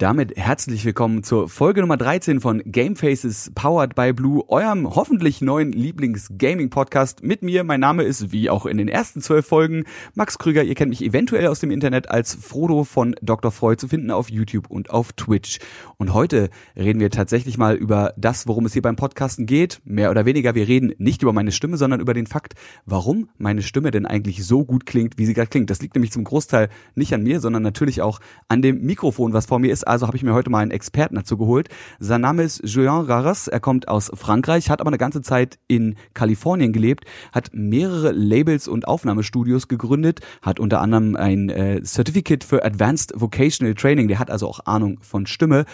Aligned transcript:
Damit 0.00 0.34
herzlich 0.34 0.86
willkommen 0.86 1.22
zur 1.22 1.50
Folge 1.50 1.82
Nummer 1.82 1.98
13 1.98 2.40
von 2.40 2.62
Game 2.64 2.96
Faces 2.96 3.52
Powered 3.54 3.94
by 3.94 4.14
Blue, 4.14 4.42
eurem 4.48 4.88
hoffentlich 4.88 5.42
neuen 5.42 5.72
Lieblings-Gaming-Podcast 5.72 7.22
mit 7.22 7.42
mir. 7.42 7.64
Mein 7.64 7.80
Name 7.80 8.04
ist, 8.04 8.32
wie 8.32 8.48
auch 8.48 8.64
in 8.64 8.78
den 8.78 8.88
ersten 8.88 9.20
zwölf 9.20 9.46
Folgen, 9.46 9.84
Max 10.14 10.38
Krüger. 10.38 10.62
Ihr 10.62 10.74
kennt 10.74 10.88
mich 10.88 11.04
eventuell 11.04 11.48
aus 11.48 11.60
dem 11.60 11.70
Internet 11.70 12.10
als 12.10 12.34
Frodo 12.34 12.84
von 12.84 13.14
Dr. 13.20 13.50
Freud 13.50 13.78
zu 13.78 13.88
finden 13.88 14.10
auf 14.10 14.30
YouTube 14.30 14.70
und 14.70 14.88
auf 14.88 15.12
Twitch. 15.12 15.58
Und 15.98 16.14
heute 16.14 16.48
reden 16.78 16.98
wir 16.98 17.10
tatsächlich 17.10 17.58
mal 17.58 17.76
über 17.76 18.14
das, 18.16 18.48
worum 18.48 18.64
es 18.64 18.72
hier 18.72 18.80
beim 18.80 18.96
Podcasten 18.96 19.44
geht. 19.44 19.82
Mehr 19.84 20.10
oder 20.10 20.24
weniger, 20.24 20.54
wir 20.54 20.66
reden 20.66 20.94
nicht 20.96 21.20
über 21.20 21.34
meine 21.34 21.52
Stimme, 21.52 21.76
sondern 21.76 22.00
über 22.00 22.14
den 22.14 22.26
Fakt, 22.26 22.54
warum 22.86 23.28
meine 23.36 23.60
Stimme 23.60 23.90
denn 23.90 24.06
eigentlich 24.06 24.46
so 24.46 24.64
gut 24.64 24.86
klingt, 24.86 25.18
wie 25.18 25.26
sie 25.26 25.34
gerade 25.34 25.50
klingt. 25.50 25.68
Das 25.68 25.82
liegt 25.82 25.94
nämlich 25.94 26.10
zum 26.10 26.24
Großteil 26.24 26.70
nicht 26.94 27.12
an 27.12 27.22
mir, 27.22 27.40
sondern 27.40 27.62
natürlich 27.62 28.00
auch 28.00 28.20
an 28.48 28.62
dem 28.62 28.80
Mikrofon, 28.80 29.34
was 29.34 29.44
vor 29.44 29.58
mir 29.58 29.70
ist. 29.70 29.89
Also 29.90 30.06
habe 30.06 30.16
ich 30.16 30.22
mir 30.22 30.34
heute 30.34 30.50
mal 30.50 30.60
einen 30.60 30.70
Experten 30.70 31.16
dazu 31.16 31.36
geholt. 31.36 31.68
Sein 31.98 32.20
Name 32.20 32.44
ist 32.44 32.62
Julien 32.64 33.06
Raras. 33.06 33.48
Er 33.48 33.58
kommt 33.58 33.88
aus 33.88 34.08
Frankreich, 34.14 34.70
hat 34.70 34.80
aber 34.80 34.90
eine 34.90 34.98
ganze 34.98 35.20
Zeit 35.20 35.58
in 35.66 35.96
Kalifornien 36.14 36.72
gelebt, 36.72 37.06
hat 37.32 37.50
mehrere 37.52 38.12
Labels 38.12 38.68
und 38.68 38.86
Aufnahmestudios 38.86 39.66
gegründet, 39.66 40.20
hat 40.42 40.60
unter 40.60 40.80
anderem 40.80 41.16
ein 41.16 41.48
äh, 41.48 41.82
Certificate 41.82 42.44
für 42.44 42.64
Advanced 42.64 43.14
Vocational 43.16 43.74
Training. 43.74 44.06
Der 44.06 44.20
hat 44.20 44.30
also 44.30 44.46
auch 44.46 44.60
Ahnung 44.64 44.98
von 45.00 45.26
Stimme 45.26 45.64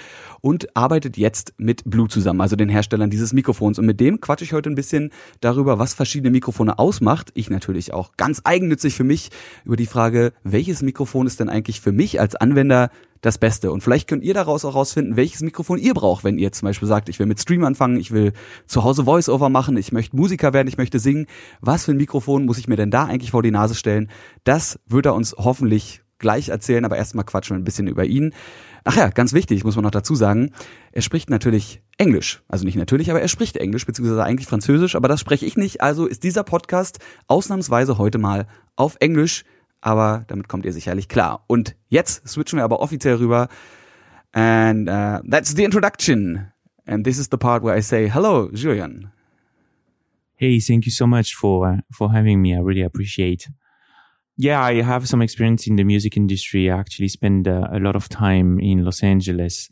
und 0.41 0.75
arbeitet 0.75 1.19
jetzt 1.19 1.53
mit 1.59 1.83
Blue 1.85 2.09
zusammen, 2.09 2.41
also 2.41 2.57
den 2.57 2.71
Herstellern 2.71 3.11
dieses 3.11 3.35
Mikrofons. 3.35 3.79
Und 3.79 3.85
mit 3.85 4.01
dem 4.01 4.23
quatsche 4.23 4.45
ich 4.45 4.55
heute 4.55 4.71
ein 4.71 4.77
bisschen 4.77 5.11
darüber, 5.43 5.79
was 5.79 5.93
verschiedene 5.93 6.31
Mikrofone 6.31 6.79
ausmacht. 6.79 7.33
Ich 7.35 7.51
natürlich 7.51 7.93
auch 7.93 8.13
ganz 8.17 8.41
eigennützig 8.45 8.95
für 8.95 9.05
mich 9.05 9.29
über 9.67 9.77
die 9.77 9.85
Frage, 9.85 10.33
welches 10.43 10.81
Mikrofon 10.81 11.27
ist 11.27 11.39
denn 11.39 11.51
eigentlich 11.51 11.83
für 11.83 11.93
mich 11.93 12.19
als 12.19 12.35
Anwender 12.35 12.91
das 13.21 13.39
Beste. 13.39 13.71
Und 13.73 13.83
vielleicht 13.83 14.09
könnt 14.09 14.23
ihr 14.23 14.35
daraus 14.35 14.65
auch 14.65 14.75
rausfinden, 14.75 15.17
welches 15.17 15.41
Mikrofon 15.43 15.79
ihr 15.79 15.95
braucht, 15.95 16.25
wenn 16.25 16.39
ihr 16.39 16.53
zum 16.53 16.67
Beispiel 16.67 16.89
sagt, 16.89 17.09
ich 17.09 17.19
will 17.19 17.27
mit 17.27 17.41
Stream 17.41 17.65
anfangen, 17.65 17.99
ich 17.99 18.11
will 18.11 18.33
zu 18.67 18.85
Hause 18.85 19.05
Voice-Over 19.05 19.49
machen, 19.49 19.77
ich 19.77 19.93
möchte 19.93 20.17
Musiker 20.17 20.53
werden, 20.53 20.69
ich 20.69 20.79
möchte 20.79 20.99
singen. 20.99 21.27
Was 21.61 21.85
für 21.85 21.93
ein 21.93 21.97
Mikrofon 21.97 22.45
muss 22.45 22.59
ich 22.59 22.69
mir 22.69 22.77
denn 22.77 22.91
da 22.91 23.05
eigentlich 23.05 23.31
vor 23.31 23.43
die 23.43 23.51
Nase 23.51 23.75
stellen? 23.75 24.11
Das 24.45 24.79
wird 24.87 25.07
er 25.07 25.15
uns 25.15 25.35
hoffentlich 25.39 26.03
gleich 26.19 26.49
erzählen, 26.49 26.85
aber 26.85 26.97
erstmal 26.97 27.25
quatschen 27.25 27.57
wir 27.57 27.61
ein 27.61 27.65
bisschen 27.65 27.89
über 27.89 28.05
ihn. 28.05 28.33
Ach 28.85 28.97
ja, 28.97 29.09
ganz 29.09 29.33
wichtig, 29.33 29.65
muss 29.65 29.75
man 29.75 29.83
noch 29.83 29.91
dazu 29.91 30.15
sagen, 30.15 30.53
er 30.93 31.03
spricht 31.03 31.29
natürlich 31.29 31.83
Englisch. 31.99 32.43
Also 32.49 32.65
nicht 32.65 32.77
natürlich, 32.77 33.11
aber 33.11 33.21
er 33.21 33.29
spricht 33.29 33.57
Englisch, 33.57 33.85
beziehungsweise 33.85 34.23
eigentlich 34.23 34.47
Französisch, 34.47 34.95
aber 34.95 35.09
das 35.09 35.21
spreche 35.21 35.45
ich 35.45 35.57
nicht. 35.57 35.81
Also 35.81 36.07
ist 36.07 36.23
dieser 36.23 36.45
Podcast 36.45 37.01
ausnahmsweise 37.27 37.99
heute 37.99 38.19
mal 38.19 38.47
auf 38.77 38.97
Englisch 39.01 39.45
aber 39.87 40.25
damit 40.27 40.49
kommt 40.49 40.67
ihr 40.67 40.73
sicherlich 40.73 41.09
klar. 41.09 41.45
Und 41.47 41.77
jetzt 41.89 42.27
switchen 42.29 42.59
wir 42.59 42.65
aber 42.65 42.81
offiziell 42.81 43.15
rüber. 43.15 43.49
And 44.33 44.89
uh, 44.89 45.21
that's 45.31 45.55
the 45.55 45.63
introduction. 45.63 46.51
And 46.87 47.05
this 47.05 47.19
is 47.19 47.29
the 47.31 47.37
part 47.37 47.63
where 47.63 47.79
I 47.79 47.83
say, 47.83 48.09
hello, 48.09 48.51
Julian. 48.53 49.13
Hey, 50.35 50.59
thank 50.59 50.87
you 50.87 50.93
so 50.93 51.07
much 51.07 51.37
for 51.37 51.69
uh, 51.69 51.79
for 51.93 52.13
having 52.13 52.43
me. 52.43 52.53
I 52.53 52.59
really 52.59 52.83
appreciate. 52.83 53.49
Yeah, 54.37 54.61
I 54.61 54.83
have 54.83 55.07
some 55.07 55.23
experience 55.23 55.69
in 55.69 55.77
the 55.77 55.85
music 55.85 56.17
industry. 56.17 56.69
I 56.69 56.79
actually 56.79 57.09
spent 57.09 57.47
uh, 57.47 57.69
a 57.73 57.79
lot 57.79 57.95
of 57.95 58.09
time 58.09 58.59
in 58.59 58.85
Los 58.85 59.05
Angeles 59.05 59.71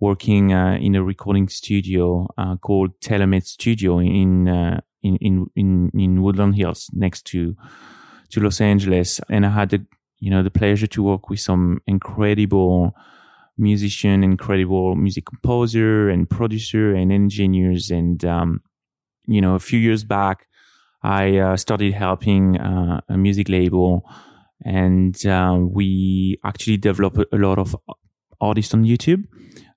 working 0.00 0.54
uh, 0.54 0.78
in 0.80 0.94
a 0.94 1.04
recording 1.04 1.48
studio 1.50 2.26
uh, 2.38 2.56
called 2.56 2.98
Telemed 3.00 3.44
Studio 3.44 4.00
in, 4.00 4.48
uh, 4.48 4.80
in 5.02 5.16
in 5.16 5.46
in 5.54 5.90
in 5.94 6.22
Woodland 6.22 6.56
Hills, 6.56 6.90
next 6.94 7.26
to 7.26 7.54
to 8.30 8.40
Los 8.40 8.60
Angeles, 8.60 9.20
and 9.28 9.46
I 9.46 9.50
had 9.50 9.70
the 9.70 9.86
you 10.18 10.30
know 10.30 10.42
the 10.42 10.50
pleasure 10.50 10.86
to 10.88 11.02
work 11.02 11.30
with 11.30 11.40
some 11.40 11.80
incredible 11.86 12.94
musician, 13.60 14.24
incredible 14.24 14.96
music 14.96 15.26
composer 15.26 16.08
and 16.08 16.28
producer 16.28 16.94
and 16.94 17.12
engineers. 17.12 17.90
And 17.90 18.24
um, 18.24 18.62
you 19.26 19.40
know, 19.40 19.54
a 19.54 19.60
few 19.60 19.78
years 19.78 20.04
back, 20.04 20.46
I 21.02 21.38
uh, 21.38 21.56
started 21.56 21.94
helping 21.94 22.58
uh, 22.58 23.00
a 23.08 23.16
music 23.16 23.48
label, 23.48 24.04
and 24.64 25.14
uh, 25.26 25.58
we 25.60 26.38
actually 26.44 26.78
developed 26.78 27.18
a 27.32 27.36
lot 27.36 27.58
of 27.58 27.76
artists 28.40 28.74
on 28.74 28.84
YouTube. 28.84 29.24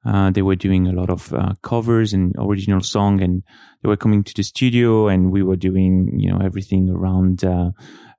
Uh, 0.06 0.31
they 0.31 0.42
were 0.42 0.56
doing 0.56 0.88
a 0.88 0.92
lot 0.92 1.09
of 1.09 1.34
uh, 1.34 1.53
covers 1.62 2.12
and 2.12 2.36
original 2.38 2.81
song, 2.81 3.22
and 3.22 3.44
they 3.81 3.88
were 3.88 3.96
coming 3.96 4.24
to 4.24 4.34
the 4.36 4.44
studio, 4.44 5.08
and 5.08 5.31
we 5.31 5.44
were 5.44 5.56
doing 5.56 6.19
you 6.19 6.30
know 6.30 6.40
everything 6.40 6.90
around 6.90 7.44
uh, 7.44 7.72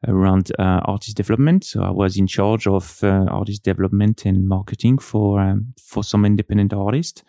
around 0.08 0.52
uh, 0.58 0.80
artist 0.84 1.16
development. 1.16 1.64
So 1.64 1.82
I 1.82 1.90
was 1.90 2.16
in 2.16 2.26
charge 2.26 2.66
of 2.66 3.02
uh, 3.02 3.26
artist 3.28 3.62
development 3.62 4.24
and 4.24 4.48
marketing 4.48 4.98
for 4.98 5.40
um, 5.40 5.74
for 5.78 6.04
some 6.04 6.24
independent 6.24 6.72
artists. 6.72 7.22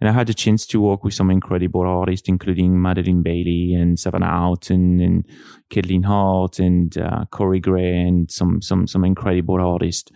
And 0.00 0.10
I 0.10 0.12
had 0.12 0.28
a 0.28 0.34
chance 0.34 0.66
to 0.66 0.80
work 0.80 1.04
with 1.04 1.14
some 1.14 1.30
incredible 1.30 1.82
artists, 1.82 2.28
including 2.28 2.72
Madilyn 2.72 3.22
Bailey 3.22 3.74
and 3.74 3.98
Savannah 3.98 4.26
Outen 4.26 5.00
and 5.00 5.24
Kathleen 5.70 6.02
Hart 6.02 6.58
and 6.58 6.98
uh, 6.98 7.24
Corey 7.30 7.60
Gray 7.60 8.00
and 8.00 8.30
some 8.30 8.60
some 8.60 8.86
some 8.86 9.04
incredible 9.04 9.60
artists. 9.60 10.10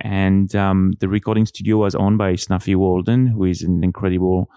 And 0.00 0.54
um, 0.54 0.92
the 1.00 1.08
recording 1.08 1.46
studio 1.46 1.78
was 1.78 1.94
owned 1.94 2.18
by 2.18 2.36
Snuffy 2.36 2.74
Walden, 2.74 3.26
who 3.26 3.44
is 3.44 3.62
an 3.62 3.82
incredible 3.82 4.50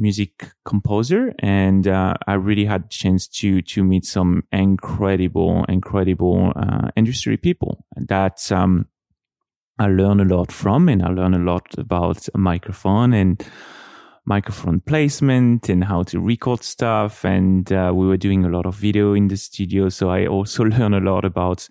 music 0.00 0.50
composer 0.64 1.32
and 1.38 1.86
uh, 1.86 2.14
I 2.26 2.34
really 2.34 2.64
had 2.64 2.90
chance 2.90 3.28
to 3.28 3.62
to 3.62 3.84
meet 3.84 4.04
some 4.04 4.44
incredible 4.50 5.64
incredible 5.68 6.52
uh, 6.56 6.88
industry 6.96 7.36
people. 7.36 7.84
That 7.96 8.50
um, 8.50 8.86
I 9.78 9.86
learned 9.86 10.22
a 10.22 10.36
lot 10.36 10.50
from 10.50 10.88
and 10.88 11.02
I 11.02 11.08
learned 11.08 11.36
a 11.36 11.38
lot 11.38 11.66
about 11.78 12.28
a 12.34 12.38
microphone 12.38 13.12
and 13.12 13.44
microphone 14.26 14.80
placement 14.80 15.68
and 15.68 15.84
how 15.84 16.02
to 16.04 16.20
record 16.20 16.62
stuff 16.62 17.24
and 17.24 17.72
uh, 17.72 17.90
we 17.94 18.06
were 18.06 18.18
doing 18.18 18.44
a 18.44 18.48
lot 18.48 18.66
of 18.66 18.74
video 18.76 19.14
in 19.14 19.28
the 19.28 19.36
studio 19.36 19.88
so 19.88 20.10
I 20.10 20.26
also 20.26 20.64
learned 20.74 20.94
a 20.94 21.00
lot 21.00 21.24
about 21.24 21.68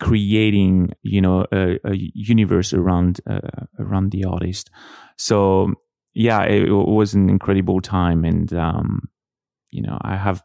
creating 0.00 0.92
you 1.02 1.20
know 1.20 1.46
a, 1.52 1.78
a 1.84 1.94
universe 1.94 2.72
around 2.72 3.20
uh, 3.28 3.40
around 3.78 4.10
the 4.10 4.24
artist. 4.24 4.70
So 5.16 5.74
yeah, 6.18 6.42
it, 6.42 6.64
it, 6.64 6.72
was 6.72 7.14
an 7.14 7.30
incredible 7.30 7.80
time, 7.80 8.24
and 8.24 8.52
um, 8.52 9.08
you 9.70 9.82
know, 9.82 9.98
I 10.02 10.16
have 10.16 10.42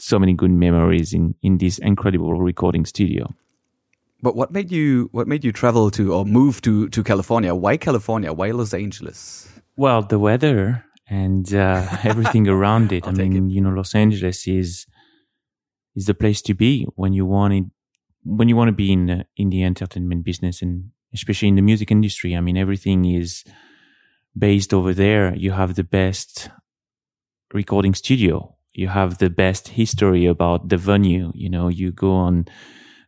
so 0.00 0.18
many 0.18 0.32
good 0.32 0.50
memories 0.50 1.12
in 1.12 1.34
in 1.42 1.58
this 1.58 1.78
incredible 1.78 2.34
recording 2.34 2.84
studio. 2.84 3.32
But 4.20 4.34
what 4.34 4.50
made 4.50 4.72
you 4.72 5.08
what 5.12 5.28
made 5.28 5.44
you 5.44 5.52
travel 5.52 5.92
to 5.92 6.12
or 6.12 6.24
move 6.24 6.60
to 6.62 6.88
to 6.88 7.04
California? 7.04 7.54
Why 7.54 7.76
California? 7.76 8.32
Why 8.32 8.50
Los 8.50 8.74
Angeles? 8.74 9.48
Well, 9.76 10.02
the 10.02 10.18
weather 10.18 10.84
and 11.08 11.54
uh, 11.54 11.86
everything 12.02 12.48
around 12.48 12.90
it. 12.90 13.06
I 13.06 13.12
mean, 13.12 13.48
it. 13.48 13.54
you 13.54 13.60
know, 13.60 13.70
Los 13.70 13.94
Angeles 13.94 14.48
is 14.48 14.86
is 15.94 16.06
the 16.06 16.14
place 16.14 16.42
to 16.42 16.54
be 16.54 16.86
when 16.96 17.12
you 17.12 17.26
want 17.26 17.54
it, 17.54 17.64
when 18.24 18.48
you 18.48 18.56
want 18.56 18.68
to 18.68 18.72
be 18.72 18.90
in 18.90 19.06
the, 19.06 19.26
in 19.36 19.50
the 19.50 19.62
entertainment 19.62 20.24
business 20.24 20.62
and 20.62 20.90
especially 21.14 21.48
in 21.48 21.56
the 21.56 21.62
music 21.62 21.92
industry. 21.92 22.34
I 22.34 22.40
mean, 22.40 22.56
everything 22.56 23.04
is 23.04 23.44
based 24.36 24.72
over 24.72 24.94
there, 24.94 25.34
you 25.34 25.52
have 25.52 25.74
the 25.74 25.84
best 25.84 26.50
recording 27.52 27.94
studio. 27.94 28.56
You 28.74 28.88
have 28.88 29.18
the 29.18 29.30
best 29.30 29.68
history 29.68 30.26
about 30.26 30.68
the 30.68 30.78
venue. 30.78 31.32
You 31.34 31.50
know, 31.50 31.68
you 31.68 31.92
go 31.92 32.12
on 32.12 32.46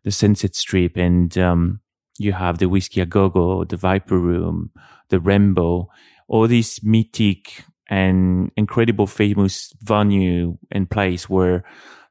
the 0.04 0.10
Sunset 0.10 0.54
Strip 0.54 0.96
and 0.96 1.36
um, 1.38 1.80
you 2.18 2.32
have 2.32 2.58
the 2.58 2.68
Whiskey 2.68 3.00
a 3.00 3.06
Go 3.06 3.28
Go, 3.28 3.64
the 3.64 3.76
Viper 3.76 4.18
Room, 4.18 4.70
the 5.08 5.18
Rainbow, 5.18 5.88
all 6.28 6.46
these 6.46 6.80
mythic 6.82 7.64
and 7.88 8.50
incredible 8.56 9.06
famous 9.06 9.72
venue 9.82 10.58
and 10.70 10.90
place 10.90 11.28
where 11.28 11.64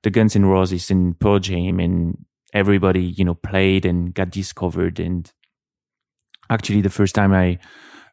the 0.03 0.09
Guns 0.09 0.35
N' 0.35 0.45
Roses 0.45 0.91
and 0.91 1.19
Pearl 1.19 1.39
Jam 1.39 1.79
and 1.79 2.17
everybody, 2.53 3.03
you 3.03 3.25
know, 3.25 3.35
played 3.35 3.85
and 3.85 4.13
got 4.13 4.29
discovered. 4.29 4.99
And 4.99 5.31
actually, 6.49 6.81
the 6.81 6.89
first 6.89 7.15
time 7.15 7.33
I 7.33 7.59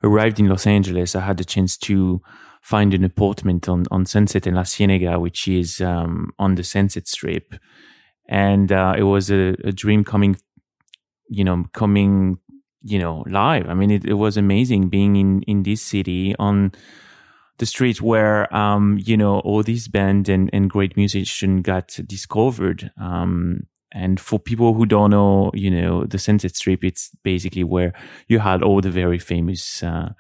arrived 0.03 0.41
in 0.41 0.49
Los 0.49 0.67
Angeles, 0.67 1.15
I 1.15 1.21
had 1.21 1.37
the 1.37 1.45
chance 1.45 1.77
to 1.79 2.23
find 2.63 2.93
an 2.95 3.05
apartment 3.05 3.69
on, 3.69 3.87
on 3.91 4.07
Sunset 4.07 4.47
and 4.47 4.57
La 4.57 4.65
Cienega, 4.65 5.19
which 5.19 5.49
is 5.49 5.81
um, 5.81 6.31
on 6.39 6.55
the 6.55 6.65
Sunset 6.65 7.09
Strip. 7.09 7.55
And 8.29 8.71
uh, 8.71 8.95
it 8.97 9.03
was 9.03 9.31
a, 9.31 9.57
a, 9.65 9.73
dream 9.73 10.05
coming, 10.05 10.37
you 11.29 11.43
know, 11.43 11.65
coming, 11.73 12.39
you 12.83 12.99
know, 12.99 13.25
live. 13.29 13.69
I 13.69 13.75
mean, 13.75 13.91
it, 13.91 14.05
it 14.05 14.15
was 14.15 14.37
amazing 14.37 14.89
being 14.89 15.17
in, 15.17 15.43
in 15.43 15.65
this 15.65 15.83
city 15.83 16.37
on 16.39 16.73
the 17.59 17.67
street 17.67 18.01
where, 18.01 18.55
um, 18.55 18.99
you 19.03 19.17
know, 19.17 19.41
all 19.41 19.63
these 19.63 19.89
bands 19.89 20.29
and, 20.29 20.49
and 20.53 20.71
great 20.71 20.97
musicians 20.97 21.63
got 21.63 21.99
discovered. 22.07 22.93
Um, 23.01 23.67
and 23.93 24.21
for 24.21 24.39
people 24.39 24.75
who 24.75 24.87
don't 24.87 25.11
know, 25.11 25.51
you 25.55 25.71
know, 25.71 26.05
the 26.05 26.19
Sunset 26.19 26.55
Strip, 26.55 26.85
it's 26.85 27.11
basically 27.23 27.65
where 27.65 27.93
you 28.29 28.39
had 28.39 28.63
all 28.63 28.81
the 28.81 28.91
very 28.91 29.19
famous 29.19 29.83
uh, 29.83 30.11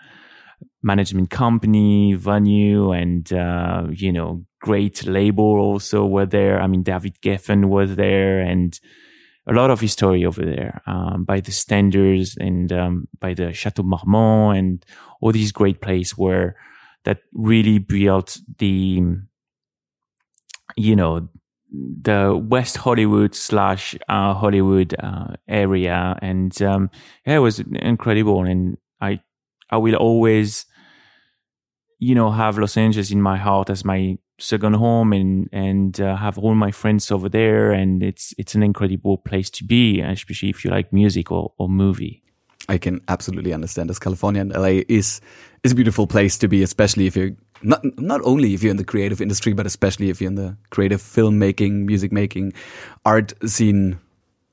management 0.82 1.30
company, 1.30 2.14
venue, 2.14 2.92
and, 2.92 3.32
uh, 3.32 3.86
you 3.90 4.12
know, 4.12 4.44
great 4.60 5.06
label 5.06 5.58
also 5.58 6.04
were 6.04 6.26
there. 6.26 6.60
I 6.60 6.66
mean, 6.66 6.82
David 6.82 7.20
Geffen 7.22 7.66
was 7.66 7.96
there 7.96 8.40
and 8.40 8.78
a 9.46 9.52
lot 9.52 9.70
of 9.70 9.80
history 9.80 10.24
over 10.24 10.44
there 10.44 10.82
um, 10.86 11.24
by 11.24 11.40
the 11.40 11.52
standards 11.52 12.36
and 12.38 12.72
um, 12.72 13.08
by 13.18 13.34
the 13.34 13.52
Chateau 13.52 13.82
Marmont 13.82 14.58
and 14.58 14.86
all 15.20 15.32
these 15.32 15.52
great 15.52 15.80
places 15.80 16.16
where 16.16 16.56
that 17.04 17.18
really 17.32 17.78
built 17.78 18.38
the 18.58 19.02
you 20.76 20.94
know 20.94 21.28
the 21.72 22.36
West 22.48 22.76
Hollywood 22.76 23.34
slash 23.34 23.94
uh, 24.08 24.34
Hollywood 24.34 24.94
uh, 24.98 25.34
area, 25.48 26.18
and 26.20 26.60
um, 26.62 26.90
yeah, 27.26 27.36
it 27.36 27.38
was 27.38 27.60
incredible. 27.60 28.44
And 28.44 28.76
I 29.00 29.20
I 29.70 29.76
will 29.76 29.94
always 29.94 30.66
you 31.98 32.14
know 32.14 32.30
have 32.30 32.58
Los 32.58 32.76
Angeles 32.76 33.10
in 33.10 33.22
my 33.22 33.36
heart 33.36 33.70
as 33.70 33.84
my 33.84 34.18
second 34.38 34.74
home, 34.74 35.12
and 35.12 35.48
and 35.52 36.00
uh, 36.00 36.16
have 36.16 36.38
all 36.38 36.54
my 36.54 36.70
friends 36.70 37.10
over 37.10 37.28
there, 37.28 37.70
and 37.70 38.02
it's 38.02 38.34
it's 38.38 38.54
an 38.54 38.62
incredible 38.62 39.18
place 39.18 39.50
to 39.50 39.64
be, 39.64 40.00
especially 40.00 40.50
if 40.50 40.64
you 40.64 40.70
like 40.70 40.92
music 40.92 41.30
or, 41.30 41.52
or 41.58 41.68
movie. 41.68 42.22
I 42.68 42.78
can 42.78 43.00
absolutely 43.08 43.52
understand. 43.52 43.90
As 43.90 43.98
California 43.98 44.40
and 44.40 44.52
LA 44.52 44.82
is 44.88 45.20
is 45.62 45.72
a 45.72 45.74
beautiful 45.74 46.06
place 46.06 46.38
to 46.38 46.48
be, 46.48 46.62
especially 46.62 47.06
if 47.06 47.16
you're 47.16 47.32
not 47.62 47.84
not 47.98 48.20
only 48.24 48.54
if 48.54 48.62
you're 48.62 48.70
in 48.70 48.76
the 48.76 48.84
creative 48.84 49.20
industry, 49.20 49.52
but 49.52 49.66
especially 49.66 50.10
if 50.10 50.20
you're 50.20 50.28
in 50.28 50.36
the 50.36 50.56
creative 50.70 51.00
filmmaking, 51.00 51.84
music 51.84 52.12
making, 52.12 52.52
art 53.04 53.32
scene. 53.48 53.98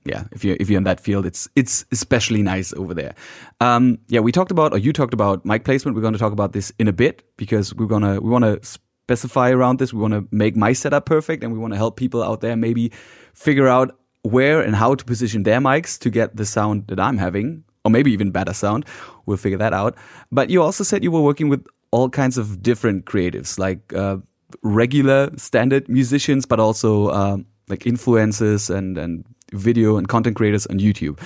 Yeah, 0.06 0.24
if 0.32 0.46
you're 0.46 0.56
if 0.60 0.70
you're 0.70 0.78
in 0.78 0.86
that 0.86 1.02
field, 1.02 1.26
it's 1.26 1.50
it's 1.56 1.86
especially 1.92 2.42
nice 2.42 2.74
over 2.74 2.94
there. 2.94 3.14
Um, 3.60 4.00
yeah, 4.08 4.22
we 4.22 4.32
talked 4.32 4.52
about 4.52 4.74
or 4.74 4.78
you 4.78 4.94
talked 4.94 5.14
about 5.14 5.46
mic 5.46 5.66
placement. 5.66 5.96
We're 5.96 6.02
going 6.02 6.14
to 6.14 6.20
talk 6.20 6.32
about 6.32 6.54
this 6.54 6.72
in 6.80 6.88
a 6.88 6.94
bit 6.94 7.24
because 7.38 7.74
we're 7.76 7.88
gonna 7.88 8.22
we 8.22 8.30
want 8.30 8.46
to 8.46 8.60
specify 8.64 9.52
around 9.52 9.80
this. 9.80 9.94
We 9.94 10.00
want 10.00 10.14
to 10.14 10.28
make 10.32 10.56
my 10.56 10.74
setup 10.74 11.06
perfect, 11.06 11.44
and 11.44 11.52
we 11.52 11.60
want 11.60 11.74
to 11.74 11.78
help 11.78 11.98
people 11.98 12.24
out 12.24 12.42
there 12.42 12.56
maybe 12.56 12.92
figure 13.34 13.68
out 13.68 13.98
where 14.24 14.62
and 14.62 14.76
how 14.76 14.96
to 14.96 15.06
position 15.06 15.44
their 15.44 15.60
mics 15.60 16.00
to 16.00 16.10
get 16.10 16.36
the 16.36 16.46
sound 16.46 16.88
that 16.88 17.00
I'm 17.00 17.18
having 17.18 17.64
or 17.88 17.92
maybe 17.92 18.12
even 18.12 18.32
better 18.32 18.54
sound. 18.54 18.86
We'll 19.26 19.38
figure 19.38 19.58
that 19.60 19.74
out. 19.74 19.96
But 20.30 20.50
you 20.50 20.62
also 20.62 20.84
said 20.84 21.04
you 21.04 21.12
were 21.12 21.22
working 21.22 21.48
with 21.48 21.66
all 21.92 22.10
kinds 22.10 22.38
of 22.38 22.62
different 22.62 23.06
creatives, 23.06 23.58
like 23.58 23.94
uh, 23.94 24.18
regular 24.62 25.30
standard 25.38 25.88
musicians, 25.90 26.46
but 26.46 26.60
also 26.60 27.08
uh, 27.08 27.38
like 27.68 27.82
influencers 27.82 28.74
and, 28.74 28.98
and 28.98 29.26
video 29.54 29.98
and 29.98 30.08
content 30.08 30.36
creators 30.36 30.66
on 30.68 30.80
YouTube. 30.80 31.20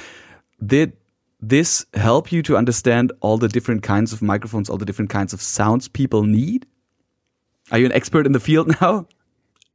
Did 0.66 0.94
this 1.40 1.86
help 1.96 2.32
you 2.32 2.44
to 2.44 2.56
understand 2.56 3.12
all 3.22 3.38
the 3.38 3.48
different 3.48 3.84
kinds 3.84 4.14
of 4.14 4.22
microphones, 4.22 4.70
all 4.70 4.78
the 4.78 4.86
different 4.86 5.10
kinds 5.10 5.34
of 5.34 5.42
sounds 5.42 5.88
people 5.88 6.24
need? 6.24 6.68
Are 7.72 7.80
you 7.80 7.86
an 7.86 7.92
expert 7.94 8.26
in 8.26 8.32
the 8.32 8.40
field 8.40 8.76
now? 8.82 9.08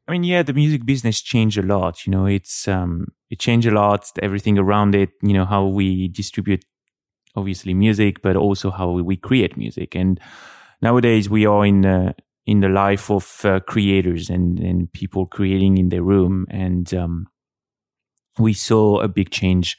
I 0.09 0.12
mean, 0.12 0.23
yeah, 0.23 0.43
the 0.43 0.53
music 0.53 0.87
business 0.87 1.21
changed 1.21 1.59
a 1.59 1.62
lot. 1.62 2.06
You 2.06 2.12
know, 2.12 2.27
it's 2.27 2.69
um, 2.69 3.09
it 3.29 3.41
changed 3.41 3.67
a 3.67 3.73
lot. 3.73 4.09
Everything 4.23 4.56
around 4.56 4.94
it. 4.94 5.11
You 5.21 5.32
know, 5.32 5.44
how 5.44 5.67
we 5.67 6.06
distribute 6.06 6.65
obviously 7.35 7.75
music, 7.75 8.23
but 8.23 8.37
also 8.37 8.71
how 8.71 8.91
we 8.91 9.17
create 9.17 9.56
music. 9.56 9.94
And 9.97 10.21
nowadays 10.82 11.28
we 11.28 11.46
are 11.46 11.64
in 11.64 11.82
the, 11.82 12.14
in 12.46 12.61
the 12.61 12.69
life 12.69 13.11
of 13.11 13.44
uh, 13.44 13.61
creators 13.61 14.31
and, 14.31 14.58
and 14.58 14.93
people 14.93 15.26
creating 15.26 15.78
in 15.78 15.88
their 15.88 16.02
room. 16.02 16.46
And, 16.50 16.93
um, 16.94 17.26
we 18.38 18.52
saw 18.52 19.00
a 19.00 19.08
big 19.08 19.31
change, 19.31 19.78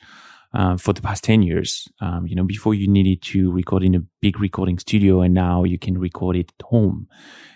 uh, 0.53 0.77
for 0.77 0.93
the 0.93 1.01
past 1.01 1.23
10 1.23 1.43
years. 1.43 1.87
Um, 2.01 2.25
you 2.25 2.35
know, 2.35 2.43
before 2.43 2.73
you 2.73 2.87
needed 2.87 3.21
to 3.23 3.51
record 3.51 3.83
in 3.83 3.95
a 3.95 4.03
big 4.21 4.39
recording 4.39 4.79
studio 4.79 5.21
and 5.21 5.33
now 5.33 5.63
you 5.63 5.77
can 5.77 5.97
record 5.97 6.35
it 6.35 6.51
at 6.59 6.65
home. 6.65 7.07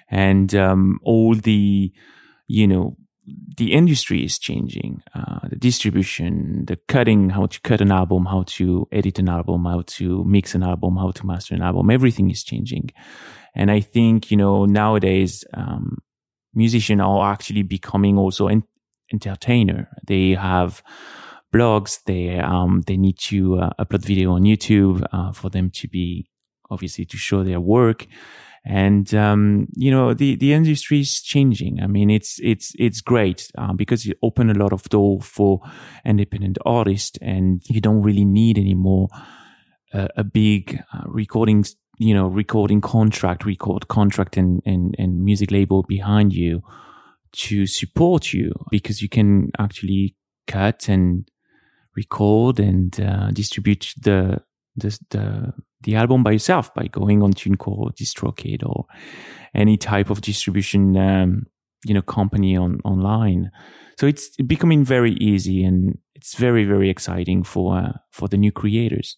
And, 0.09 0.53
um, 0.55 0.99
all 1.03 1.35
the, 1.35 1.91
you 2.47 2.67
know, 2.67 2.97
the 3.25 3.73
industry 3.73 4.23
is 4.23 4.39
changing. 4.39 5.03
Uh, 5.13 5.47
the 5.47 5.55
distribution, 5.55 6.65
the 6.65 6.77
cutting, 6.87 7.29
how 7.29 7.45
to 7.45 7.61
cut 7.61 7.81
an 7.81 7.91
album, 7.91 8.25
how 8.25 8.43
to 8.47 8.87
edit 8.91 9.19
an 9.19 9.29
album, 9.29 9.65
how 9.65 9.83
to 9.85 10.23
mix 10.25 10.55
an 10.55 10.63
album, 10.63 10.97
how 10.97 11.11
to 11.11 11.25
master 11.25 11.55
an 11.55 11.61
album, 11.61 11.89
everything 11.89 12.31
is 12.31 12.43
changing. 12.43 12.89
And 13.53 13.69
I 13.69 13.81
think, 13.81 14.31
you 14.31 14.37
know, 14.37 14.65
nowadays, 14.65 15.43
um, 15.53 15.99
musicians 16.53 17.01
are 17.01 17.31
actually 17.31 17.63
becoming 17.63 18.17
also 18.17 18.47
an 18.47 18.63
entertainer. 19.13 19.89
They 20.07 20.31
have 20.31 20.81
blogs. 21.53 21.99
They, 22.05 22.39
um, 22.39 22.81
they 22.87 22.97
need 22.97 23.19
to 23.19 23.59
uh, 23.59 23.69
upload 23.79 24.05
video 24.05 24.33
on 24.33 24.43
YouTube, 24.43 25.05
uh, 25.11 25.33
for 25.33 25.49
them 25.49 25.69
to 25.71 25.87
be 25.87 26.29
obviously 26.69 27.05
to 27.05 27.17
show 27.17 27.43
their 27.43 27.59
work 27.59 28.07
and 28.63 29.13
um, 29.15 29.67
you 29.75 29.89
know 29.89 30.13
the 30.13 30.35
the 30.35 30.53
industry 30.53 30.99
is 30.99 31.21
changing. 31.21 31.81
I 31.81 31.87
mean, 31.87 32.09
it's 32.09 32.39
it's 32.43 32.73
it's 32.77 33.01
great 33.01 33.51
uh, 33.57 33.73
because 33.73 34.05
it 34.05 34.17
open 34.21 34.49
a 34.49 34.53
lot 34.53 34.73
of 34.73 34.87
door 34.89 35.21
for 35.21 35.61
independent 36.05 36.57
artists, 36.65 37.17
and 37.21 37.61
you 37.65 37.81
don't 37.81 38.03
really 38.03 38.25
need 38.25 38.57
anymore 38.57 39.09
uh, 39.93 40.09
a 40.15 40.23
big 40.23 40.83
uh, 40.93 41.03
recording 41.07 41.65
you 41.97 42.13
know 42.13 42.27
recording 42.27 42.81
contract, 42.81 43.45
record 43.45 43.87
contract, 43.87 44.37
and 44.37 44.61
and 44.65 44.95
and 44.97 45.23
music 45.23 45.49
label 45.49 45.83
behind 45.83 46.33
you 46.33 46.61
to 47.33 47.65
support 47.65 48.33
you 48.33 48.51
because 48.69 49.01
you 49.01 49.09
can 49.09 49.51
actually 49.57 50.15
cut 50.47 50.87
and 50.87 51.29
record 51.95 52.59
and 52.59 52.99
uh, 52.99 53.31
distribute 53.31 53.93
the 53.99 54.41
the 54.75 54.99
the 55.09 55.53
the 55.83 55.95
album 55.95 56.23
by 56.23 56.31
yourself 56.31 56.73
by 56.73 56.87
going 56.87 57.21
on 57.23 57.33
TuneCore, 57.33 57.95
DistroKid, 57.95 58.65
or 58.65 58.85
any 59.53 59.77
type 59.77 60.09
of 60.09 60.21
distribution, 60.21 60.97
um, 60.97 61.47
you 61.85 61.93
know, 61.93 62.01
company 62.01 62.55
on 62.55 62.79
online. 62.83 63.51
So 63.99 64.07
it's 64.07 64.35
becoming 64.37 64.83
very 64.83 65.13
easy 65.13 65.63
and 65.63 65.97
it's 66.15 66.35
very, 66.35 66.65
very 66.65 66.89
exciting 66.89 67.43
for, 67.43 67.77
uh, 67.77 67.93
for 68.11 68.27
the 68.27 68.37
new 68.37 68.51
creators. 68.51 69.15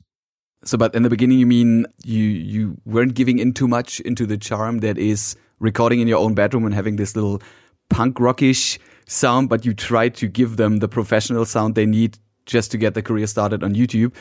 So, 0.65 0.77
but 0.77 0.95
in 0.95 1.03
the 1.03 1.09
beginning, 1.09 1.39
you 1.39 1.45
mean 1.45 1.85
you, 2.05 2.23
you 2.23 2.77
weren't 2.85 3.15
giving 3.15 3.39
in 3.39 3.53
too 3.53 3.67
much 3.67 3.99
into 4.01 4.25
the 4.25 4.37
charm 4.37 4.79
that 4.79 4.97
is 4.97 5.35
recording 5.59 5.99
in 5.99 6.07
your 6.07 6.19
own 6.19 6.33
bedroom 6.33 6.65
and 6.65 6.73
having 6.73 6.95
this 6.95 7.15
little 7.15 7.41
punk 7.89 8.19
rockish 8.19 8.79
sound, 9.05 9.49
but 9.49 9.65
you 9.65 9.73
tried 9.73 10.15
to 10.15 10.27
give 10.27 10.55
them 10.57 10.77
the 10.77 10.87
professional 10.87 11.45
sound 11.45 11.75
they 11.75 11.85
need 11.85 12.17
just 12.45 12.71
to 12.71 12.77
get 12.77 12.93
the 12.93 13.01
career 13.01 13.27
started 13.27 13.63
on 13.63 13.75
YouTube. 13.75 14.13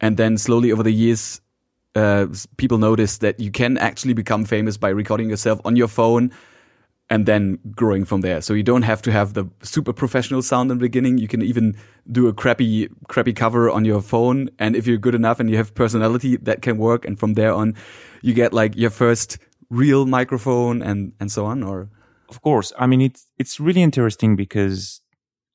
And 0.00 0.16
then 0.16 0.38
slowly 0.38 0.70
over 0.70 0.84
the 0.84 0.92
years, 0.92 1.40
uh, 1.94 2.26
people 2.56 2.78
notice 2.78 3.18
that 3.18 3.40
you 3.40 3.50
can 3.50 3.78
actually 3.78 4.14
become 4.14 4.44
famous 4.44 4.76
by 4.76 4.88
recording 4.90 5.30
yourself 5.30 5.60
on 5.64 5.76
your 5.76 5.88
phone 5.88 6.32
and 7.10 7.26
then 7.26 7.58
growing 7.74 8.04
from 8.04 8.20
there. 8.20 8.40
So 8.40 8.52
you 8.52 8.62
don't 8.62 8.82
have 8.82 9.00
to 9.02 9.12
have 9.12 9.32
the 9.32 9.46
super 9.62 9.92
professional 9.92 10.42
sound 10.42 10.70
in 10.70 10.78
the 10.78 10.82
beginning. 10.82 11.18
You 11.18 11.28
can 11.28 11.42
even 11.42 11.76
do 12.10 12.28
a 12.28 12.34
crappy, 12.34 12.88
crappy 13.08 13.32
cover 13.32 13.70
on 13.70 13.84
your 13.84 14.02
phone. 14.02 14.50
And 14.58 14.76
if 14.76 14.86
you're 14.86 14.98
good 14.98 15.14
enough 15.14 15.40
and 15.40 15.48
you 15.48 15.56
have 15.56 15.74
personality, 15.74 16.36
that 16.36 16.60
can 16.60 16.76
work. 16.76 17.06
And 17.06 17.18
from 17.18 17.34
there 17.34 17.54
on, 17.54 17.74
you 18.20 18.34
get 18.34 18.52
like 18.52 18.76
your 18.76 18.90
first 18.90 19.38
real 19.70 20.04
microphone 20.04 20.82
and, 20.82 21.12
and 21.18 21.32
so 21.32 21.46
on. 21.46 21.62
Or 21.62 21.88
of 22.28 22.42
course, 22.42 22.72
I 22.78 22.86
mean, 22.86 23.00
it's, 23.00 23.26
it's 23.38 23.58
really 23.58 23.82
interesting 23.82 24.36
because 24.36 25.00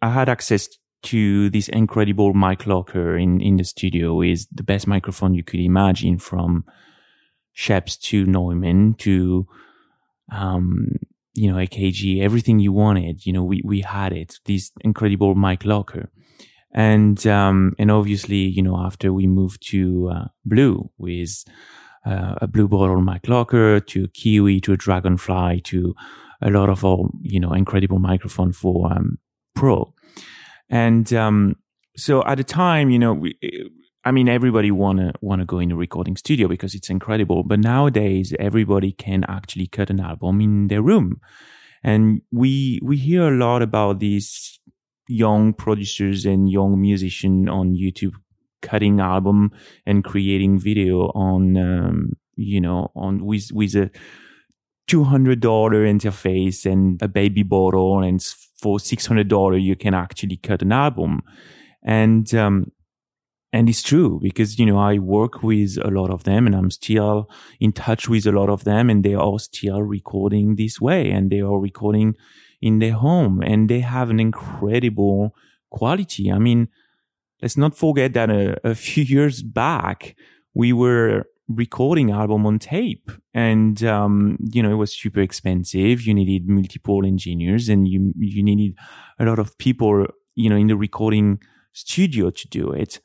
I 0.01 0.09
had 0.09 0.29
access 0.29 0.67
to 1.03 1.49
this 1.49 1.69
incredible 1.69 2.33
mic 2.33 2.65
locker 2.65 3.17
in, 3.17 3.41
in 3.41 3.57
the 3.57 3.63
studio 3.63 4.21
is 4.21 4.47
the 4.51 4.63
best 4.63 4.87
microphone 4.87 5.33
you 5.33 5.43
could 5.43 5.59
imagine 5.59 6.17
from 6.17 6.65
Schoeps 7.53 7.99
to 8.03 8.25
Neumann 8.25 8.95
to, 8.95 9.47
um, 10.31 10.95
you 11.33 11.51
know, 11.51 11.57
AKG, 11.57 12.21
everything 12.21 12.59
you 12.59 12.71
wanted, 12.71 13.25
you 13.25 13.33
know, 13.33 13.43
we, 13.43 13.61
we 13.63 13.81
had 13.81 14.13
it, 14.13 14.39
this 14.45 14.71
incredible 14.81 15.35
mic 15.35 15.65
locker. 15.65 16.09
And, 16.71 17.25
um, 17.27 17.75
and 17.77 17.91
obviously, 17.91 18.37
you 18.37 18.63
know, 18.63 18.77
after 18.77 19.13
we 19.13 19.27
moved 19.27 19.67
to, 19.69 20.09
uh, 20.09 20.25
Blue 20.45 20.89
with, 20.97 21.43
uh, 22.05 22.35
a 22.41 22.47
Blue 22.47 22.67
Bottle 22.67 23.01
mic 23.01 23.27
locker 23.27 23.79
to 23.79 24.05
a 24.05 24.07
Kiwi 24.07 24.59
to 24.61 24.73
a 24.73 24.77
Dragonfly 24.77 25.61
to 25.65 25.95
a 26.41 26.49
lot 26.49 26.69
of 26.69 26.83
our, 26.83 27.09
you 27.21 27.39
know, 27.39 27.53
incredible 27.53 27.99
microphone 27.99 28.51
for, 28.51 28.91
um, 28.91 29.19
Pro 29.53 29.93
and 30.69 31.11
um, 31.13 31.55
so 31.95 32.23
at 32.25 32.35
the 32.35 32.43
time, 32.43 32.89
you 32.89 32.99
know, 32.99 33.13
we, 33.13 33.37
I 34.03 34.11
mean, 34.11 34.27
everybody 34.27 34.71
wanna 34.71 35.13
wanna 35.21 35.45
go 35.45 35.59
in 35.59 35.71
a 35.71 35.75
recording 35.75 36.17
studio 36.17 36.47
because 36.47 36.75
it's 36.75 36.89
incredible. 36.89 37.43
But 37.43 37.59
nowadays, 37.59 38.33
everybody 38.39 38.91
can 38.91 39.23
actually 39.27 39.67
cut 39.67 39.89
an 39.89 39.99
album 39.99 40.41
in 40.41 40.67
their 40.67 40.81
room, 40.81 41.21
and 41.83 42.21
we 42.31 42.79
we 42.83 42.97
hear 42.97 43.33
a 43.33 43.37
lot 43.37 43.61
about 43.61 43.99
these 43.99 44.59
young 45.07 45.53
producers 45.53 46.25
and 46.25 46.49
young 46.49 46.79
musicians 46.79 47.49
on 47.49 47.75
YouTube 47.75 48.13
cutting 48.61 48.99
album 48.99 49.51
and 49.85 50.03
creating 50.03 50.59
video 50.59 51.07
on 51.09 51.57
um, 51.57 52.13
you 52.35 52.59
know 52.59 52.91
on 52.95 53.23
with 53.23 53.51
with 53.53 53.75
a 53.75 53.91
two 54.87 55.03
hundred 55.03 55.39
dollar 55.39 55.85
interface 55.85 56.65
and 56.65 57.01
a 57.01 57.07
baby 57.07 57.43
bottle 57.43 58.01
and 58.01 58.21
for 58.63 58.77
$600 58.77 59.61
you 59.61 59.75
can 59.75 59.93
actually 59.93 60.37
cut 60.37 60.61
an 60.61 60.71
album. 60.71 61.21
And 61.83 62.33
um, 62.33 62.71
and 63.55 63.69
it's 63.69 63.83
true 63.83 64.19
because 64.19 64.57
you 64.57 64.65
know 64.65 64.79
i 64.79 64.97
work 64.97 65.43
with 65.43 65.77
a 65.89 65.91
lot 65.91 66.09
of 66.09 66.23
them 66.23 66.47
and 66.47 66.55
i'm 66.55 66.71
still 66.71 67.29
in 67.59 67.71
touch 67.71 68.09
with 68.09 68.25
a 68.25 68.31
lot 68.31 68.49
of 68.49 68.63
them 68.63 68.89
and 68.89 69.03
they 69.03 69.13
are 69.13 69.37
still 69.37 69.83
recording 69.83 70.55
this 70.55 70.81
way 70.81 71.11
and 71.11 71.29
they 71.29 71.41
are 71.41 71.59
recording 71.59 72.15
in 72.61 72.79
their 72.79 72.93
home 72.93 73.43
and 73.43 73.69
they 73.69 73.81
have 73.81 74.09
an 74.09 74.19
incredible 74.19 75.35
quality. 75.69 76.31
I 76.31 76.39
mean 76.39 76.69
let's 77.43 77.57
not 77.57 77.77
forget 77.77 78.13
that 78.13 78.29
a, 78.31 78.57
a 78.67 78.73
few 78.87 79.03
years 79.03 79.43
back, 79.43 80.15
we 80.55 80.73
were 80.73 81.25
recording 81.55 82.11
album 82.11 82.45
on 82.45 82.59
tape. 82.59 83.11
And 83.33 83.83
um, 83.83 84.37
you 84.51 84.61
know 84.61 84.71
it 84.71 84.75
was 84.75 84.93
super 84.93 85.21
expensive. 85.21 86.01
You 86.01 86.13
needed 86.13 86.47
multiple 86.47 87.05
engineers 87.05 87.69
and 87.69 87.87
you 87.87 88.13
you 88.17 88.43
needed 88.43 88.77
a 89.19 89.25
lot 89.25 89.39
of 89.39 89.57
people 89.57 90.05
you 90.35 90.49
know 90.49 90.55
in 90.55 90.67
the 90.67 90.75
recording 90.75 91.39
studio 91.73 92.29
to 92.29 92.47
do 92.47 92.71
it. 92.71 92.99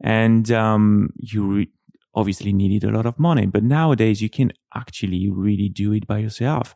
And 0.00 0.50
um, 0.50 1.10
you 1.16 1.44
re- 1.44 1.72
obviously 2.14 2.52
needed 2.52 2.84
a 2.84 2.92
lot 2.92 3.06
of 3.06 3.18
money. 3.18 3.46
But 3.46 3.62
nowadays 3.62 4.20
you 4.20 4.28
can 4.28 4.52
actually 4.74 5.30
really 5.30 5.68
do 5.68 5.92
it 5.92 6.06
by 6.06 6.18
yourself. 6.18 6.74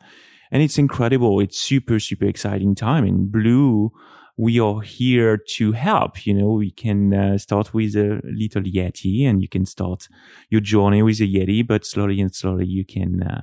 And 0.49 0.63
it's 0.63 0.77
incredible. 0.77 1.39
It's 1.39 1.59
super 1.59 1.99
super 1.99 2.25
exciting 2.25 2.75
time. 2.75 3.05
In 3.05 3.27
blue 3.29 3.91
we 4.37 4.59
are 4.59 4.81
here 4.81 5.35
to 5.35 5.71
help. 5.71 6.25
You 6.25 6.35
know, 6.35 6.51
we 6.51 6.71
can 6.71 7.13
uh, 7.13 7.37
start 7.39 7.73
with 7.73 7.95
a 7.95 8.21
little 8.23 8.61
Yeti 8.61 9.25
and 9.25 9.41
you 9.41 9.47
can 9.47 9.65
start 9.65 10.07
your 10.49 10.61
journey 10.61 11.01
with 11.01 11.19
a 11.19 11.23
Yeti, 11.23 11.65
but 11.65 11.85
slowly 11.85 12.21
and 12.21 12.33
slowly 12.33 12.67
you 12.67 12.85
can, 12.85 13.23
uh, 13.23 13.41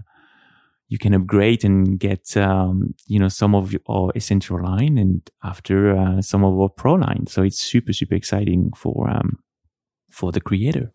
you 0.88 0.98
can 0.98 1.12
upgrade 1.12 1.64
and 1.64 1.98
get, 1.98 2.36
um, 2.36 2.94
you 3.08 3.18
know, 3.18 3.28
some 3.28 3.56
of 3.56 3.74
our 3.88 4.12
essential 4.14 4.62
line 4.62 4.96
and 4.96 5.28
after, 5.42 5.96
uh, 5.96 6.22
some 6.22 6.44
of 6.44 6.58
our 6.60 6.68
pro 6.68 6.94
line. 6.94 7.26
So 7.26 7.42
it's 7.42 7.58
super, 7.58 7.92
super 7.92 8.14
exciting 8.14 8.72
for, 8.76 9.10
um, 9.10 9.40
for 10.10 10.30
the 10.30 10.40
creator. 10.40 10.92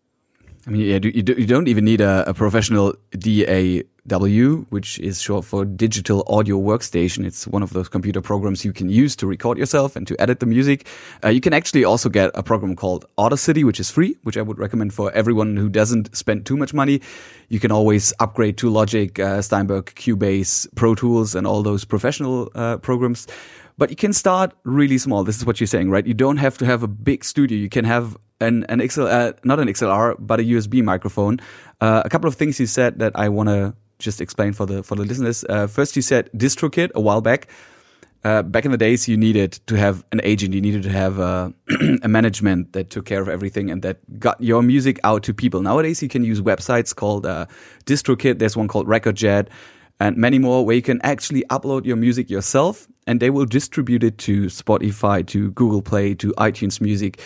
I 0.66 0.70
mean, 0.70 0.82
yeah, 0.82 0.98
you, 1.02 1.10
you 1.14 1.46
don't 1.46 1.68
even 1.68 1.84
need 1.84 2.00
a, 2.00 2.24
a 2.28 2.34
professional 2.34 2.94
DAW, 4.10 4.66
which 4.70 4.98
is 4.98 5.22
short 5.22 5.44
for 5.44 5.64
Digital 5.64 6.24
Audio 6.26 6.58
Workstation. 6.58 7.24
It's 7.24 7.46
one 7.46 7.62
of 7.62 7.72
those 7.72 7.88
computer 7.88 8.20
programs 8.20 8.64
you 8.64 8.72
can 8.72 8.88
use 8.88 9.14
to 9.16 9.26
record 9.26 9.56
yourself 9.56 9.94
and 9.94 10.04
to 10.08 10.20
edit 10.20 10.40
the 10.40 10.46
music. 10.46 10.88
Uh, 11.22 11.28
you 11.28 11.40
can 11.40 11.52
actually 11.52 11.84
also 11.84 12.08
get 12.08 12.32
a 12.34 12.42
program 12.42 12.74
called 12.74 13.04
Audacity, 13.18 13.62
which 13.62 13.78
is 13.78 13.88
free, 13.88 14.16
which 14.24 14.36
I 14.36 14.42
would 14.42 14.58
recommend 14.58 14.92
for 14.92 15.12
everyone 15.12 15.56
who 15.56 15.68
doesn't 15.68 16.16
spend 16.16 16.44
too 16.44 16.56
much 16.56 16.74
money. 16.74 17.00
You 17.50 17.60
can 17.60 17.70
always 17.70 18.12
upgrade 18.18 18.58
to 18.58 18.68
Logic, 18.68 19.16
uh, 19.20 19.42
Steinberg, 19.42 19.86
Cubase, 19.94 20.66
Pro 20.74 20.96
Tools, 20.96 21.36
and 21.36 21.46
all 21.46 21.62
those 21.62 21.84
professional 21.84 22.50
uh, 22.56 22.78
programs. 22.78 23.28
But 23.78 23.90
you 23.90 23.96
can 23.96 24.12
start 24.12 24.52
really 24.64 24.98
small. 24.98 25.22
This 25.22 25.36
is 25.36 25.46
what 25.46 25.60
you're 25.60 25.68
saying, 25.68 25.88
right? 25.88 26.04
You 26.04 26.14
don't 26.14 26.38
have 26.38 26.58
to 26.58 26.66
have 26.66 26.82
a 26.82 26.88
big 26.88 27.24
studio. 27.24 27.56
You 27.56 27.68
can 27.68 27.84
have 27.84 28.16
an 28.40 28.64
an 28.68 28.86
XL, 28.86 29.06
uh, 29.06 29.32
not 29.44 29.60
an 29.60 29.68
XLR, 29.68 30.16
but 30.18 30.40
a 30.40 30.42
USB 30.42 30.82
microphone. 30.82 31.38
Uh, 31.80 32.02
a 32.04 32.08
couple 32.08 32.28
of 32.28 32.34
things 32.34 32.58
you 32.58 32.66
said 32.66 32.98
that 32.98 33.12
I 33.14 33.28
want 33.28 33.48
to 33.48 33.74
just 34.00 34.20
explain 34.20 34.52
for 34.52 34.66
the 34.66 34.82
for 34.82 34.96
the 34.96 35.04
listeners. 35.04 35.44
Uh, 35.48 35.66
first, 35.66 35.96
you 35.96 36.02
said 36.02 36.30
DistroKid 36.36 36.90
a 36.94 37.00
while 37.00 37.20
back. 37.20 37.48
Uh, 38.22 38.42
back 38.42 38.66
in 38.66 38.70
the 38.70 38.76
days, 38.76 39.08
you 39.08 39.16
needed 39.16 39.52
to 39.66 39.76
have 39.76 40.04
an 40.12 40.20
agent. 40.24 40.52
You 40.52 40.60
needed 40.60 40.82
to 40.82 40.90
have 40.90 41.18
a, 41.18 41.54
a, 42.02 42.08
management 42.08 42.74
that 42.74 42.90
took 42.90 43.06
care 43.06 43.22
of 43.22 43.30
everything 43.30 43.70
and 43.70 43.80
that 43.80 43.96
got 44.20 44.38
your 44.42 44.62
music 44.62 45.00
out 45.04 45.22
to 45.22 45.32
people. 45.32 45.62
Nowadays, 45.62 46.02
you 46.02 46.08
can 46.10 46.22
use 46.22 46.42
websites 46.42 46.94
called 46.94 47.24
uh, 47.24 47.46
DistroKid. 47.86 48.38
There's 48.38 48.58
one 48.58 48.68
called 48.68 48.86
RecordJet 48.86 49.48
and 50.00 50.16
many 50.16 50.38
more 50.38 50.64
where 50.64 50.74
you 50.74 50.82
can 50.82 51.00
actually 51.02 51.44
upload 51.50 51.84
your 51.84 51.96
music 51.96 52.30
yourself 52.30 52.88
and 53.06 53.20
they 53.20 53.30
will 53.30 53.44
distribute 53.44 54.02
it 54.02 54.18
to 54.18 54.46
Spotify, 54.46 55.26
to 55.28 55.50
Google 55.52 55.82
Play, 55.82 56.14
to 56.14 56.32
iTunes 56.32 56.80
Music 56.80 57.20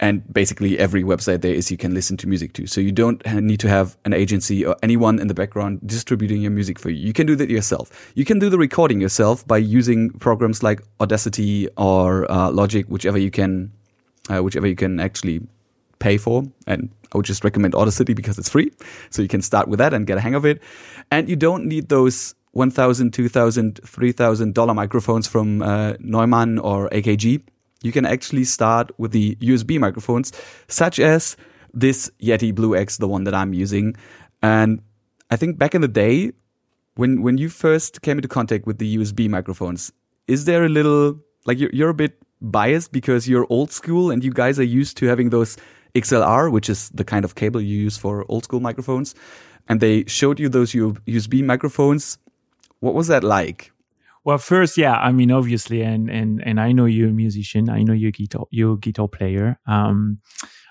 and 0.00 0.22
basically 0.32 0.78
every 0.78 1.02
website 1.02 1.40
there 1.40 1.52
is 1.52 1.70
you 1.70 1.76
can 1.76 1.92
listen 1.92 2.16
to 2.18 2.28
music 2.28 2.52
to. 2.54 2.66
So 2.66 2.80
you 2.80 2.92
don't 2.92 3.24
need 3.26 3.60
to 3.60 3.68
have 3.68 3.96
an 4.04 4.12
agency 4.12 4.64
or 4.64 4.76
anyone 4.82 5.18
in 5.18 5.26
the 5.26 5.34
background 5.34 5.80
distributing 5.84 6.40
your 6.40 6.52
music 6.52 6.78
for 6.78 6.90
you. 6.90 7.04
You 7.04 7.12
can 7.12 7.26
do 7.26 7.34
that 7.36 7.50
yourself. 7.50 8.12
You 8.14 8.24
can 8.24 8.38
do 8.38 8.48
the 8.48 8.58
recording 8.58 9.00
yourself 9.00 9.46
by 9.46 9.58
using 9.58 10.10
programs 10.10 10.62
like 10.62 10.82
Audacity 11.00 11.68
or 11.76 12.30
uh, 12.30 12.50
Logic, 12.50 12.86
whichever 12.86 13.18
you 13.18 13.30
can, 13.30 13.72
uh, 14.28 14.42
whichever 14.42 14.68
you 14.68 14.76
can 14.76 15.00
actually 15.00 15.40
pay 15.98 16.16
for. 16.16 16.44
And 16.68 16.90
I 17.12 17.16
would 17.16 17.26
just 17.26 17.42
recommend 17.42 17.74
Audacity 17.74 18.14
because 18.14 18.38
it's 18.38 18.48
free. 18.48 18.70
So 19.10 19.20
you 19.20 19.28
can 19.28 19.42
start 19.42 19.66
with 19.66 19.78
that 19.80 19.92
and 19.92 20.06
get 20.06 20.18
a 20.18 20.20
hang 20.20 20.36
of 20.36 20.46
it. 20.46 20.62
And 21.10 21.28
you 21.28 21.34
don't 21.34 21.64
need 21.64 21.88
those 21.88 22.36
$1,000, 22.54 23.10
$2,000, 23.10 23.80
$3,000 23.80 24.74
microphones 24.76 25.26
from 25.26 25.62
uh, 25.62 25.94
Neumann 25.98 26.58
or 26.60 26.88
AKG 26.90 27.42
you 27.82 27.92
can 27.92 28.04
actually 28.04 28.44
start 28.44 28.90
with 28.98 29.12
the 29.12 29.36
USB 29.36 29.78
microphones, 29.78 30.32
such 30.68 30.98
as 30.98 31.36
this 31.72 32.10
Yeti 32.20 32.54
Blue 32.54 32.76
X, 32.76 32.96
the 32.96 33.08
one 33.08 33.24
that 33.24 33.34
I'm 33.34 33.52
using. 33.52 33.96
And 34.42 34.82
I 35.30 35.36
think 35.36 35.58
back 35.58 35.74
in 35.74 35.80
the 35.80 35.88
day, 35.88 36.32
when 36.94 37.22
when 37.22 37.38
you 37.38 37.48
first 37.48 38.02
came 38.02 38.18
into 38.18 38.28
contact 38.28 38.66
with 38.66 38.78
the 38.78 38.96
USB 38.96 39.28
microphones, 39.28 39.92
is 40.26 40.44
there 40.44 40.64
a 40.64 40.68
little 40.68 41.18
like 41.46 41.58
you're, 41.58 41.70
you're 41.72 41.90
a 41.90 41.94
bit 41.94 42.18
biased 42.40 42.92
because 42.92 43.28
you're 43.28 43.46
old 43.50 43.72
school 43.72 44.10
and 44.10 44.24
you 44.24 44.32
guys 44.32 44.58
are 44.58 44.64
used 44.64 44.96
to 44.98 45.06
having 45.06 45.30
those 45.30 45.56
XLR, 45.94 46.50
which 46.50 46.68
is 46.68 46.90
the 46.90 47.04
kind 47.04 47.24
of 47.24 47.34
cable 47.34 47.60
you 47.60 47.76
use 47.76 47.96
for 47.96 48.24
old 48.28 48.44
school 48.44 48.60
microphones, 48.60 49.14
and 49.68 49.80
they 49.80 50.04
showed 50.06 50.40
you 50.40 50.48
those 50.48 50.72
USB 50.72 51.44
microphones. 51.44 52.18
What 52.80 52.94
was 52.94 53.08
that 53.08 53.24
like? 53.24 53.72
Well, 54.28 54.36
first, 54.36 54.76
yeah, 54.76 54.92
I 54.92 55.10
mean, 55.10 55.30
obviously, 55.30 55.80
and 55.80 56.10
and 56.10 56.46
and 56.46 56.60
I 56.60 56.72
know 56.72 56.84
you're 56.84 57.08
a 57.08 57.12
musician. 57.24 57.70
I 57.70 57.82
know 57.82 57.94
you're 57.94 58.10
a 58.10 58.12
guitar, 58.12 58.44
you're 58.50 58.74
a 58.74 58.78
guitar 58.78 59.08
player. 59.08 59.58
Um, 59.66 60.18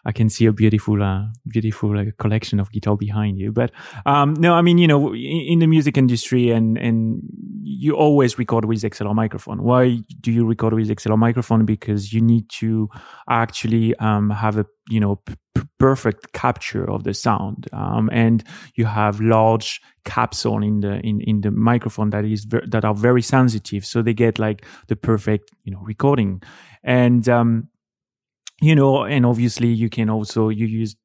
I 0.05 0.11
can 0.11 0.29
see 0.29 0.45
a 0.45 0.53
beautiful, 0.53 1.01
uh, 1.01 1.23
beautiful 1.47 2.05
collection 2.19 2.59
of 2.59 2.71
guitar 2.71 2.95
behind 2.95 3.39
you. 3.39 3.51
But 3.51 3.71
um, 4.05 4.35
no, 4.35 4.53
I 4.53 4.61
mean, 4.61 4.77
you 4.77 4.87
know, 4.87 5.11
in, 5.15 5.53
in, 5.53 5.59
the 5.59 5.65
music 5.65 5.97
industry, 5.97 6.51
and 6.51 6.77
and 6.77 7.23
you 7.69 7.95
always 7.95 8.39
record 8.39 8.65
with 8.65 8.81
XLR 8.81 9.13
microphone. 9.13 9.62
Why 9.62 10.00
do 10.21 10.31
you 10.31 10.45
record 10.45 10.74
with 10.74 10.88
XLR 10.89 11.17
microphone? 11.17 11.65
Because 11.65 12.13
you 12.13 12.21
need 12.21 12.50
to 12.62 12.89
actually 13.29 13.93
um, 13.97 14.29
have 14.29 14.57
a 14.57 14.65
you 14.89 15.00
know 15.00 15.17
p- 15.17 15.36
perfect 15.77 16.31
capture 16.31 16.89
of 16.89 17.03
the 17.03 17.13
sound 17.13 17.67
um, 17.74 18.09
and 18.13 18.43
you 18.75 18.86
have 18.86 19.19
large 19.19 19.81
capsule 20.05 20.63
in 20.63 20.79
the 20.79 21.00
in, 21.01 21.19
in 21.21 21.41
the 21.41 21.51
microphone 21.51 22.09
that 22.12 22.24
is 22.24 22.45
ver- 22.45 22.65
that 22.67 22.86
are 22.86 22.95
very 22.95 23.21
sensitive 23.21 23.86
so 23.86 24.01
they 24.01 24.13
get 24.13 24.39
like 24.39 24.65
the 24.88 24.95
perfect 24.95 25.51
you 25.63 25.71
know 25.71 25.79
recording 25.81 26.41
and 26.83 27.27
um 27.27 27.67
you 28.62 28.75
know 28.75 29.03
and 29.03 29.25
obviously 29.25 29.67
you 29.67 29.89
can 29.89 30.09
also 30.09 30.50
you 30.50 30.65
use 30.65 30.95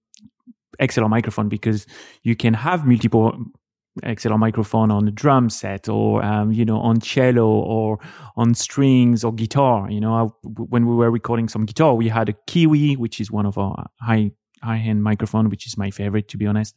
XLR 0.80 1.10
microphone 1.10 1.48
because 1.48 1.86
you 2.22 2.36
can 2.36 2.54
have 2.54 2.86
multiple 2.86 3.34
XLR 4.02 4.38
microphone 4.38 4.90
on 4.90 5.06
a 5.06 5.10
drum 5.10 5.50
set 5.50 5.88
or 5.88 6.24
um, 6.24 6.50
you 6.50 6.64
know 6.64 6.78
on 6.78 7.00
cello 7.00 7.46
or 7.46 7.98
on 8.36 8.54
strings 8.54 9.22
or 9.22 9.32
guitar. 9.32 9.90
You 9.90 10.00
know, 10.00 10.14
I, 10.14 10.22
when 10.44 10.86
we 10.86 10.94
were 10.94 11.10
recording 11.10 11.48
some 11.48 11.66
guitar, 11.66 11.94
we 11.94 12.08
had 12.08 12.28
a 12.28 12.32
Kiwi, 12.46 12.96
which 12.96 13.20
is 13.20 13.30
one 13.30 13.46
of 13.46 13.58
our 13.58 13.86
high 14.00 14.32
high 14.62 14.78
end 14.78 15.02
microphone, 15.02 15.50
which 15.50 15.66
is 15.66 15.76
my 15.76 15.90
favorite 15.90 16.28
to 16.28 16.38
be 16.38 16.46
honest. 16.46 16.74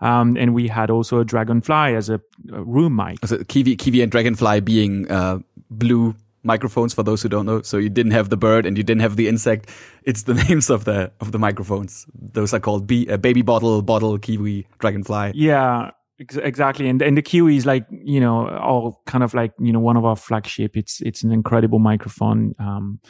Um, 0.00 0.36
and 0.36 0.54
we 0.54 0.68
had 0.68 0.90
also 0.90 1.20
a 1.20 1.24
Dragonfly 1.24 1.94
as 1.94 2.08
a, 2.08 2.20
a 2.52 2.62
room 2.62 2.96
mic. 2.96 3.24
So 3.24 3.44
Kiwi, 3.44 3.76
Kiwi 3.76 4.02
and 4.02 4.10
Dragonfly 4.10 4.60
being 4.60 5.10
uh, 5.10 5.38
blue 5.70 6.14
microphones 6.46 6.94
for 6.94 7.02
those 7.02 7.22
who 7.22 7.28
don't 7.28 7.44
know. 7.44 7.60
So 7.62 7.76
you 7.76 7.90
didn't 7.90 8.12
have 8.12 8.30
the 8.30 8.36
bird 8.36 8.64
and 8.64 8.78
you 8.78 8.84
didn't 8.84 9.02
have 9.02 9.16
the 9.16 9.28
insect. 9.28 9.68
It's 10.04 10.22
the 10.22 10.34
names 10.48 10.70
of 10.70 10.84
the 10.84 11.12
of 11.20 11.32
the 11.32 11.38
microphones. 11.38 12.06
Those 12.14 12.54
are 12.54 12.60
called 12.60 12.86
B, 12.86 13.08
uh, 13.10 13.16
baby 13.18 13.42
bottle, 13.42 13.82
bottle, 13.82 14.18
kiwi, 14.18 14.66
dragonfly. 14.78 15.32
Yeah, 15.34 15.90
exactly. 16.18 16.88
And 16.88 17.02
and 17.02 17.16
the 17.16 17.22
kiwi 17.22 17.56
is 17.56 17.66
like 17.66 17.86
you 17.90 18.20
know 18.20 18.48
all 18.48 19.02
kind 19.06 19.24
of 19.24 19.34
like 19.34 19.52
you 19.58 19.72
know 19.72 19.80
one 19.80 19.96
of 19.96 20.04
our 20.04 20.16
flagship. 20.16 20.76
It's 20.76 21.00
it's 21.02 21.22
an 21.22 21.32
incredible 21.32 21.78
microphone. 21.78 22.54
Um, 22.58 23.00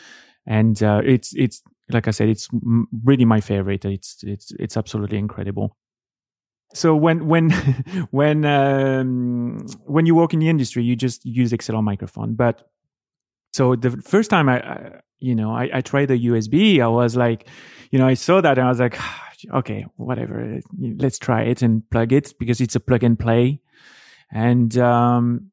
and 0.46 0.82
uh, 0.82 1.02
it's 1.04 1.34
it's 1.34 1.62
like 1.90 2.08
I 2.08 2.10
said, 2.10 2.28
it's 2.28 2.48
really 3.04 3.24
my 3.24 3.40
favorite. 3.40 3.84
It's 3.84 4.22
it's 4.22 4.52
it's 4.58 4.76
absolutely 4.76 5.18
incredible. 5.18 5.76
So 6.74 6.94
when 6.94 7.26
when 7.26 7.50
when 8.10 8.44
um, 8.44 9.66
when 9.84 10.06
you 10.06 10.14
work 10.14 10.32
in 10.32 10.40
the 10.40 10.48
industry, 10.48 10.82
you 10.84 10.96
just 10.96 11.24
use 11.24 11.52
XLR 11.52 11.82
microphone. 11.82 12.34
But 12.34 12.68
so 13.52 13.76
the 13.76 13.90
first 13.90 14.30
time 14.30 14.48
I, 14.48 14.60
I 14.60 15.00
you 15.18 15.34
know 15.34 15.52
I, 15.52 15.70
I, 15.72 15.80
tried 15.80 16.06
the 16.06 16.26
USB, 16.26 16.80
I 16.80 16.88
was 16.88 17.16
like, 17.16 17.48
you 17.90 17.98
know, 17.98 18.06
I 18.06 18.14
saw 18.14 18.40
that 18.40 18.58
and 18.58 18.66
I 18.66 18.70
was 18.70 18.80
like, 18.80 18.98
okay, 19.54 19.86
whatever, 19.96 20.60
let's 20.78 21.18
try 21.18 21.42
it 21.42 21.62
and 21.62 21.88
plug 21.90 22.12
it 22.12 22.34
because 22.38 22.60
it's 22.60 22.76
a 22.76 22.80
plug 22.80 23.02
and 23.02 23.18
play. 23.18 23.60
And 24.32 24.76
um, 24.78 25.50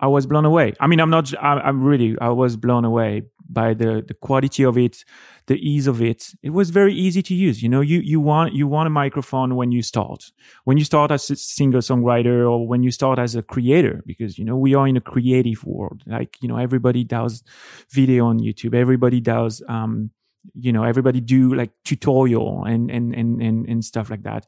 I 0.00 0.06
was 0.06 0.26
blown 0.26 0.44
away. 0.44 0.74
I 0.80 0.86
mean, 0.86 1.00
I'm 1.00 1.10
not. 1.10 1.32
I'm 1.42 1.82
really. 1.82 2.16
I 2.20 2.30
was 2.30 2.56
blown 2.56 2.84
away 2.84 3.22
by 3.48 3.74
the 3.74 4.02
the 4.06 4.14
quality 4.14 4.64
of 4.64 4.78
it, 4.78 5.04
the 5.46 5.56
ease 5.56 5.86
of 5.86 6.00
it. 6.00 6.32
It 6.42 6.50
was 6.50 6.70
very 6.70 6.94
easy 6.94 7.22
to 7.22 7.34
use. 7.34 7.62
You 7.62 7.68
know, 7.68 7.82
you 7.82 8.00
you 8.00 8.18
want 8.18 8.54
you 8.54 8.66
want 8.66 8.86
a 8.86 8.90
microphone 8.90 9.56
when 9.56 9.72
you 9.72 9.82
start, 9.82 10.32
when 10.64 10.78
you 10.78 10.84
start 10.84 11.10
as 11.10 11.28
a 11.30 11.36
singer 11.36 11.78
songwriter 11.78 12.50
or 12.50 12.66
when 12.66 12.82
you 12.82 12.90
start 12.90 13.18
as 13.18 13.34
a 13.34 13.42
creator, 13.42 14.02
because 14.06 14.38
you 14.38 14.44
know 14.44 14.56
we 14.56 14.74
are 14.74 14.88
in 14.88 14.96
a 14.96 15.02
creative 15.02 15.64
world. 15.64 16.02
Like 16.06 16.36
you 16.40 16.48
know, 16.48 16.56
everybody 16.56 17.04
does 17.04 17.42
video 17.90 18.26
on 18.26 18.40
YouTube. 18.40 18.74
Everybody 18.74 19.20
does. 19.20 19.62
Um, 19.68 20.10
you 20.54 20.72
know, 20.72 20.84
everybody 20.84 21.20
do 21.20 21.54
like 21.54 21.70
tutorial 21.84 22.64
and 22.64 22.90
and 22.90 23.14
and 23.14 23.42
and, 23.42 23.68
and 23.68 23.84
stuff 23.84 24.10
like 24.10 24.22
that. 24.22 24.46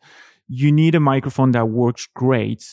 You 0.49 0.73
need 0.73 0.95
a 0.95 1.01
microphone 1.01 1.53
that 1.53 1.69
works 1.69 2.09
great 2.15 2.65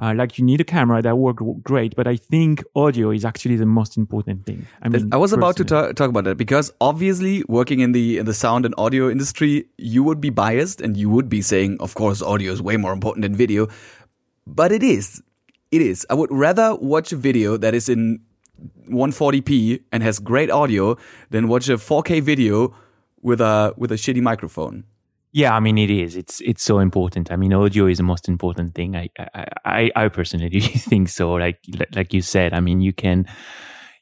Uh, 0.00 0.14
like 0.16 0.38
you 0.38 0.44
need 0.44 0.58
a 0.58 0.64
camera 0.64 1.02
that 1.02 1.18
works 1.18 1.42
great, 1.62 1.94
but 1.94 2.06
I 2.06 2.16
think 2.16 2.64
audio 2.74 3.10
is 3.10 3.24
actually 3.26 3.56
the 3.56 3.66
most 3.66 3.96
important 3.98 4.46
thing. 4.46 4.64
I 4.80 4.88
mean, 4.88 5.10
I 5.12 5.18
was 5.18 5.34
about 5.34 5.56
to 5.58 5.64
talk, 5.64 5.94
talk 5.94 6.08
about 6.08 6.24
that 6.24 6.38
because 6.38 6.72
obviously 6.80 7.44
working 7.46 7.80
in 7.80 7.92
the 7.92 8.16
in 8.16 8.24
the 8.24 8.32
sound 8.32 8.64
and 8.64 8.74
audio 8.78 9.10
industry, 9.10 9.66
you 9.76 10.02
would 10.02 10.18
be 10.18 10.30
biased 10.30 10.80
and 10.80 10.96
you 10.96 11.10
would 11.10 11.28
be 11.28 11.42
saying, 11.42 11.76
of 11.78 11.94
course, 11.94 12.22
audio 12.22 12.50
is 12.52 12.62
way 12.62 12.78
more 12.78 12.94
important 12.94 13.22
than 13.22 13.36
video, 13.36 13.68
but 14.46 14.72
it 14.72 14.82
is. 14.82 15.22
It 15.70 15.82
is. 15.82 16.06
I 16.08 16.14
would 16.14 16.32
rather 16.32 16.74
watch 16.74 17.12
a 17.12 17.16
video 17.16 17.58
that 17.58 17.74
is 17.74 17.88
in 17.88 18.20
140p 18.88 19.82
and 19.92 20.02
has 20.02 20.18
great 20.18 20.50
audio 20.50 20.96
than 21.30 21.48
watch 21.48 21.68
a 21.68 21.76
4K 21.76 22.20
video 22.22 22.74
with 23.22 23.40
a 23.40 23.74
with 23.76 23.92
a 23.92 23.96
shitty 23.96 24.20
microphone. 24.20 24.84
Yeah, 25.32 25.54
I 25.54 25.60
mean 25.60 25.78
it 25.78 25.90
is. 25.90 26.14
It's 26.14 26.42
it's 26.42 26.62
so 26.62 26.78
important. 26.78 27.32
I 27.32 27.36
mean, 27.36 27.54
audio 27.54 27.86
is 27.86 27.96
the 27.96 28.04
most 28.04 28.28
important 28.28 28.74
thing. 28.74 28.94
I 28.94 29.08
I 29.64 29.90
I 29.96 30.08
personally 30.08 30.60
think 30.90 31.08
so. 31.08 31.32
Like 31.32 31.58
like 31.94 32.12
you 32.12 32.20
said, 32.20 32.52
I 32.52 32.60
mean, 32.60 32.82
you 32.82 32.92
can, 32.92 33.26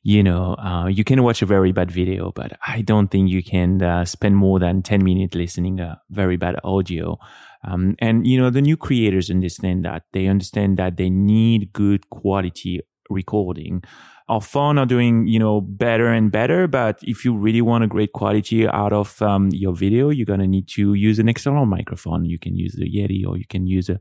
you 0.02 0.24
know, 0.24 0.56
uh, 0.56 0.88
you 0.88 1.04
can 1.04 1.22
watch 1.22 1.40
a 1.40 1.46
very 1.46 1.70
bad 1.70 1.92
video, 1.92 2.32
but 2.32 2.58
I 2.66 2.82
don't 2.82 3.12
think 3.12 3.30
you 3.30 3.44
can 3.44 3.80
uh, 3.80 4.04
spend 4.06 4.36
more 4.36 4.58
than 4.58 4.82
ten 4.82 5.04
minutes 5.04 5.36
listening 5.36 5.78
a 5.78 6.00
very 6.10 6.36
bad 6.36 6.56
audio. 6.64 7.16
Um, 7.62 7.94
and 8.00 8.26
you 8.26 8.40
know, 8.40 8.50
the 8.50 8.62
new 8.62 8.76
creators 8.76 9.30
understand 9.30 9.84
that. 9.84 10.02
They 10.12 10.26
understand 10.26 10.78
that 10.78 10.96
they 10.96 11.10
need 11.10 11.72
good 11.72 12.10
quality 12.10 12.80
recording 13.08 13.84
our 14.30 14.40
phone 14.40 14.78
are 14.78 14.86
doing, 14.86 15.26
you 15.26 15.40
know, 15.40 15.60
better 15.60 16.06
and 16.06 16.30
better. 16.30 16.68
But 16.68 17.00
if 17.02 17.24
you 17.24 17.36
really 17.36 17.60
want 17.60 17.82
a 17.82 17.88
great 17.88 18.12
quality 18.12 18.66
out 18.68 18.92
of 18.92 19.20
um, 19.20 19.48
your 19.50 19.74
video, 19.74 20.10
you're 20.10 20.24
going 20.24 20.38
to 20.38 20.46
need 20.46 20.68
to 20.68 20.94
use 20.94 21.18
an 21.18 21.28
external 21.28 21.66
microphone. 21.66 22.24
You 22.24 22.38
can 22.38 22.54
use 22.54 22.74
the 22.74 22.88
Yeti 22.88 23.26
or 23.26 23.36
you 23.36 23.44
can 23.44 23.66
use 23.66 23.88
a 23.88 23.98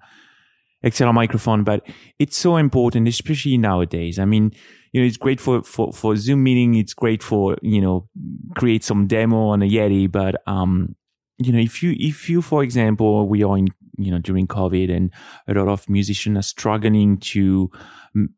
external 0.83 1.13
microphone, 1.13 1.63
but 1.63 1.81
it's 2.19 2.37
so 2.37 2.57
important, 2.57 3.07
especially 3.07 3.57
nowadays. 3.57 4.19
I 4.19 4.25
mean, 4.25 4.53
you 4.93 5.01
know, 5.01 5.07
it's 5.07 5.17
great 5.17 5.41
for, 5.41 5.63
for, 5.63 5.91
for 5.91 6.15
Zoom 6.15 6.43
meeting. 6.43 6.75
It's 6.75 6.93
great 6.93 7.23
for, 7.23 7.57
you 7.63 7.81
know, 7.81 8.07
create 8.55 8.83
some 8.83 9.07
demo 9.07 9.47
on 9.47 9.63
a 9.63 9.65
Yeti. 9.67 10.11
But, 10.11 10.35
um, 10.45 10.95
you 11.39 11.51
know, 11.51 11.59
if 11.59 11.81
you, 11.81 11.95
if 11.97 12.29
you, 12.29 12.43
for 12.43 12.61
example, 12.63 13.27
we 13.27 13.43
are 13.43 13.57
in, 13.57 13.69
you 13.99 14.11
know, 14.11 14.19
during 14.19 14.47
COVID 14.47 14.95
and 14.95 15.11
a 15.47 15.53
lot 15.53 15.67
of 15.67 15.87
musicians 15.89 16.37
are 16.37 16.41
struggling 16.41 17.17
to, 17.17 17.69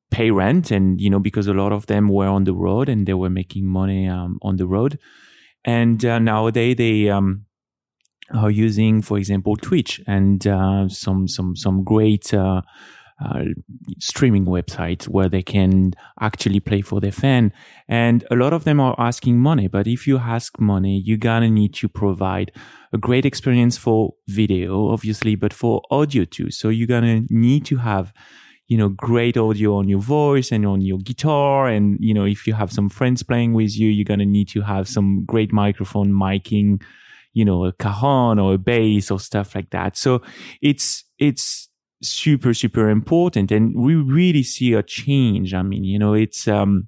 pay 0.10 0.32
rent 0.32 0.72
and 0.72 1.00
you 1.00 1.10
know 1.10 1.20
because 1.20 1.48
a 1.48 1.54
lot 1.54 1.72
of 1.72 1.86
them 1.88 2.10
were 2.10 2.28
on 2.28 2.44
the 2.44 2.54
road 2.54 2.90
and 2.90 3.08
they 3.08 3.14
were 3.14 3.30
making 3.30 3.66
money 3.66 4.08
um, 4.08 4.38
on 4.42 4.58
the 4.58 4.68
road. 4.68 5.00
And 5.64 6.04
uh, 6.04 6.20
nowadays 6.20 6.76
they 6.78 7.10
um, 7.10 7.46
are 8.34 8.52
using 8.52 9.02
for 9.02 9.18
example 9.18 9.56
twitch 9.56 10.02
and 10.08 10.46
uh, 10.46 10.90
some 10.90 11.28
some 11.28 11.56
some 11.56 11.84
great 11.84 12.34
uh, 12.34 12.62
uh, 13.24 13.44
streaming 14.00 14.46
websites 14.46 15.08
where 15.08 15.30
they 15.30 15.44
can 15.44 15.94
actually 16.20 16.60
play 16.60 16.82
for 16.82 17.00
their 17.00 17.12
fan. 17.12 17.54
And 17.88 18.26
a 18.32 18.36
lot 18.36 18.54
of 18.54 18.64
them 18.64 18.80
are 18.80 18.96
asking 18.98 19.38
money. 19.40 19.68
But 19.68 19.88
if 19.88 20.08
you 20.08 20.18
ask 20.18 20.60
money, 20.60 21.02
you're 21.06 21.18
gonna 21.18 21.50
need 21.50 21.74
to 21.76 21.88
provide 21.88 22.52
a 22.94 22.98
great 22.98 23.26
experience 23.26 23.78
for 23.78 24.16
video, 24.28 24.90
obviously, 24.90 25.36
but 25.36 25.54
for 25.54 25.82
audio 25.92 26.26
too. 26.26 26.52
So 26.52 26.70
you're 26.70 26.88
gonna 26.88 27.22
need 27.30 27.66
to 27.66 27.78
have 27.78 28.14
you 28.72 28.78
know, 28.78 28.88
great 28.88 29.36
audio 29.36 29.76
on 29.76 29.90
your 29.90 30.00
voice 30.00 30.50
and 30.50 30.66
on 30.66 30.80
your 30.80 30.98
guitar. 31.00 31.68
And, 31.68 31.98
you 32.00 32.14
know, 32.14 32.24
if 32.24 32.48
you 32.48 32.54
have 32.54 32.72
some 32.72 32.88
friends 32.88 33.22
playing 33.22 33.54
with 33.54 33.78
you, 33.78 33.90
you're 33.90 34.06
going 34.06 34.22
to 34.22 34.26
need 34.26 34.48
to 34.52 34.62
have 34.62 34.88
some 34.88 35.26
great 35.26 35.52
microphone 35.52 36.14
miking, 36.14 36.82
you 37.34 37.44
know, 37.44 37.66
a 37.66 37.74
cajon 37.74 38.40
or 38.40 38.54
a 38.54 38.58
bass 38.58 39.12
or 39.12 39.20
stuff 39.20 39.56
like 39.56 39.72
that. 39.72 39.98
So 39.98 40.22
it's, 40.62 41.04
it's 41.20 41.68
super, 42.02 42.54
super 42.54 42.90
important. 42.90 43.52
And 43.52 43.76
we 43.76 43.96
really 43.96 44.44
see 44.44 44.74
a 44.74 44.84
change. 44.84 45.54
I 45.54 45.62
mean, 45.62 45.84
you 45.84 46.00
know, 46.00 46.14
it's, 46.14 46.48
um, 46.48 46.88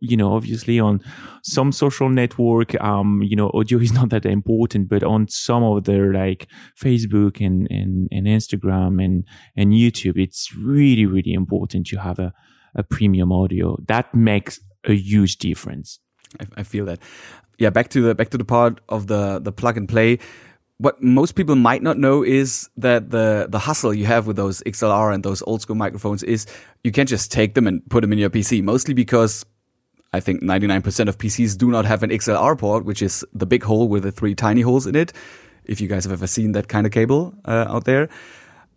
you 0.00 0.16
know, 0.16 0.34
obviously 0.34 0.80
on 0.80 1.00
some 1.44 1.70
social 1.70 2.08
network, 2.08 2.80
um, 2.82 3.22
you 3.22 3.36
know, 3.36 3.50
audio 3.54 3.78
is 3.78 3.92
not 4.00 4.10
that 4.10 4.26
important, 4.26 4.88
but 4.88 5.02
on 5.02 5.28
some 5.28 5.62
of 5.62 5.84
their 5.84 6.12
like 6.12 6.48
Facebook 6.80 7.44
and, 7.44 7.68
and, 7.70 8.08
and 8.10 8.26
Instagram 8.26 9.02
and, 9.04 9.24
and 9.56 9.72
YouTube, 9.72 10.18
it's 10.18 10.54
really, 10.54 11.06
really 11.06 11.32
important 11.32 11.86
to 11.88 11.96
have 11.98 12.18
a, 12.18 12.32
a 12.74 12.82
premium 12.82 13.32
audio. 13.32 13.76
That 13.86 14.12
makes 14.14 14.60
a 14.84 14.94
huge 14.94 15.36
difference. 15.38 16.00
I, 16.40 16.46
I 16.58 16.62
feel 16.62 16.84
that. 16.86 16.98
Yeah. 17.58 17.70
Back 17.70 17.88
to 17.90 18.02
the, 18.02 18.14
back 18.14 18.30
to 18.30 18.38
the 18.38 18.44
part 18.44 18.80
of 18.88 19.06
the, 19.06 19.38
the 19.38 19.52
plug 19.52 19.76
and 19.76 19.88
play 19.88 20.18
what 20.80 21.02
most 21.02 21.32
people 21.32 21.56
might 21.56 21.82
not 21.82 21.98
know 21.98 22.22
is 22.22 22.70
that 22.78 23.10
the 23.10 23.46
the 23.50 23.58
hustle 23.58 23.92
you 23.92 24.06
have 24.06 24.26
with 24.26 24.36
those 24.36 24.62
XLR 24.62 25.12
and 25.12 25.22
those 25.22 25.42
old 25.42 25.60
school 25.60 25.76
microphones 25.76 26.22
is 26.22 26.46
you 26.82 26.90
can't 26.90 27.08
just 27.08 27.30
take 27.30 27.52
them 27.54 27.66
and 27.66 27.82
put 27.90 28.00
them 28.00 28.14
in 28.14 28.18
your 28.18 28.30
PC. 28.30 28.62
Mostly 28.62 28.94
because 28.94 29.44
I 30.14 30.20
think 30.20 30.42
99% 30.42 31.08
of 31.08 31.18
PCs 31.18 31.58
do 31.58 31.70
not 31.70 31.84
have 31.84 32.02
an 32.02 32.08
XLR 32.08 32.58
port, 32.58 32.86
which 32.86 33.02
is 33.02 33.24
the 33.34 33.44
big 33.44 33.62
hole 33.62 33.88
with 33.88 34.04
the 34.04 34.10
three 34.10 34.34
tiny 34.34 34.62
holes 34.62 34.86
in 34.86 34.96
it. 34.96 35.12
If 35.64 35.82
you 35.82 35.86
guys 35.86 36.04
have 36.04 36.14
ever 36.14 36.26
seen 36.26 36.52
that 36.52 36.68
kind 36.68 36.86
of 36.86 36.92
cable 36.92 37.34
uh, 37.44 37.66
out 37.68 37.84
there. 37.84 38.08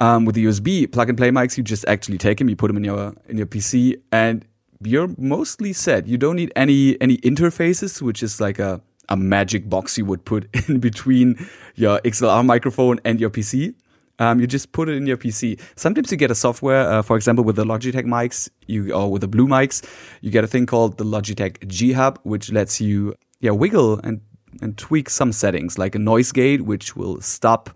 Um, 0.01 0.25
with 0.25 0.35
the 0.35 0.43
USB 0.43 0.91
plug 0.91 1.07
and 1.07 1.17
play 1.17 1.29
mics, 1.29 1.57
you 1.57 1.63
just 1.63 1.85
actually 1.87 2.17
take 2.17 2.39
them, 2.39 2.49
you 2.49 2.57
put 2.57 2.67
them 2.67 2.75
in 2.75 2.83
your 2.83 3.13
in 3.29 3.37
your 3.37 3.47
PC, 3.47 3.95
and 4.11 4.45
you're 4.83 5.09
mostly 5.17 5.71
set. 5.71 6.05
You 6.05 6.17
don't 6.17 6.35
need 6.35 6.51
any 6.57 6.99
any 6.99 7.15
interfaces, 7.19 8.01
which 8.01 8.21
is 8.21 8.41
like 8.41 8.59
a 8.59 8.81
a 9.09 9.17
magic 9.17 9.69
box 9.69 9.97
you 9.97 10.05
would 10.05 10.23
put 10.25 10.47
in 10.69 10.79
between 10.79 11.47
your 11.75 11.99
XLR 11.99 12.45
microphone 12.45 12.99
and 13.03 13.19
your 13.19 13.29
PC. 13.29 13.73
Um, 14.19 14.39
you 14.39 14.47
just 14.47 14.71
put 14.71 14.89
it 14.89 14.95
in 14.95 15.07
your 15.07 15.17
PC. 15.17 15.59
Sometimes 15.75 16.11
you 16.11 16.17
get 16.17 16.29
a 16.29 16.35
software, 16.35 16.87
uh, 16.87 17.01
for 17.01 17.15
example, 17.15 17.43
with 17.43 17.55
the 17.55 17.65
Logitech 17.65 18.05
mics, 18.05 18.47
you 18.67 18.93
or 18.93 19.11
with 19.11 19.21
the 19.21 19.27
Blue 19.27 19.47
mics, 19.47 19.83
you 20.21 20.29
get 20.29 20.43
a 20.43 20.47
thing 20.47 20.65
called 20.65 20.97
the 20.97 21.03
Logitech 21.03 21.67
G 21.67 21.93
Hub, 21.93 22.19
which 22.23 22.51
lets 22.51 22.79
you 22.79 23.15
yeah 23.39 23.51
wiggle 23.51 23.99
and 23.99 24.21
and 24.61 24.77
tweak 24.77 25.09
some 25.09 25.31
settings, 25.31 25.77
like 25.79 25.95
a 25.95 25.99
noise 25.99 26.31
gate, 26.31 26.61
which 26.61 26.95
will 26.95 27.19
stop 27.21 27.71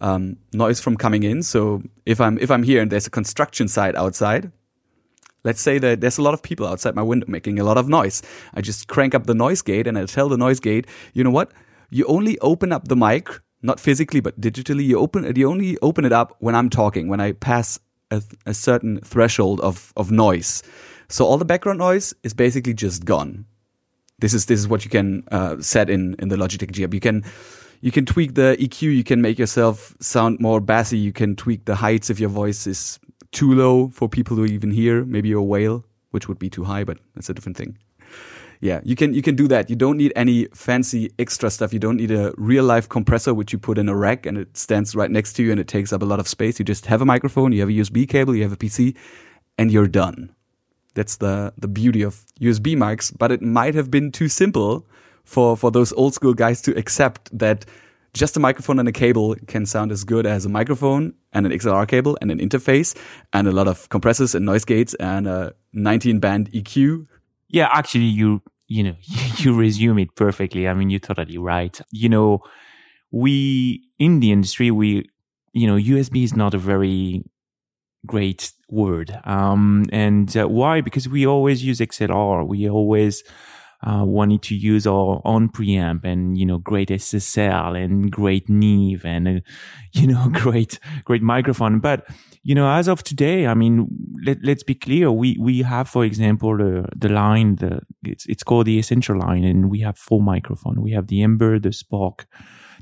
um, 0.00 0.36
noise 0.52 0.80
from 0.80 0.96
coming 0.96 1.22
in. 1.22 1.42
So 1.42 1.82
if 2.06 2.20
I'm 2.20 2.38
if 2.38 2.50
I'm 2.50 2.62
here 2.62 2.80
and 2.80 2.90
there's 2.90 3.06
a 3.06 3.10
construction 3.10 3.68
site 3.68 3.94
outside, 3.94 4.50
let's 5.46 5.62
say 5.62 5.78
that 5.78 6.00
there's 6.00 6.18
a 6.18 6.22
lot 6.22 6.34
of 6.34 6.42
people 6.42 6.66
outside 6.66 6.94
my 6.94 7.02
window 7.02 7.26
making 7.28 7.58
a 7.58 7.64
lot 7.64 7.78
of 7.78 7.88
noise. 7.88 8.20
I 8.52 8.60
just 8.60 8.88
crank 8.88 9.14
up 9.14 9.26
the 9.26 9.34
noise 9.34 9.62
gate 9.62 9.86
and 9.86 9.96
I 9.96 10.04
tell 10.04 10.28
the 10.28 10.36
noise 10.36 10.60
gate, 10.60 10.86
you 11.14 11.22
know 11.24 11.30
what? 11.30 11.52
You 11.88 12.04
only 12.06 12.38
open 12.40 12.72
up 12.72 12.88
the 12.88 12.96
mic 12.96 13.30
not 13.62 13.80
physically 13.80 14.20
but 14.20 14.40
digitally. 14.40 14.84
You 14.84 14.98
open 14.98 15.34
you 15.34 15.48
only 15.48 15.78
open 15.82 16.04
it 16.04 16.12
up 16.12 16.36
when 16.40 16.54
i'm 16.54 16.68
talking 16.68 17.08
when 17.08 17.20
i 17.20 17.32
pass 17.32 17.78
a, 18.10 18.22
a 18.44 18.54
certain 18.54 19.00
threshold 19.00 19.60
of 19.60 19.92
of 19.96 20.10
noise. 20.10 20.62
So 21.08 21.24
all 21.24 21.38
the 21.38 21.44
background 21.52 21.78
noise 21.78 22.14
is 22.22 22.34
basically 22.34 22.74
just 22.74 23.04
gone. 23.04 23.46
This 24.18 24.34
is 24.34 24.46
this 24.46 24.58
is 24.60 24.68
what 24.68 24.84
you 24.84 24.90
can 24.90 25.22
uh, 25.30 25.56
set 25.60 25.88
in 25.90 26.14
in 26.18 26.28
the 26.28 26.36
logitech 26.36 26.72
g 26.72 26.82
you 26.82 27.00
can 27.00 27.24
you 27.80 27.92
can 27.92 28.04
tweak 28.06 28.34
the 28.34 28.56
eq 28.58 28.82
you 28.82 29.04
can 29.04 29.20
make 29.20 29.38
yourself 29.38 29.94
sound 30.00 30.40
more 30.40 30.60
bassy. 30.60 30.98
You 30.98 31.12
can 31.12 31.36
tweak 31.36 31.64
the 31.64 31.76
heights 31.76 32.10
if 32.10 32.18
your 32.18 32.30
voice 32.30 32.66
is 32.66 32.98
too 33.32 33.54
low 33.54 33.88
for 33.88 34.08
people 34.08 34.36
to 34.36 34.46
even 34.46 34.70
hear 34.70 35.04
maybe 35.04 35.32
a 35.32 35.40
whale 35.40 35.84
which 36.10 36.28
would 36.28 36.38
be 36.38 36.50
too 36.50 36.64
high 36.64 36.84
but 36.84 36.98
that's 37.14 37.28
a 37.28 37.34
different 37.34 37.56
thing 37.56 37.76
yeah, 38.60 38.80
you 38.84 38.96
can 38.96 39.12
you 39.12 39.22
can 39.22 39.36
do 39.36 39.48
that. 39.48 39.68
You 39.68 39.76
don't 39.76 39.96
need 39.96 40.12
any 40.16 40.46
fancy 40.46 41.10
extra 41.18 41.50
stuff. 41.50 41.72
You 41.72 41.78
don't 41.78 41.96
need 41.96 42.10
a 42.10 42.32
real 42.36 42.64
life 42.64 42.88
compressor 42.88 43.34
which 43.34 43.52
you 43.52 43.58
put 43.58 43.78
in 43.78 43.88
a 43.88 43.96
rack 43.96 44.26
and 44.26 44.38
it 44.38 44.56
stands 44.56 44.94
right 44.96 45.10
next 45.10 45.34
to 45.34 45.42
you 45.42 45.50
and 45.50 45.60
it 45.60 45.68
takes 45.68 45.92
up 45.92 46.02
a 46.02 46.04
lot 46.06 46.20
of 46.20 46.28
space. 46.28 46.58
You 46.58 46.64
just 46.64 46.86
have 46.86 47.02
a 47.02 47.04
microphone, 47.04 47.52
you 47.52 47.60
have 47.60 47.68
a 47.68 47.72
USB 47.72 48.08
cable, 48.08 48.34
you 48.34 48.42
have 48.42 48.52
a 48.52 48.56
PC, 48.56 48.96
and 49.58 49.70
you're 49.70 49.88
done. 49.88 50.34
That's 50.94 51.16
the 51.16 51.52
the 51.58 51.68
beauty 51.68 52.02
of 52.02 52.24
USB 52.40 52.76
mics, 52.76 53.12
but 53.16 53.30
it 53.30 53.42
might 53.42 53.74
have 53.74 53.90
been 53.90 54.10
too 54.10 54.28
simple 54.28 54.86
for 55.24 55.56
for 55.56 55.70
those 55.70 55.92
old 55.92 56.14
school 56.14 56.34
guys 56.34 56.62
to 56.62 56.76
accept 56.78 57.36
that 57.38 57.66
just 58.16 58.36
a 58.36 58.40
microphone 58.40 58.78
and 58.78 58.88
a 58.88 58.92
cable 58.92 59.36
can 59.46 59.66
sound 59.66 59.92
as 59.92 60.04
good 60.04 60.26
as 60.26 60.44
a 60.44 60.48
microphone 60.48 61.14
and 61.32 61.46
an 61.46 61.52
XLR 61.52 61.86
cable 61.86 62.16
and 62.20 62.30
an 62.30 62.38
interface 62.38 62.96
and 63.32 63.46
a 63.46 63.52
lot 63.52 63.68
of 63.68 63.88
compressors 63.88 64.34
and 64.34 64.46
noise 64.46 64.64
gates 64.64 64.94
and 64.94 65.26
a 65.26 65.54
19 65.72 66.20
band 66.20 66.50
EQ 66.52 67.06
yeah, 67.48 67.68
actually, 67.72 68.04
you 68.04 68.42
you 68.68 68.82
know 68.82 68.96
you 69.38 69.54
resume 69.54 69.98
it 69.98 70.14
perfectly. 70.14 70.68
I 70.68 70.74
mean, 70.74 70.90
you're 70.90 71.00
totally 71.00 71.38
right. 71.38 71.80
You 71.90 72.08
know, 72.08 72.40
we 73.10 73.88
in 73.98 74.20
the 74.20 74.32
industry, 74.32 74.70
we 74.70 75.08
you 75.52 75.66
know, 75.66 75.76
USB 75.76 76.22
is 76.22 76.36
not 76.36 76.52
a 76.52 76.58
very 76.58 77.24
great 78.04 78.52
word. 78.68 79.18
Um, 79.24 79.86
and 79.90 80.36
uh, 80.36 80.48
why? 80.48 80.82
Because 80.82 81.08
we 81.08 81.26
always 81.26 81.64
use 81.64 81.80
XLR. 81.80 82.46
We 82.46 82.68
always 82.68 83.24
uh, 83.82 84.04
wanted 84.04 84.42
to 84.42 84.54
use 84.54 84.86
our 84.86 85.20
own 85.24 85.48
preamp 85.48 86.04
and, 86.04 86.38
you 86.38 86.46
know, 86.46 86.58
great 86.58 86.88
SSL 86.88 87.82
and 87.82 88.10
great 88.10 88.48
Neve 88.48 89.04
and, 89.04 89.28
uh, 89.28 89.40
you 89.92 90.06
know, 90.06 90.28
great, 90.32 90.78
great 91.04 91.22
microphone. 91.22 91.78
But, 91.80 92.06
you 92.42 92.54
know, 92.54 92.70
as 92.70 92.88
of 92.88 93.02
today, 93.02 93.46
I 93.46 93.54
mean, 93.54 93.88
let, 94.24 94.38
let's 94.42 94.62
be 94.62 94.74
clear. 94.74 95.10
We, 95.10 95.36
we 95.38 95.62
have, 95.62 95.88
for 95.88 96.04
example, 96.04 96.56
the, 96.56 96.86
the 96.94 97.08
line, 97.08 97.56
the, 97.56 97.80
it's, 98.04 98.26
it's 98.26 98.42
called 98.42 98.66
the 98.66 98.78
essential 98.78 99.18
line 99.18 99.44
and 99.44 99.70
we 99.70 99.80
have 99.80 99.98
four 99.98 100.22
microphone. 100.22 100.80
We 100.80 100.92
have 100.92 101.08
the 101.08 101.22
Ember, 101.22 101.58
the 101.58 101.72
Spark, 101.72 102.26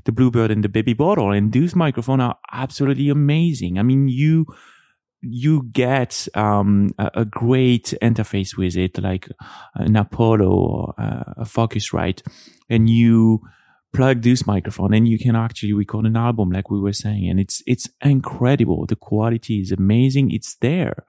the 0.05 0.11
Bluebird 0.11 0.51
and 0.51 0.63
the 0.63 0.69
Baby 0.69 0.93
Bottle. 0.93 1.31
And 1.31 1.51
those 1.51 1.75
microphones 1.75 2.21
are 2.21 2.37
absolutely 2.51 3.09
amazing. 3.09 3.77
I 3.77 3.83
mean, 3.83 4.07
you, 4.07 4.45
you 5.27 5.63
get 5.71 6.27
um, 6.35 6.91
a, 6.97 7.11
a, 7.15 7.25
great 7.25 7.93
interface 8.01 8.57
with 8.57 8.75
it, 8.75 9.01
like 9.01 9.29
an 9.75 9.95
Apollo 9.95 10.47
or 10.47 10.93
a 10.97 11.45
Focusrite, 11.45 12.21
and 12.69 12.89
you 12.89 13.41
plug 13.93 14.21
this 14.21 14.45
microphone 14.45 14.93
and 14.93 15.07
you 15.07 15.17
can 15.17 15.35
actually 15.35 15.71
record 15.71 16.05
an 16.05 16.17
album 16.17 16.51
like 16.51 16.69
we 16.69 16.79
were 16.79 16.93
saying 16.93 17.29
and 17.29 17.39
it's 17.39 17.63
it's 17.65 17.89
incredible. 18.03 18.85
The 18.85 18.95
quality 18.95 19.61
is 19.61 19.71
amazing. 19.71 20.31
It's 20.31 20.55
there. 20.55 21.05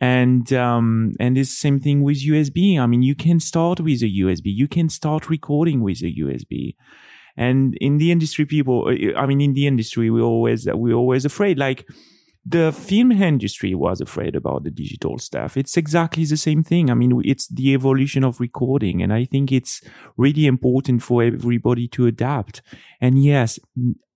And 0.00 0.52
um 0.52 1.14
and 1.18 1.36
it's 1.38 1.50
the 1.50 1.56
same 1.56 1.80
thing 1.80 2.04
with 2.04 2.24
usb 2.24 2.78
i 2.78 2.86
mean 2.86 3.02
you 3.02 3.16
can 3.16 3.40
start 3.40 3.80
with 3.80 4.00
a 4.00 4.12
usb 4.24 4.42
you 4.44 4.68
can 4.68 4.88
start 4.88 5.28
recording 5.28 5.80
with 5.80 6.00
a 6.02 6.14
usb 6.20 6.76
and 7.36 7.76
in 7.80 7.98
the 7.98 8.12
industry 8.12 8.44
people 8.46 8.94
i 9.16 9.26
mean 9.26 9.40
in 9.40 9.54
the 9.54 9.66
industry 9.66 10.08
we 10.08 10.20
always 10.20 10.68
we're 10.72 10.94
always 10.94 11.24
afraid. 11.24 11.58
Like 11.58 11.84
the 12.48 12.72
film 12.72 13.12
industry 13.12 13.74
was 13.74 14.00
afraid 14.00 14.34
about 14.34 14.64
the 14.64 14.70
digital 14.70 15.18
stuff. 15.18 15.56
It's 15.56 15.76
exactly 15.76 16.24
the 16.24 16.36
same 16.36 16.62
thing. 16.62 16.90
I 16.90 16.94
mean, 16.94 17.20
it's 17.24 17.46
the 17.48 17.74
evolution 17.74 18.24
of 18.24 18.40
recording. 18.40 19.02
And 19.02 19.12
I 19.12 19.24
think 19.24 19.52
it's 19.52 19.82
really 20.16 20.46
important 20.46 21.02
for 21.02 21.22
everybody 21.22 21.88
to 21.88 22.06
adapt. 22.06 22.62
And 23.00 23.22
yes, 23.22 23.58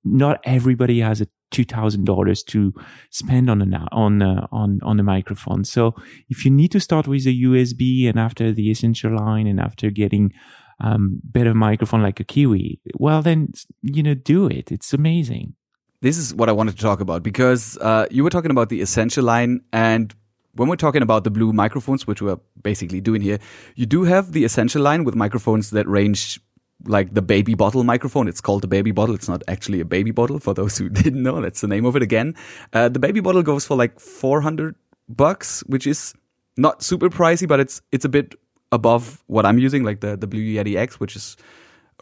not 0.05 0.40
everybody 0.45 1.01
has 1.01 1.21
a 1.21 1.27
$2,000 1.51 2.47
to 2.47 2.73
spend 3.11 3.51
on 3.51 3.61
a, 3.61 3.88
on, 3.92 4.23
a, 4.23 4.49
on, 4.51 4.81
on 4.83 4.99
a 4.99 5.03
microphone. 5.03 5.64
So 5.64 5.95
if 6.31 6.45
you 6.45 6.51
need 6.51 6.73
to 6.73 6.81
start 6.81 7.07
with 7.07 7.27
a 7.27 7.42
USB 7.42 8.09
and 8.09 8.18
after 8.18 8.53
the 8.53 8.71
essential 8.71 9.14
line 9.14 9.47
and 9.47 9.61
after 9.61 9.90
getting 9.90 10.33
um, 10.81 11.21
better 11.23 11.53
microphone 11.53 12.03
like 12.03 12.21
a 12.21 12.25
Kiwi, 12.25 12.81
well, 12.95 13.21
then, 13.21 13.53
you 13.83 14.03
know, 14.03 14.14
do 14.14 14.47
it. 14.47 14.73
It's 14.73 14.95
amazing 14.95 15.55
this 16.03 16.19
is 16.19 16.35
what 16.35 16.49
I 16.49 16.53
wanted 16.53 16.77
to 16.77 16.83
talk 16.83 17.01
about 17.01 17.23
because 17.23 17.79
uh, 17.79 18.07
you 18.11 18.23
were 18.25 18.31
talking 18.31 18.51
about 18.51 18.69
the 18.69 18.81
essential 18.83 19.25
line, 19.25 19.62
and 19.73 20.15
when 20.55 20.69
we're 20.69 20.77
talking 20.77 21.01
about 21.01 21.25
the 21.25 21.31
blue 21.31 21.53
microphones, 21.53 22.07
which 22.07 22.21
we're 22.21 22.38
basically 22.61 23.01
doing 23.01 23.23
here, 23.23 23.38
you 23.77 23.87
do 23.87 24.03
have 24.03 24.33
the 24.33 24.45
essential 24.45 24.83
line 24.83 25.05
with 25.05 25.15
microphones 25.15 25.71
that 25.71 25.88
range 25.88 26.41
like 26.85 27.15
the 27.15 27.23
baby 27.23 27.55
bottle 27.55 27.85
microphone. 27.85 28.27
It's 28.27 28.41
called 28.41 28.62
the 28.62 28.69
baby 28.69 28.91
bottle. 28.91 29.15
It's 29.15 29.29
not 29.29 29.45
actually 29.47 29.79
a 29.79 29.85
baby 29.85 30.11
bottle 30.11 30.41
for 30.41 30.53
those 30.53 30.77
who 30.77 30.88
didn't 31.03 31.23
know. 31.23 31.41
That's 31.41 31.61
the 31.61 31.69
name 31.69 31.87
of 31.87 31.95
it 31.95 32.03
again. 32.03 32.35
Uh, 32.73 32.88
the 32.88 32.99
baby 32.99 33.21
bottle 33.21 33.45
goes 33.45 33.65
for 33.65 33.77
like 33.77 34.01
400 34.01 34.75
bucks, 35.09 35.61
which 35.69 35.87
is 35.87 36.15
not 36.57 36.83
super 36.83 37.09
pricey, 37.09 37.47
but 37.47 37.61
it's, 37.61 37.81
it's 37.93 38.05
a 38.05 38.09
bit 38.09 38.35
above 38.73 39.23
what 39.29 39.47
I'm 39.47 39.59
using, 39.59 39.85
like 39.85 40.01
the, 40.01 40.17
the 40.17 40.27
Blue 40.27 40.41
Yeti 40.41 40.77
X, 40.77 40.99
which 40.99 41.15
is 41.15 41.37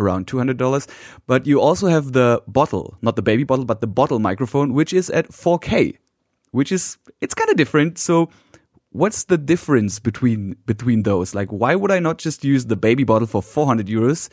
around 0.01 0.27
$200. 0.27 0.89
But 1.27 1.47
you 1.47 1.61
also 1.61 1.89
have 1.89 2.13
the 2.13 2.43
bottle, 2.49 2.97
not 3.03 3.17
the 3.17 3.23
baby 3.23 3.45
bottle, 3.45 3.65
but 3.65 3.81
the 3.81 3.87
bottle 3.87 4.19
microphone, 4.19 4.73
which 4.73 4.93
is 4.93 5.11
at 5.11 5.29
4K, 5.29 5.97
which 6.53 6.73
is, 6.73 6.99
it's 7.21 7.35
kind 7.35 7.51
of 7.51 7.57
different. 7.57 7.99
So 7.99 8.31
what's 8.91 9.25
the 9.25 9.39
difference 9.39 9.99
between, 9.99 10.57
between 10.67 11.03
those? 11.05 11.35
Like, 11.35 11.49
why 11.51 11.75
would 11.75 11.91
I 11.91 11.99
not 11.99 12.19
just 12.19 12.45
use 12.45 12.67
the 12.67 12.77
baby 12.77 13.05
bottle 13.05 13.29
for 13.29 13.43
400 13.43 13.87
euros? 13.87 14.29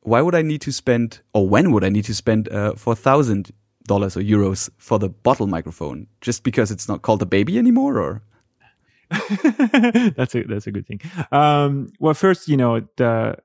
Why 0.00 0.20
would 0.20 0.34
I 0.34 0.42
need 0.42 0.60
to 0.62 0.72
spend, 0.72 1.20
or 1.32 1.48
when 1.48 1.72
would 1.72 1.84
I 1.84 1.88
need 1.88 2.04
to 2.06 2.14
spend 2.14 2.48
uh, 2.48 2.74
4,000 2.74 3.52
dollars 3.86 4.16
or 4.16 4.20
euros 4.22 4.70
for 4.78 4.98
the 4.98 5.08
bottle 5.08 5.46
microphone? 5.46 6.06
Just 6.20 6.42
because 6.42 6.70
it's 6.70 6.88
not 6.88 7.02
called 7.02 7.22
a 7.22 7.26
baby 7.26 7.58
anymore 7.58 7.98
or? 8.00 8.22
that's 10.16 10.34
a 10.34 10.42
that's 10.44 10.66
a 10.66 10.72
good 10.72 10.86
thing. 10.86 11.00
Um, 11.30 11.92
well, 11.98 12.14
first, 12.14 12.48
you 12.48 12.56
know, 12.56 12.80
the 12.96 13.36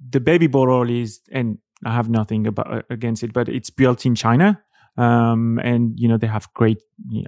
the 0.00 0.20
baby 0.20 0.46
bottle 0.46 0.88
is, 0.88 1.20
and 1.30 1.58
I 1.84 1.92
have 1.94 2.08
nothing 2.08 2.46
about 2.46 2.72
uh, 2.72 2.82
against 2.90 3.22
it, 3.22 3.32
but 3.32 3.48
it's 3.48 3.70
built 3.70 4.06
in 4.06 4.14
China. 4.14 4.62
Um, 4.96 5.60
and 5.62 5.98
you 5.98 6.08
know, 6.08 6.16
they 6.16 6.26
have 6.26 6.52
great, 6.54 6.78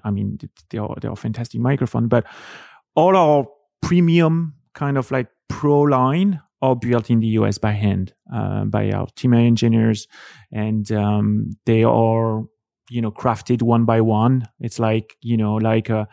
I 0.02 0.10
mean, 0.10 0.38
they 0.70 0.78
are, 0.78 0.94
they 1.00 1.08
are 1.08 1.16
fantastic 1.16 1.60
microphone, 1.60 2.08
but 2.08 2.24
all 2.94 3.16
our 3.16 3.46
premium 3.82 4.54
kind 4.74 4.96
of 4.96 5.10
like 5.10 5.28
pro 5.48 5.82
line 5.82 6.40
are 6.62 6.74
built 6.74 7.10
in 7.10 7.20
the 7.20 7.26
US 7.38 7.58
by 7.58 7.72
hand, 7.72 8.14
uh, 8.34 8.64
by 8.64 8.90
our 8.90 9.06
team 9.16 9.34
engineers. 9.34 10.08
And, 10.50 10.90
um, 10.92 11.50
they 11.66 11.84
are, 11.84 12.44
you 12.90 13.02
know, 13.02 13.10
crafted 13.10 13.62
one 13.62 13.84
by 13.84 14.00
one. 14.00 14.48
It's 14.60 14.78
like, 14.78 15.16
you 15.20 15.36
know, 15.36 15.54
like, 15.54 15.90
uh, 15.90 16.06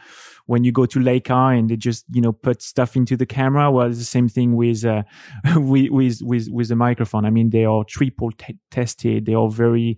when 0.47 0.63
you 0.63 0.71
go 0.71 0.85
to 0.85 0.99
Leica 0.99 1.57
and 1.57 1.69
they 1.69 1.75
just 1.75 2.05
you 2.11 2.21
know 2.21 2.31
put 2.31 2.61
stuff 2.61 2.95
into 2.95 3.17
the 3.17 3.25
camera. 3.25 3.71
Well, 3.71 3.87
it's 3.87 3.97
the 3.97 4.05
same 4.05 4.29
thing 4.29 4.55
with 4.55 4.85
uh, 4.85 5.03
with 5.55 6.21
with 6.21 6.47
with 6.49 6.67
the 6.67 6.75
microphone. 6.75 7.25
I 7.25 7.29
mean, 7.29 7.49
they 7.49 7.65
are 7.65 7.83
triple 7.83 8.31
t- 8.31 8.59
tested. 8.71 9.25
They 9.25 9.33
are 9.33 9.49
very 9.49 9.97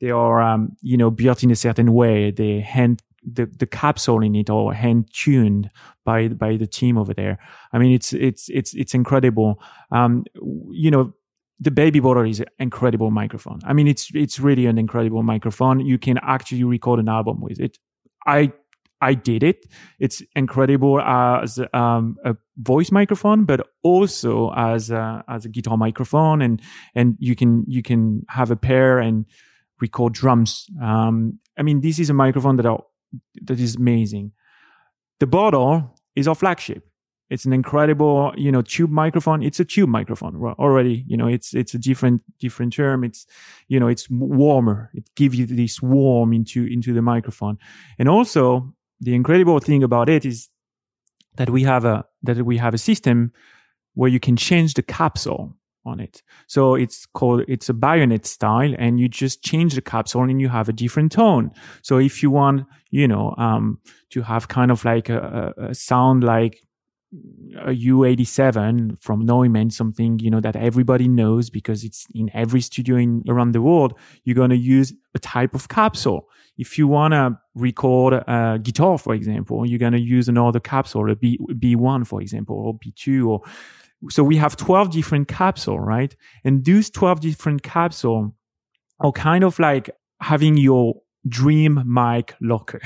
they 0.00 0.10
are 0.10 0.40
um, 0.40 0.76
you 0.80 0.96
know 0.96 1.10
built 1.10 1.42
in 1.42 1.50
a 1.50 1.56
certain 1.56 1.92
way. 1.92 2.30
They 2.30 2.60
hand 2.60 3.02
the, 3.24 3.46
the 3.46 3.66
capsule 3.66 4.20
in 4.22 4.34
it 4.34 4.50
or 4.50 4.74
hand 4.74 5.08
tuned 5.12 5.70
by 6.04 6.28
by 6.28 6.56
the 6.56 6.66
team 6.66 6.98
over 6.98 7.14
there. 7.14 7.38
I 7.72 7.78
mean, 7.78 7.92
it's 7.92 8.12
it's 8.12 8.48
it's 8.48 8.74
it's 8.74 8.94
incredible. 8.94 9.62
Um, 9.90 10.24
you 10.70 10.90
know, 10.90 11.12
the 11.62 11.70
baby 11.70 12.00
bottle 12.00 12.28
is 12.28 12.40
an 12.40 12.46
incredible 12.58 13.10
microphone. 13.10 13.60
I 13.64 13.72
mean, 13.72 13.86
it's 13.86 14.10
it's 14.14 14.40
really 14.40 14.66
an 14.66 14.78
incredible 14.78 15.22
microphone. 15.22 15.80
You 15.80 15.98
can 15.98 16.18
actually 16.22 16.64
record 16.64 16.98
an 16.98 17.08
album 17.08 17.40
with 17.40 17.60
it. 17.60 17.78
I 18.26 18.52
I 19.00 19.14
did 19.14 19.42
it. 19.42 19.66
It's 19.98 20.22
incredible 20.34 21.00
as 21.00 21.60
um, 21.72 22.16
a 22.24 22.36
voice 22.56 22.90
microphone, 22.90 23.44
but 23.44 23.68
also 23.82 24.52
as 24.52 24.90
a, 24.90 25.24
as 25.28 25.44
a 25.44 25.48
guitar 25.48 25.76
microphone, 25.76 26.42
and 26.42 26.60
and 26.94 27.16
you 27.18 27.36
can 27.36 27.64
you 27.68 27.82
can 27.82 28.24
have 28.28 28.50
a 28.50 28.56
pair 28.56 28.98
and 28.98 29.26
record 29.80 30.14
drums. 30.14 30.68
Um, 30.80 31.38
I 31.58 31.62
mean, 31.62 31.80
this 31.80 31.98
is 31.98 32.10
a 32.10 32.14
microphone 32.14 32.56
that 32.56 32.66
are, 32.66 32.82
that 33.42 33.60
is 33.60 33.76
amazing. 33.76 34.32
The 35.20 35.26
bottle 35.26 35.94
is 36.16 36.26
our 36.26 36.34
flagship. 36.34 36.88
It's 37.32 37.46
an 37.46 37.52
incredible, 37.52 38.32
you 38.36 38.52
know, 38.52 38.62
tube 38.62 38.90
microphone. 38.90 39.42
It's 39.42 39.60
a 39.60 39.64
tube 39.64 39.88
microphone 39.88 40.36
already. 40.58 41.04
You 41.06 41.16
know, 41.16 41.28
it's 41.28 41.54
it's 41.54 41.74
a 41.74 41.78
different 41.78 42.22
different 42.38 42.74
term. 42.74 43.04
It's, 43.04 43.26
you 43.68 43.80
know, 43.80 43.88
it's 43.88 44.08
warmer. 44.10 44.90
It 44.94 45.08
gives 45.16 45.38
you 45.38 45.46
this 45.46 45.80
warm 45.80 46.32
into 46.32 46.66
into 46.66 46.92
the 46.92 47.02
microphone, 47.02 47.56
and 47.98 48.08
also 48.08 48.74
the 49.00 49.14
incredible 49.14 49.58
thing 49.58 49.82
about 49.82 50.08
it 50.08 50.24
is 50.24 50.48
that 51.36 51.50
we 51.50 51.62
have 51.64 51.84
a 51.84 52.04
that 52.22 52.44
we 52.44 52.58
have 52.58 52.74
a 52.74 52.78
system 52.78 53.32
where 53.94 54.10
you 54.10 54.20
can 54.20 54.36
change 54.36 54.74
the 54.74 54.82
capsule 54.82 55.56
on 55.84 56.00
it. 56.00 56.22
So 56.46 56.74
it's 56.74 57.06
called 57.06 57.44
it's 57.48 57.68
a 57.68 57.74
bayonet 57.74 58.26
style, 58.26 58.74
and 58.78 59.00
you 59.00 59.08
just 59.08 59.42
change 59.42 59.74
the 59.74 59.82
capsule 59.82 60.22
and 60.22 60.40
you 60.40 60.48
have 60.48 60.68
a 60.68 60.72
different 60.72 61.12
tone. 61.12 61.50
So 61.82 61.98
if 61.98 62.22
you 62.22 62.30
want, 62.30 62.66
you 62.90 63.08
know, 63.08 63.34
um, 63.38 63.78
to 64.10 64.22
have 64.22 64.48
kind 64.48 64.70
of 64.70 64.84
like 64.84 65.08
a, 65.08 65.54
a 65.56 65.74
sound 65.74 66.22
like 66.22 66.62
a 67.58 67.70
U87 67.70 69.02
from 69.02 69.26
Neumann, 69.26 69.70
something 69.70 70.18
you 70.18 70.30
know 70.30 70.40
that 70.40 70.56
everybody 70.56 71.08
knows 71.08 71.50
because 71.50 71.84
it's 71.84 72.06
in 72.14 72.30
every 72.32 72.60
studio 72.60 72.96
in 72.96 73.22
around 73.28 73.52
the 73.52 73.60
world. 73.60 73.94
You're 74.24 74.36
gonna 74.36 74.54
use 74.54 74.92
a 75.14 75.18
type 75.18 75.54
of 75.54 75.68
capsule. 75.68 76.28
If 76.56 76.78
you 76.78 76.88
wanna 76.88 77.38
record 77.54 78.14
a 78.14 78.58
guitar, 78.62 78.96
for 78.98 79.14
example, 79.14 79.66
you're 79.66 79.78
gonna 79.78 79.98
use 79.98 80.28
another 80.28 80.60
capsule, 80.60 81.10
a 81.10 81.16
B 81.16 81.38
B1, 81.52 82.06
for 82.06 82.22
example, 82.22 82.56
or 82.56 82.78
B2, 82.78 83.26
or 83.26 83.42
so 84.10 84.24
we 84.24 84.36
have 84.36 84.56
12 84.56 84.90
different 84.90 85.28
capsule, 85.28 85.78
right? 85.78 86.16
And 86.44 86.64
those 86.64 86.90
12 86.90 87.20
different 87.20 87.62
capsule 87.62 88.34
are 89.00 89.12
kind 89.12 89.44
of 89.44 89.58
like 89.58 89.90
having 90.20 90.56
your 90.56 90.94
dream 91.28 91.82
mic 91.86 92.34
locker 92.40 92.80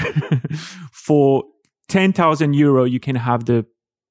for 0.93 1.45
10,000 1.89 2.55
euro. 2.55 2.85
You 2.85 3.01
can 3.01 3.17
have 3.17 3.47
the 3.47 3.65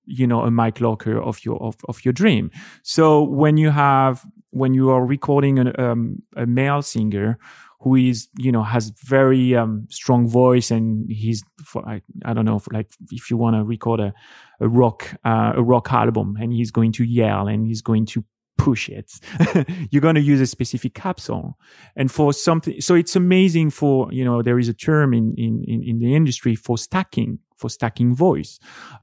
you 0.06 0.28
know 0.28 0.42
a 0.42 0.52
mic 0.52 0.82
locker 0.82 1.22
of 1.22 1.44
your 1.44 1.62
of, 1.62 1.76
of 1.88 2.04
your 2.06 2.14
dream. 2.14 2.52
So 2.84 3.24
when 3.24 3.58
you 3.58 3.72
have 3.72 4.26
when 4.52 4.74
you 4.74 4.90
are 4.90 5.06
recording 5.06 5.60
an, 5.60 5.80
um, 5.80 6.22
a 6.36 6.46
male 6.46 6.82
singer 6.82 7.38
who 7.82 7.96
is 7.96 8.28
you 8.38 8.52
know 8.52 8.64
has 8.64 8.92
very 9.04 9.56
um, 9.56 9.86
strong 9.90 10.28
voice 10.28 10.72
and 10.72 11.10
he's 11.10 11.44
for, 11.64 11.88
I, 11.88 12.02
I 12.24 12.34
don't 12.34 12.46
know 12.46 12.62
like 12.72 12.92
if 13.12 13.30
you 13.30 13.38
want 13.38 13.56
to 13.56 13.64
record 13.64 14.00
a, 14.00 14.14
a 14.60 14.68
rock 14.68 15.14
uh, 15.24 15.54
a 15.56 15.64
rock 15.64 15.92
album 15.92 16.36
and 16.40 16.52
he's 16.52 16.72
going 16.72 16.94
to 16.94 17.04
yell 17.04 17.48
and 17.48 17.68
he's 17.68 17.82
going 17.82 18.06
to 18.08 18.26
push 18.58 18.88
it 18.88 19.12
you're 19.92 20.02
going 20.02 20.16
to 20.16 20.22
use 20.22 20.40
a 20.40 20.48
specific 20.48 20.94
capsule 20.94 21.58
and 21.96 22.10
for 22.10 22.32
something 22.32 22.80
so 22.80 22.96
it's 22.96 23.16
amazing 23.16 23.70
for 23.70 24.12
you 24.14 24.24
know 24.24 24.42
there 24.42 24.58
is 24.58 24.70
a 24.70 24.74
term 24.74 25.14
in 25.14 25.36
in 25.38 25.62
in 25.68 26.00
the 26.00 26.16
industry 26.16 26.56
for 26.56 26.78
stacking 26.78 27.38
for 27.56 27.70
stacking 27.70 28.14
voice. 28.16 28.60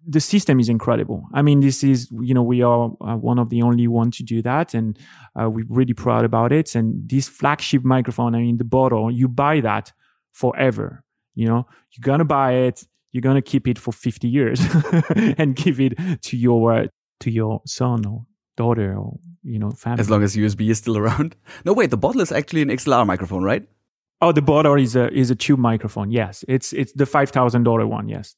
The 0.07 0.21
system 0.21 0.61
is 0.61 0.69
incredible. 0.69 1.27
I 1.33 1.43
mean, 1.43 1.61
this 1.61 1.83
is, 1.83 2.11
you 2.21 2.35
know, 2.35 2.43
we 2.43 2.63
are 2.63 2.93
uh, 3.01 3.17
one 3.17 3.39
of 3.39 3.51
the 3.51 3.63
only 3.63 3.89
one 3.89 4.11
to 4.13 4.23
do 4.23 4.43
that. 4.43 4.75
And 4.75 4.99
uh, 5.41 5.49
we're 5.49 5.67
really 5.69 5.95
proud 5.95 6.25
about 6.25 6.53
it. 6.53 6.75
And 6.75 7.09
this 7.09 7.29
flagship 7.29 7.85
microphone, 7.85 8.35
I 8.35 8.41
mean, 8.41 8.59
the 8.59 8.65
bottle, 8.65 9.11
you 9.11 9.29
buy 9.29 9.61
that 9.61 9.93
forever. 10.33 11.05
You 11.35 11.47
know, 11.47 11.67
you're 11.93 12.03
going 12.05 12.19
to 12.19 12.25
buy 12.25 12.53
it. 12.53 12.87
You're 13.13 13.23
going 13.23 13.37
to 13.37 13.43
keep 13.43 13.69
it 13.69 13.79
for 13.79 13.93
50 13.93 14.29
years 14.29 14.61
and 15.39 15.57
give 15.57 15.81
it 15.81 15.95
to 16.23 16.37
your, 16.37 16.73
uh, 16.73 16.87
to 17.21 17.31
your 17.31 17.63
son 17.67 18.07
or 18.07 18.27
daughter 18.57 18.97
or, 18.97 19.19
you 19.43 19.59
know, 19.59 19.71
family. 19.71 20.01
As 20.01 20.11
long 20.11 20.23
as 20.23 20.37
USB 20.37 20.71
is 20.71 20.79
still 20.79 20.99
around. 20.99 21.37
No, 21.65 21.73
wait, 21.73 21.91
the 21.91 21.97
bottle 21.97 22.21
is 22.21 22.33
actually 22.33 22.63
an 22.63 22.69
XLR 22.69 23.07
microphone, 23.07 23.43
right? 23.43 23.67
Oh, 24.23 24.31
the 24.31 24.41
bottle 24.41 24.77
is 24.77 24.95
a 24.95 25.13
is 25.13 25.31
a 25.31 25.35
tube 25.35 25.59
microphone. 25.59 26.13
Yes, 26.13 26.45
it's 26.47 26.73
it's 26.73 26.93
the 26.93 27.07
five 27.07 27.31
thousand 27.31 27.65
dollar 27.65 27.89
one. 27.89 28.09
Yes. 28.09 28.37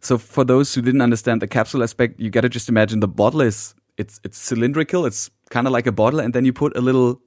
So 0.00 0.18
for 0.18 0.44
those 0.44 0.74
who 0.74 0.82
didn't 0.82 1.02
understand 1.02 1.42
the 1.42 1.46
capsule 1.46 1.82
aspect, 1.82 2.18
you 2.18 2.30
got 2.30 2.40
to 2.42 2.48
just 2.48 2.68
imagine 2.68 3.00
the 3.00 3.08
bottle 3.08 3.42
is 3.42 3.74
it's 3.96 4.20
it's 4.24 4.38
cylindrical. 4.38 5.06
It's 5.06 5.30
kind 5.50 5.66
of 5.66 5.72
like 5.72 5.86
a 5.86 5.92
bottle, 5.92 6.20
and 6.20 6.34
then 6.34 6.44
you 6.44 6.52
put 6.52 6.76
a 6.76 6.80
little 6.80 7.20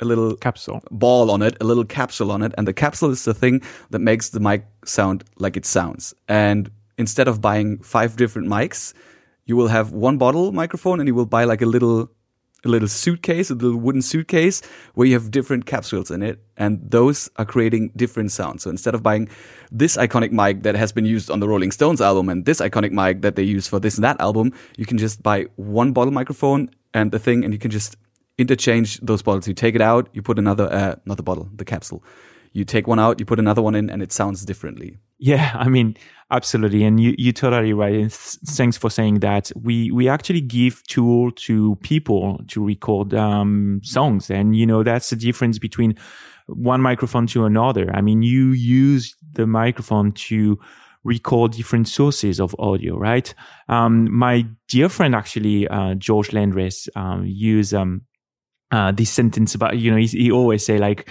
a 0.00 0.04
little 0.04 0.36
capsule 0.36 0.82
ball 0.90 1.30
on 1.30 1.40
it, 1.40 1.56
a 1.60 1.64
little 1.64 1.84
capsule 1.84 2.30
on 2.30 2.42
it, 2.42 2.52
and 2.58 2.66
the 2.66 2.72
capsule 2.72 3.10
is 3.10 3.24
the 3.24 3.34
thing 3.34 3.62
that 3.90 4.00
makes 4.00 4.30
the 4.30 4.40
mic 4.40 4.66
sound 4.84 5.24
like 5.38 5.56
it 5.56 5.64
sounds. 5.64 6.14
And 6.28 6.70
instead 6.98 7.28
of 7.28 7.40
buying 7.40 7.78
five 7.78 8.16
different 8.16 8.48
mics, 8.48 8.92
you 9.44 9.56
will 9.56 9.68
have 9.68 9.92
one 9.92 10.18
bottle 10.18 10.52
microphone, 10.52 11.00
and 11.00 11.08
you 11.08 11.14
will 11.14 11.26
buy 11.26 11.44
like 11.44 11.62
a 11.62 11.66
little 11.66 12.10
a 12.64 12.68
little 12.68 12.88
suitcase, 12.88 13.50
a 13.50 13.54
little 13.54 13.76
wooden 13.76 14.02
suitcase 14.02 14.62
where 14.94 15.06
you 15.06 15.14
have 15.14 15.30
different 15.30 15.66
capsules 15.66 16.10
in 16.10 16.22
it, 16.22 16.40
and 16.56 16.80
those 16.90 17.28
are 17.36 17.44
creating 17.44 17.92
different 17.96 18.32
sounds. 18.32 18.62
So 18.62 18.70
instead 18.70 18.94
of 18.94 19.02
buying 19.02 19.28
this 19.70 19.96
iconic 19.96 20.32
mic 20.32 20.62
that 20.62 20.74
has 20.74 20.90
been 20.92 21.04
used 21.04 21.30
on 21.30 21.40
the 21.40 21.48
Rolling 21.48 21.70
Stones 21.70 22.00
album 22.00 22.28
and 22.28 22.44
this 22.44 22.60
iconic 22.60 22.92
mic 22.92 23.22
that 23.22 23.36
they 23.36 23.42
use 23.42 23.68
for 23.68 23.78
this 23.78 23.96
and 23.96 24.04
that 24.04 24.20
album, 24.20 24.52
you 24.76 24.86
can 24.86 24.98
just 24.98 25.22
buy 25.22 25.46
one 25.56 25.92
bottle 25.92 26.12
microphone 26.12 26.70
and 26.94 27.12
the 27.12 27.18
thing, 27.18 27.44
and 27.44 27.52
you 27.52 27.58
can 27.58 27.70
just 27.70 27.96
interchange 28.38 28.98
those 29.00 29.22
bottles. 29.22 29.46
You 29.46 29.54
take 29.54 29.74
it 29.74 29.80
out, 29.80 30.08
you 30.12 30.22
put 30.22 30.38
another, 30.38 30.72
uh, 30.72 30.96
not 31.04 31.16
the 31.16 31.22
bottle, 31.22 31.48
the 31.54 31.64
capsule. 31.64 32.02
You 32.52 32.64
take 32.64 32.86
one 32.86 32.98
out, 32.98 33.20
you 33.20 33.26
put 33.26 33.38
another 33.38 33.60
one 33.60 33.74
in, 33.74 33.90
and 33.90 34.02
it 34.02 34.12
sounds 34.12 34.44
differently. 34.44 34.96
Yeah, 35.18 35.52
I 35.54 35.68
mean, 35.68 35.96
absolutely, 36.30 36.84
and 36.84 37.00
you 37.00 37.14
you 37.18 37.32
totally 37.32 37.72
right. 37.72 37.94
And 37.94 38.10
th- 38.10 38.38
thanks 38.46 38.76
for 38.76 38.90
saying 38.90 39.20
that. 39.20 39.50
We 39.54 39.90
we 39.90 40.08
actually 40.08 40.40
give 40.40 40.82
tool 40.84 41.30
to 41.32 41.76
people 41.82 42.40
to 42.48 42.64
record 42.64 43.14
um, 43.14 43.80
songs, 43.82 44.30
and 44.30 44.56
you 44.56 44.66
know 44.66 44.82
that's 44.82 45.10
the 45.10 45.16
difference 45.16 45.58
between 45.58 45.96
one 46.46 46.80
microphone 46.80 47.26
to 47.28 47.44
another. 47.44 47.90
I 47.94 48.00
mean, 48.00 48.22
you 48.22 48.50
use 48.50 49.14
the 49.32 49.46
microphone 49.46 50.12
to 50.12 50.58
record 51.04 51.52
different 51.52 51.88
sources 51.88 52.40
of 52.40 52.54
audio, 52.58 52.98
right? 52.98 53.32
Um, 53.68 54.12
my 54.12 54.46
dear 54.68 54.88
friend, 54.88 55.14
actually, 55.14 55.68
uh, 55.68 55.94
George 55.94 56.30
Landres, 56.30 56.88
um, 56.96 57.24
use 57.24 57.72
um, 57.72 58.02
uh, 58.72 58.92
this 58.92 59.10
sentence 59.10 59.54
about 59.54 59.78
you 59.78 59.90
know 59.90 59.96
he, 59.96 60.06
he 60.06 60.30
always 60.30 60.64
say 60.64 60.78
like 60.78 61.08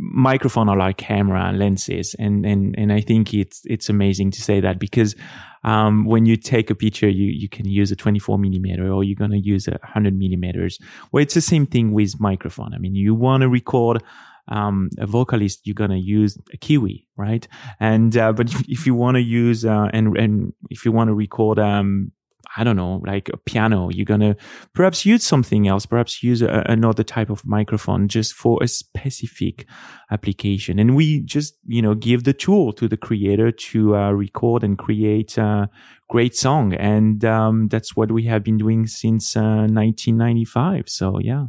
microphone 0.00 0.70
are 0.70 0.78
like 0.78 0.96
camera 0.96 1.52
lenses 1.52 2.14
and 2.18 2.46
and 2.46 2.74
and 2.78 2.90
I 2.90 3.02
think 3.02 3.34
it's 3.34 3.60
it's 3.66 3.90
amazing 3.90 4.30
to 4.30 4.40
say 4.40 4.58
that 4.60 4.78
because 4.78 5.14
um, 5.62 6.06
when 6.06 6.24
you 6.24 6.36
take 6.36 6.70
a 6.70 6.74
picture 6.74 7.08
you 7.08 7.26
you 7.26 7.50
can 7.50 7.68
use 7.68 7.92
a 7.92 7.96
24 7.96 8.38
millimeter 8.38 8.90
or 8.90 9.04
you're 9.04 9.14
going 9.14 9.30
to 9.30 9.38
use 9.38 9.68
a 9.68 9.72
100 9.72 10.16
millimeters. 10.18 10.78
Well 11.12 11.22
it's 11.22 11.34
the 11.34 11.42
same 11.42 11.66
thing 11.66 11.92
with 11.92 12.18
microphone. 12.18 12.72
I 12.72 12.78
mean 12.78 12.94
you 12.94 13.14
want 13.14 13.42
to 13.42 13.48
record 13.48 14.02
um, 14.48 14.88
a 14.98 15.06
vocalist 15.06 15.60
you're 15.64 15.74
going 15.74 15.90
to 15.90 15.98
use 15.98 16.38
a 16.52 16.56
kiwi 16.56 17.06
right? 17.18 17.46
And 17.78 18.16
uh, 18.16 18.32
but 18.32 18.52
if 18.68 18.86
you 18.86 18.94
want 18.94 19.16
to 19.16 19.22
use 19.22 19.66
uh, 19.66 19.88
and 19.92 20.16
and 20.16 20.54
if 20.70 20.86
you 20.86 20.92
want 20.92 21.08
to 21.08 21.14
record 21.14 21.58
um, 21.58 22.12
I 22.56 22.64
don't 22.64 22.76
know, 22.76 23.00
like 23.06 23.28
a 23.28 23.36
piano. 23.36 23.90
You're 23.90 24.04
going 24.04 24.20
to 24.20 24.36
perhaps 24.74 25.06
use 25.06 25.24
something 25.24 25.68
else, 25.68 25.86
perhaps 25.86 26.22
use 26.22 26.42
a, 26.42 26.64
another 26.66 27.04
type 27.04 27.30
of 27.30 27.46
microphone 27.46 28.08
just 28.08 28.32
for 28.32 28.58
a 28.62 28.68
specific 28.68 29.66
application. 30.10 30.78
And 30.78 30.96
we 30.96 31.20
just, 31.20 31.56
you 31.66 31.80
know, 31.80 31.94
give 31.94 32.24
the 32.24 32.32
tool 32.32 32.72
to 32.74 32.88
the 32.88 32.96
creator 32.96 33.52
to 33.52 33.96
uh, 33.96 34.10
record 34.10 34.64
and 34.64 34.76
create 34.76 35.38
a 35.38 35.68
great 36.08 36.34
song. 36.34 36.74
And 36.74 37.24
um, 37.24 37.68
that's 37.68 37.94
what 37.94 38.10
we 38.10 38.24
have 38.24 38.42
been 38.42 38.58
doing 38.58 38.86
since 38.86 39.36
uh, 39.36 39.66
1995. 39.70 40.88
So, 40.88 41.18
yeah. 41.20 41.46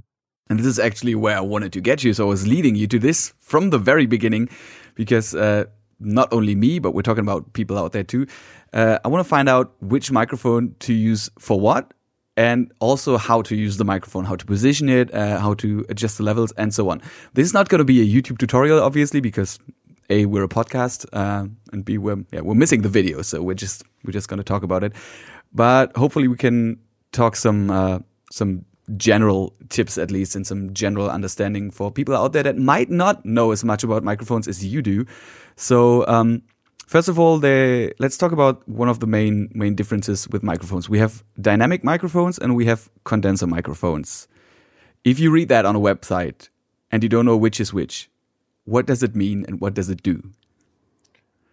And 0.49 0.60
this 0.60 0.65
is 0.65 0.80
actually 0.80 1.15
where 1.15 1.38
I 1.38 1.41
wanted 1.41 1.71
to 1.73 1.82
get 1.82 2.04
you. 2.04 2.13
So 2.13 2.25
I 2.25 2.30
was 2.30 2.45
leading 2.45 2.75
you 2.75 2.86
to 2.88 2.99
this 2.99 3.34
from 3.39 3.69
the 3.69 3.77
very 3.77 4.06
beginning 4.06 4.49
because 4.95 5.34
uh, 5.34 5.65
not 6.01 6.34
only 6.34 6.56
me, 6.56 6.80
but 6.80 6.93
we're 6.93 7.04
talking 7.04 7.23
about 7.23 7.54
people 7.54 7.77
out 7.77 7.93
there 7.93 8.04
too. 8.04 8.27
Uh, 8.73 8.99
I 9.03 9.07
want 9.07 9.23
to 9.23 9.27
find 9.27 9.49
out 9.49 9.73
which 9.81 10.12
microphone 10.12 10.75
to 10.79 10.93
use 10.93 11.29
for 11.39 11.60
what, 11.60 11.93
and 12.38 12.71
also 12.79 13.17
how 13.17 13.41
to 13.43 13.55
use 13.55 13.77
the 13.77 13.86
microphone, 13.86 14.25
how 14.25 14.36
to 14.36 14.45
position 14.45 14.88
it, 14.88 15.13
uh, 15.13 15.39
how 15.39 15.53
to 15.55 15.86
adjust 15.89 16.17
the 16.17 16.23
levels, 16.23 16.51
and 16.53 16.73
so 16.73 16.89
on. 16.89 17.01
This 17.34 17.45
is 17.45 17.53
not 17.53 17.69
going 17.69 17.79
to 17.79 17.86
be 17.86 18.01
a 18.01 18.21
YouTube 18.21 18.38
tutorial, 18.38 18.81
obviously, 18.81 19.19
because 19.19 19.60
a 20.10 20.25
we're 20.25 20.43
a 20.43 20.49
podcast, 20.49 21.05
uh, 21.13 21.47
and 21.73 21.86
b 21.86 21.97
we're 21.97 22.23
yeah 22.31 22.41
we're 22.41 22.55
missing 22.55 22.81
the 22.81 22.89
video, 22.89 23.21
so 23.21 23.41
we're 23.41 23.53
just 23.53 23.84
we're 24.05 24.13
just 24.13 24.27
going 24.27 24.38
to 24.38 24.43
talk 24.43 24.63
about 24.63 24.84
it. 24.84 24.93
But 25.53 25.95
hopefully, 25.97 26.27
we 26.27 26.38
can 26.38 26.79
talk 27.12 27.36
some 27.36 27.69
uh, 27.69 27.99
some 28.31 28.65
general 28.97 29.53
tips 29.69 29.97
at 29.97 30.12
least 30.12 30.36
and 30.36 30.45
some 30.45 30.73
general 30.73 31.10
understanding 31.10 31.71
for 31.71 31.91
people 31.91 32.15
out 32.15 32.34
there 32.34 32.43
that 32.43 32.57
might 32.57 32.89
not 32.89 33.25
know 33.25 33.51
as 33.51 33.63
much 33.63 33.84
about 33.84 34.03
microphones 34.03 34.47
as 34.47 34.65
you 34.65 34.81
do. 34.81 35.05
So 35.55 36.05
um, 36.07 36.41
first 36.91 37.08
of 37.08 37.17
all, 37.17 37.39
they, 37.39 37.93
let's 37.99 38.17
talk 38.17 38.34
about 38.34 38.67
one 38.67 38.89
of 38.89 38.99
the 38.99 39.08
main 39.08 39.49
main 39.54 39.75
differences 39.75 40.27
with 40.27 40.43
microphones. 40.43 40.89
We 40.89 40.99
have 40.99 41.23
dynamic 41.39 41.84
microphones 41.84 42.38
and 42.38 42.56
we 42.56 42.65
have 42.65 42.89
condenser 43.06 43.47
microphones. 43.47 44.27
If 45.06 45.17
you 45.17 45.32
read 45.32 45.47
that 45.49 45.65
on 45.65 45.75
a 45.75 45.80
website 45.80 46.49
and 46.91 47.01
you 47.01 47.10
don't 47.10 47.25
know 47.25 47.38
which 47.38 47.60
is 47.62 47.73
which, 47.73 48.10
what 48.65 48.86
does 48.86 49.01
it 49.01 49.15
mean 49.15 49.45
and 49.47 49.62
what 49.62 49.73
does 49.73 49.89
it 49.89 50.04
do? 50.04 50.21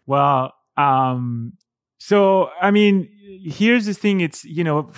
Well, 0.06 0.54
um, 0.76 1.52
so 1.98 2.50
I 2.60 2.72
mean, 2.72 3.08
here's 3.44 3.86
the 3.86 3.94
thing: 3.94 4.20
it's 4.20 4.44
you 4.44 4.64
know 4.64 4.90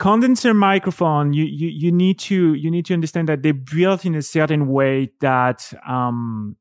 condenser 0.00 0.52
microphone 0.52 1.32
you, 1.32 1.44
you 1.44 1.68
you 1.68 1.92
need 1.92 2.18
to 2.18 2.54
you 2.54 2.68
need 2.68 2.84
to 2.86 2.94
understand 2.94 3.28
that 3.28 3.42
they're 3.44 3.54
built 3.54 4.04
in 4.04 4.16
a 4.16 4.22
certain 4.22 4.66
way 4.66 5.08
that 5.20 5.72
um 5.86 6.56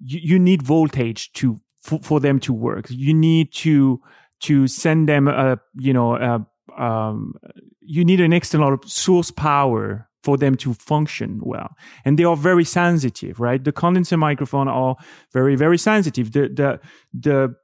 you, 0.00 0.20
you 0.22 0.38
need 0.38 0.62
voltage 0.62 1.30
to 1.34 1.60
for, 1.86 2.00
for 2.02 2.20
them 2.20 2.38
to 2.40 2.52
work 2.52 2.86
you 2.90 3.14
need 3.14 3.52
to 3.52 4.00
to 4.40 4.66
send 4.66 5.08
them 5.08 5.28
a 5.28 5.58
you 5.74 5.92
know 5.92 6.16
a, 6.16 6.82
um 6.82 7.34
you 7.80 8.04
need 8.04 8.20
an 8.20 8.32
external 8.32 8.76
source 8.84 9.30
power 9.30 10.08
for 10.22 10.36
them 10.36 10.56
to 10.56 10.74
function 10.74 11.40
well 11.42 11.70
and 12.04 12.18
they 12.18 12.24
are 12.24 12.36
very 12.36 12.64
sensitive 12.64 13.38
right 13.40 13.64
the 13.64 13.72
condenser 13.72 14.16
microphone 14.16 14.68
are 14.68 14.96
very 15.32 15.56
very 15.56 15.78
sensitive 15.78 16.32
the 16.32 16.48
the 16.48 16.80
the 17.12 17.54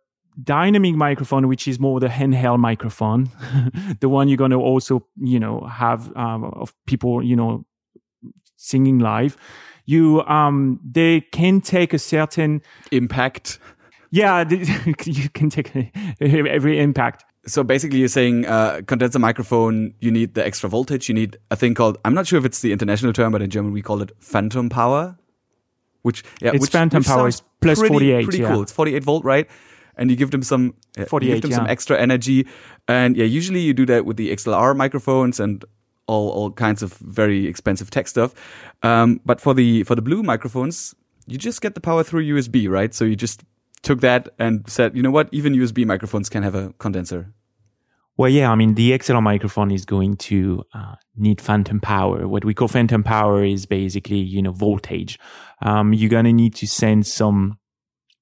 dynamic 0.42 0.94
microphone, 0.94 1.48
which 1.48 1.68
is 1.68 1.78
more 1.78 2.00
the 2.00 2.08
handheld 2.08 2.58
microphone, 2.58 3.30
the 4.00 4.08
one 4.08 4.28
you're 4.28 4.36
going 4.36 4.50
to 4.50 4.60
also, 4.60 5.06
you 5.16 5.38
know, 5.38 5.60
have 5.66 6.14
um, 6.16 6.44
of 6.44 6.74
people, 6.86 7.22
you 7.22 7.36
know, 7.36 7.64
singing 8.56 8.98
live. 8.98 9.36
You, 9.84 10.22
um, 10.22 10.80
they 10.84 11.22
can 11.32 11.60
take 11.60 11.92
a 11.92 11.98
certain 11.98 12.62
impact. 12.92 13.58
Yeah, 14.12 14.44
you 15.04 15.28
can 15.30 15.48
take 15.48 15.74
every 16.20 16.78
impact. 16.78 17.24
So 17.46 17.64
basically, 17.64 17.98
you're 17.98 18.08
saying 18.08 18.46
uh, 18.46 18.82
condenser 18.86 19.18
microphone. 19.18 19.94
You 20.00 20.12
need 20.12 20.34
the 20.34 20.46
extra 20.46 20.68
voltage. 20.68 21.08
You 21.08 21.14
need 21.14 21.38
a 21.50 21.56
thing 21.56 21.74
called 21.74 21.98
I'm 22.04 22.14
not 22.14 22.26
sure 22.26 22.38
if 22.38 22.44
it's 22.44 22.60
the 22.60 22.72
international 22.72 23.12
term, 23.14 23.32
but 23.32 23.42
in 23.42 23.50
German 23.50 23.72
we 23.72 23.82
call 23.82 24.02
it 24.02 24.12
phantom 24.20 24.68
power. 24.68 25.16
Which 26.02 26.24
yeah, 26.40 26.50
it's 26.52 26.60
which, 26.60 26.70
phantom 26.70 26.98
which 26.98 27.06
power 27.06 27.26
is 27.26 27.42
plus 27.62 27.78
pretty, 27.78 27.94
48. 27.94 28.24
Pretty 28.24 28.38
yeah. 28.42 28.52
cool. 28.52 28.62
It's 28.62 28.72
48 28.72 29.02
volt, 29.02 29.24
right? 29.24 29.48
and 29.96 30.10
you 30.10 30.16
give 30.16 30.30
them 30.30 30.42
some 30.42 30.74
uh, 30.98 31.04
48, 31.04 31.34
give 31.34 31.42
them 31.42 31.50
yeah. 31.50 31.56
some 31.58 31.66
extra 31.66 32.00
energy. 32.00 32.46
And 32.88 33.14
yeah, 33.16 33.24
usually 33.24 33.60
you 33.60 33.74
do 33.74 33.86
that 33.86 34.06
with 34.06 34.16
the 34.16 34.32
XLR 34.32 34.74
microphones 34.76 35.38
and 35.38 35.64
all 36.06 36.30
all 36.30 36.50
kinds 36.50 36.82
of 36.82 36.94
very 36.94 37.46
expensive 37.46 37.90
tech 37.90 38.08
stuff. 38.08 38.34
Um, 38.82 39.20
but 39.24 39.40
for 39.40 39.54
the 39.54 39.84
for 39.84 39.94
the 39.94 40.02
blue 40.02 40.22
microphones, 40.22 40.94
you 41.26 41.38
just 41.38 41.60
get 41.60 41.74
the 41.74 41.80
power 41.80 42.02
through 42.02 42.24
USB, 42.24 42.68
right? 42.68 42.94
So 42.94 43.04
you 43.04 43.16
just 43.16 43.44
took 43.82 44.00
that 44.00 44.28
and 44.38 44.68
said, 44.68 44.96
you 44.96 45.02
know 45.02 45.10
what, 45.10 45.28
even 45.32 45.54
USB 45.54 45.84
microphones 45.84 46.28
can 46.28 46.42
have 46.42 46.54
a 46.54 46.72
condenser. 46.78 47.32
Well, 48.16 48.28
yeah, 48.28 48.50
I 48.50 48.54
mean, 48.54 48.74
the 48.74 48.92
XLR 48.92 49.22
microphone 49.22 49.70
is 49.70 49.84
going 49.84 50.16
to 50.18 50.62
uh, 50.74 50.96
need 51.16 51.40
phantom 51.40 51.80
power. 51.80 52.28
What 52.28 52.44
we 52.44 52.52
call 52.52 52.68
phantom 52.68 53.02
power 53.02 53.42
is 53.42 53.64
basically, 53.64 54.18
you 54.18 54.42
know, 54.42 54.52
voltage. 54.52 55.18
Um, 55.62 55.94
you're 55.94 56.10
going 56.10 56.26
to 56.26 56.32
need 56.32 56.54
to 56.56 56.66
send 56.66 57.06
some 57.06 57.58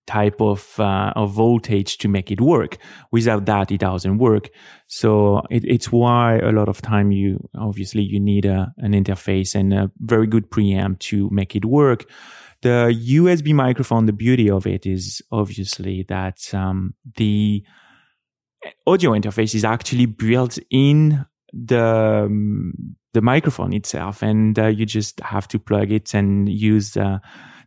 type 0.07 0.41
of 0.41 0.79
uh, 0.81 1.13
of 1.15 1.33
voltage 1.33 1.99
to 1.99 2.09
make 2.09 2.31
it 2.31 2.41
work. 2.41 2.79
Without 3.11 3.45
that, 3.47 3.71
it 3.71 3.79
doesn't 3.79 4.19
work. 4.19 4.51
So 4.87 5.43
it, 5.51 5.65
it's 5.65 5.93
why 5.93 6.39
a 6.39 6.53
lot 6.53 6.69
of 6.69 6.81
time 6.83 7.13
you 7.13 7.49
obviously 7.59 8.03
you 8.03 8.21
need 8.21 8.45
a, 8.45 8.73
an 8.79 8.93
interface 8.93 9.55
and 9.55 9.73
a 9.75 9.91
very 9.99 10.27
good 10.27 10.51
preamp 10.51 10.99
to 11.11 11.29
make 11.31 11.55
it 11.55 11.65
work. 11.65 12.07
The 12.63 12.95
USB 12.95 13.55
microphone, 13.55 14.07
the 14.07 14.13
beauty 14.13 14.51
of 14.51 14.67
it 14.67 14.85
is 14.85 15.23
obviously 15.33 16.05
that 16.09 16.53
um, 16.53 16.95
the 17.17 17.65
audio 18.87 19.13
interface 19.13 19.55
is 19.55 19.65
actually 19.65 20.07
built 20.07 20.59
in 20.71 21.25
the 21.53 22.25
um, 22.27 22.97
the 23.13 23.21
microphone 23.21 23.73
itself, 23.73 24.23
and 24.23 24.59
uh, 24.59 24.67
you 24.67 24.87
just 24.87 25.21
have 25.21 25.49
to 25.49 25.59
plug 25.59 25.91
it 25.91 26.15
and 26.15 26.49
use 26.49 26.97
uh, 26.97 27.19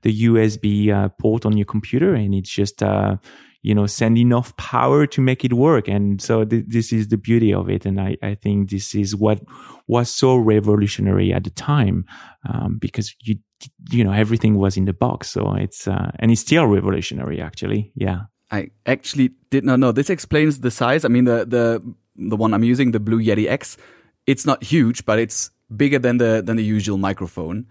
the 0.04 0.24
USB 0.24 0.90
uh, 0.90 1.10
port 1.10 1.46
on 1.46 1.58
your 1.58 1.66
computer, 1.66 2.14
and 2.14 2.34
it's 2.34 2.50
just 2.50 2.82
uh, 2.82 3.18
you 3.62 3.76
know 3.76 3.88
send 3.88 4.18
enough 4.18 4.56
power 4.58 5.06
to 5.08 5.22
make 5.22 5.44
it 5.44 5.54
work. 5.54 5.88
And 5.88 6.22
so 6.22 6.46
th- 6.46 6.66
this 6.68 6.94
is 6.94 7.10
the 7.10 7.18
beauty 7.18 7.54
of 7.54 7.70
it, 7.70 7.86
and 7.86 8.00
I, 8.00 8.18
I 8.22 8.36
think 8.36 8.70
this 8.70 8.96
is 8.96 9.16
what 9.16 9.42
was 9.88 10.10
so 10.10 10.36
revolutionary 10.36 11.34
at 11.34 11.44
the 11.44 11.50
time 11.50 12.06
um, 12.48 12.78
because 12.80 13.14
you 13.22 13.36
you 13.90 14.04
know 14.04 14.12
everything 14.12 14.56
was 14.56 14.78
in 14.78 14.86
the 14.86 14.94
box. 14.94 15.30
So 15.30 15.54
it's 15.56 15.88
uh, 15.88 16.12
and 16.20 16.32
it's 16.32 16.42
still 16.42 16.66
revolutionary 16.68 17.42
actually. 17.42 17.92
Yeah. 17.96 18.22
I 18.52 18.70
actually 18.86 19.32
did 19.50 19.64
not 19.66 19.80
know. 19.80 19.92
This 19.92 20.10
explains 20.12 20.60
the 20.60 20.70
size. 20.70 21.06
I 21.06 21.08
mean, 21.08 21.26
the 21.26 21.46
the 21.46 21.82
the 22.16 22.36
one 22.36 22.54
I'm 22.54 22.64
using, 22.64 22.92
the 22.92 23.00
Blue 23.00 23.20
Yeti 23.20 23.50
X, 23.50 23.78
it's 24.28 24.46
not 24.46 24.64
huge, 24.64 25.06
but 25.06 25.18
it's 25.18 25.50
bigger 25.76 25.98
than 25.98 26.18
the 26.18 26.44
than 26.46 26.58
the 26.58 26.64
usual 26.64 26.98
microphone. 26.98 27.66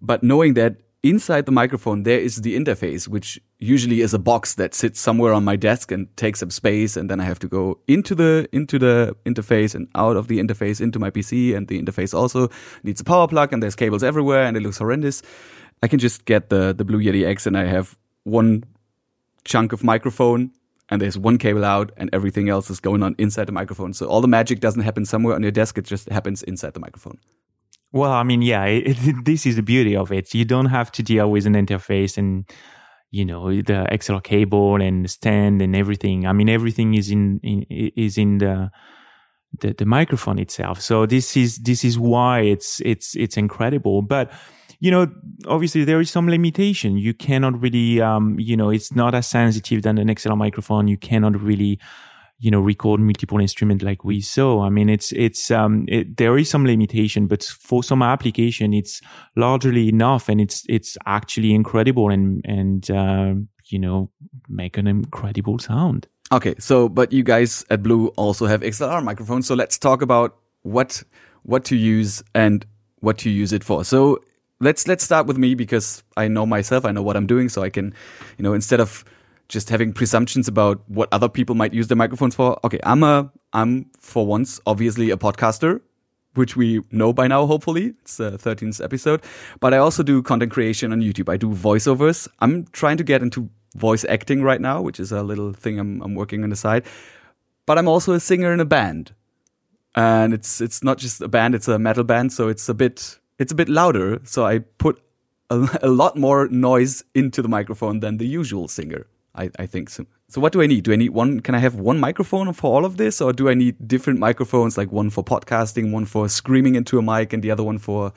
But 0.00 0.22
knowing 0.22 0.54
that 0.54 0.76
inside 1.02 1.46
the 1.46 1.52
microphone 1.52 2.02
there 2.02 2.18
is 2.18 2.36
the 2.42 2.56
interface, 2.56 3.08
which 3.08 3.40
usually 3.58 4.00
is 4.00 4.14
a 4.14 4.18
box 4.18 4.54
that 4.54 4.74
sits 4.74 5.00
somewhere 5.00 5.32
on 5.32 5.44
my 5.44 5.56
desk 5.56 5.92
and 5.92 6.14
takes 6.16 6.42
up 6.42 6.52
space, 6.52 6.96
and 6.96 7.08
then 7.10 7.20
I 7.20 7.24
have 7.24 7.38
to 7.40 7.48
go 7.48 7.78
into 7.86 8.14
the 8.14 8.48
into 8.52 8.78
the 8.78 9.16
interface 9.24 9.74
and 9.74 9.88
out 9.94 10.16
of 10.16 10.28
the 10.28 10.38
interface 10.38 10.80
into 10.80 10.98
my 10.98 11.10
PC, 11.10 11.56
and 11.56 11.68
the 11.68 11.80
interface 11.80 12.14
also 12.14 12.48
needs 12.82 13.00
a 13.00 13.04
power 13.04 13.28
plug, 13.28 13.52
and 13.52 13.62
there's 13.62 13.76
cables 13.76 14.02
everywhere, 14.02 14.42
and 14.42 14.56
it 14.56 14.62
looks 14.62 14.78
horrendous. 14.78 15.22
I 15.82 15.88
can 15.88 15.98
just 15.98 16.24
get 16.24 16.50
the 16.50 16.72
the 16.72 16.84
Blue 16.84 17.00
Yeti 17.00 17.26
X, 17.26 17.46
and 17.46 17.56
I 17.56 17.64
have 17.64 17.96
one 18.24 18.64
chunk 19.44 19.72
of 19.72 19.82
microphone 19.82 20.52
and 20.90 21.00
there's 21.02 21.18
one 21.18 21.38
cable 21.38 21.64
out 21.64 21.92
and 21.96 22.10
everything 22.12 22.48
else 22.48 22.70
is 22.70 22.80
going 22.80 23.02
on 23.02 23.14
inside 23.18 23.44
the 23.44 23.52
microphone. 23.52 23.92
So 23.92 24.06
all 24.06 24.20
the 24.20 24.28
magic 24.28 24.60
doesn't 24.60 24.82
happen 24.82 25.04
somewhere 25.04 25.34
on 25.34 25.42
your 25.42 25.50
desk. 25.50 25.78
It 25.78 25.84
just 25.84 26.08
happens 26.10 26.42
inside 26.42 26.74
the 26.74 26.80
microphone. 26.80 27.18
Well, 27.92 28.12
I 28.12 28.22
mean, 28.22 28.42
yeah, 28.42 28.64
it, 28.64 28.96
this 29.24 29.46
is 29.46 29.56
the 29.56 29.62
beauty 29.62 29.96
of 29.96 30.12
it. 30.12 30.34
You 30.34 30.44
don't 30.44 30.66
have 30.66 30.92
to 30.92 31.02
deal 31.02 31.30
with 31.30 31.46
an 31.46 31.54
interface 31.54 32.18
and, 32.18 32.44
you 33.10 33.24
know, 33.24 33.48
the 33.50 33.86
XLR 33.90 34.22
cable 34.22 34.80
and 34.80 35.04
the 35.04 35.08
stand 35.08 35.62
and 35.62 35.74
everything. 35.74 36.26
I 36.26 36.32
mean, 36.32 36.48
everything 36.48 36.94
is 36.94 37.10
in, 37.10 37.40
in 37.42 37.62
is 37.70 38.18
in 38.18 38.38
the, 38.38 38.70
the, 39.60 39.72
the 39.72 39.86
microphone 39.86 40.38
itself. 40.38 40.80
So 40.82 41.06
this 41.06 41.36
is, 41.36 41.58
this 41.58 41.84
is 41.84 41.98
why 41.98 42.40
it's, 42.40 42.80
it's, 42.84 43.16
it's 43.16 43.38
incredible. 43.38 44.02
But, 44.02 44.30
you 44.80 44.90
know, 44.90 45.08
obviously 45.46 45.84
there 45.84 46.00
is 46.00 46.10
some 46.10 46.28
limitation. 46.28 46.98
You 46.98 47.14
cannot 47.14 47.58
really, 47.60 48.02
um, 48.02 48.36
you 48.38 48.56
know, 48.56 48.68
it's 48.68 48.94
not 48.94 49.14
as 49.14 49.26
sensitive 49.26 49.82
than 49.82 49.96
an 49.96 50.08
XLR 50.08 50.36
microphone. 50.36 50.88
You 50.88 50.98
cannot 50.98 51.40
really, 51.40 51.80
you 52.38 52.50
know 52.50 52.60
record 52.60 53.00
multiple 53.00 53.40
instruments 53.40 53.84
like 53.84 54.04
we 54.04 54.20
saw. 54.20 54.62
I 54.64 54.70
mean 54.70 54.88
it's 54.88 55.12
it's 55.12 55.50
um 55.50 55.84
it, 55.88 56.16
there 56.16 56.38
is 56.38 56.48
some 56.48 56.64
limitation 56.64 57.26
but 57.26 57.42
for 57.42 57.82
some 57.82 58.02
application 58.02 58.72
it's 58.72 59.00
largely 59.36 59.88
enough 59.88 60.28
and 60.28 60.40
it's 60.40 60.64
it's 60.68 60.96
actually 61.06 61.52
incredible 61.52 62.10
and 62.10 62.40
and 62.44 62.90
uh, 62.90 63.34
you 63.66 63.78
know 63.78 64.10
make 64.48 64.78
an 64.78 64.86
incredible 64.86 65.58
sound. 65.58 66.06
Okay 66.30 66.54
so 66.58 66.88
but 66.88 67.12
you 67.12 67.22
guys 67.22 67.64
at 67.70 67.82
blue 67.82 68.08
also 68.08 68.46
have 68.46 68.60
xlr 68.60 69.02
microphones 69.02 69.46
so 69.46 69.54
let's 69.54 69.78
talk 69.78 70.02
about 70.02 70.36
what 70.62 71.02
what 71.42 71.64
to 71.64 71.76
use 71.76 72.22
and 72.34 72.66
what 73.00 73.16
to 73.18 73.30
use 73.30 73.52
it 73.52 73.64
for. 73.64 73.84
So 73.84 74.20
let's 74.60 74.88
let's 74.88 75.04
start 75.04 75.26
with 75.26 75.38
me 75.38 75.54
because 75.54 76.02
i 76.16 76.26
know 76.26 76.44
myself 76.44 76.84
i 76.84 76.90
know 76.90 77.02
what 77.02 77.16
i'm 77.16 77.26
doing 77.26 77.48
so 77.48 77.62
i 77.62 77.70
can 77.70 77.94
you 78.36 78.42
know 78.42 78.52
instead 78.52 78.80
of 78.80 79.04
just 79.48 79.70
having 79.70 79.92
presumptions 79.92 80.46
about 80.46 80.82
what 80.88 81.08
other 81.12 81.28
people 81.28 81.54
might 81.54 81.72
use 81.72 81.88
their 81.88 81.96
microphones 81.96 82.34
for. 82.34 82.58
Okay, 82.64 82.80
I'm 82.82 83.02
a 83.02 83.30
I'm 83.52 83.86
for 83.98 84.26
once 84.26 84.60
obviously 84.66 85.10
a 85.10 85.16
podcaster, 85.16 85.80
which 86.34 86.56
we 86.56 86.82
know 86.90 87.12
by 87.12 87.26
now. 87.28 87.46
Hopefully, 87.46 87.94
it's 88.00 88.18
the 88.18 88.32
13th 88.32 88.82
episode. 88.84 89.22
But 89.60 89.72
I 89.72 89.78
also 89.78 90.02
do 90.02 90.22
content 90.22 90.52
creation 90.52 90.92
on 90.92 91.00
YouTube. 91.00 91.32
I 91.32 91.36
do 91.36 91.50
voiceovers. 91.50 92.28
I'm 92.40 92.66
trying 92.72 92.98
to 92.98 93.04
get 93.04 93.22
into 93.22 93.48
voice 93.74 94.04
acting 94.04 94.42
right 94.42 94.60
now, 94.60 94.82
which 94.82 95.00
is 95.00 95.12
a 95.12 95.22
little 95.22 95.52
thing 95.52 95.78
I'm 95.78 96.02
I'm 96.02 96.14
working 96.14 96.44
on 96.44 96.50
the 96.50 96.56
side. 96.56 96.84
But 97.64 97.78
I'm 97.78 97.88
also 97.88 98.12
a 98.12 98.20
singer 98.20 98.52
in 98.52 98.60
a 98.60 98.66
band, 98.66 99.14
and 99.94 100.34
it's 100.34 100.60
it's 100.60 100.82
not 100.84 100.98
just 100.98 101.20
a 101.22 101.28
band; 101.28 101.54
it's 101.54 101.68
a 101.68 101.78
metal 101.78 102.04
band. 102.04 102.32
So 102.32 102.48
it's 102.48 102.68
a 102.68 102.74
bit 102.74 103.18
it's 103.38 103.52
a 103.52 103.54
bit 103.54 103.68
louder. 103.70 104.20
So 104.24 104.44
I 104.44 104.58
put 104.58 105.00
a, 105.48 105.78
a 105.82 105.88
lot 105.88 106.18
more 106.18 106.48
noise 106.48 107.02
into 107.14 107.40
the 107.40 107.48
microphone 107.48 108.00
than 108.00 108.18
the 108.18 108.26
usual 108.26 108.68
singer. 108.68 109.06
I, 109.38 109.50
I 109.58 109.66
think 109.66 109.88
so. 109.88 110.04
So 110.28 110.40
what 110.40 110.52
do 110.52 110.60
I 110.60 110.66
need? 110.66 110.84
Do 110.84 110.92
I 110.92 110.96
need 110.96 111.10
one? 111.10 111.40
Can 111.40 111.54
I 111.54 111.58
have 111.58 111.76
one 111.76 111.98
microphone 111.98 112.52
for 112.52 112.74
all 112.74 112.84
of 112.84 112.96
this, 112.96 113.20
or 113.20 113.32
do 113.32 113.48
I 113.48 113.54
need 113.54 113.76
different 113.86 114.18
microphones, 114.18 114.76
like 114.76 114.92
one 114.92 115.10
for 115.10 115.24
podcasting, 115.24 115.92
one 115.92 116.04
for 116.04 116.28
screaming 116.28 116.74
into 116.74 116.98
a 116.98 117.02
mic, 117.02 117.32
and 117.32 117.42
the 117.42 117.50
other 117.50 117.62
one 117.62 117.78
for 117.78 118.12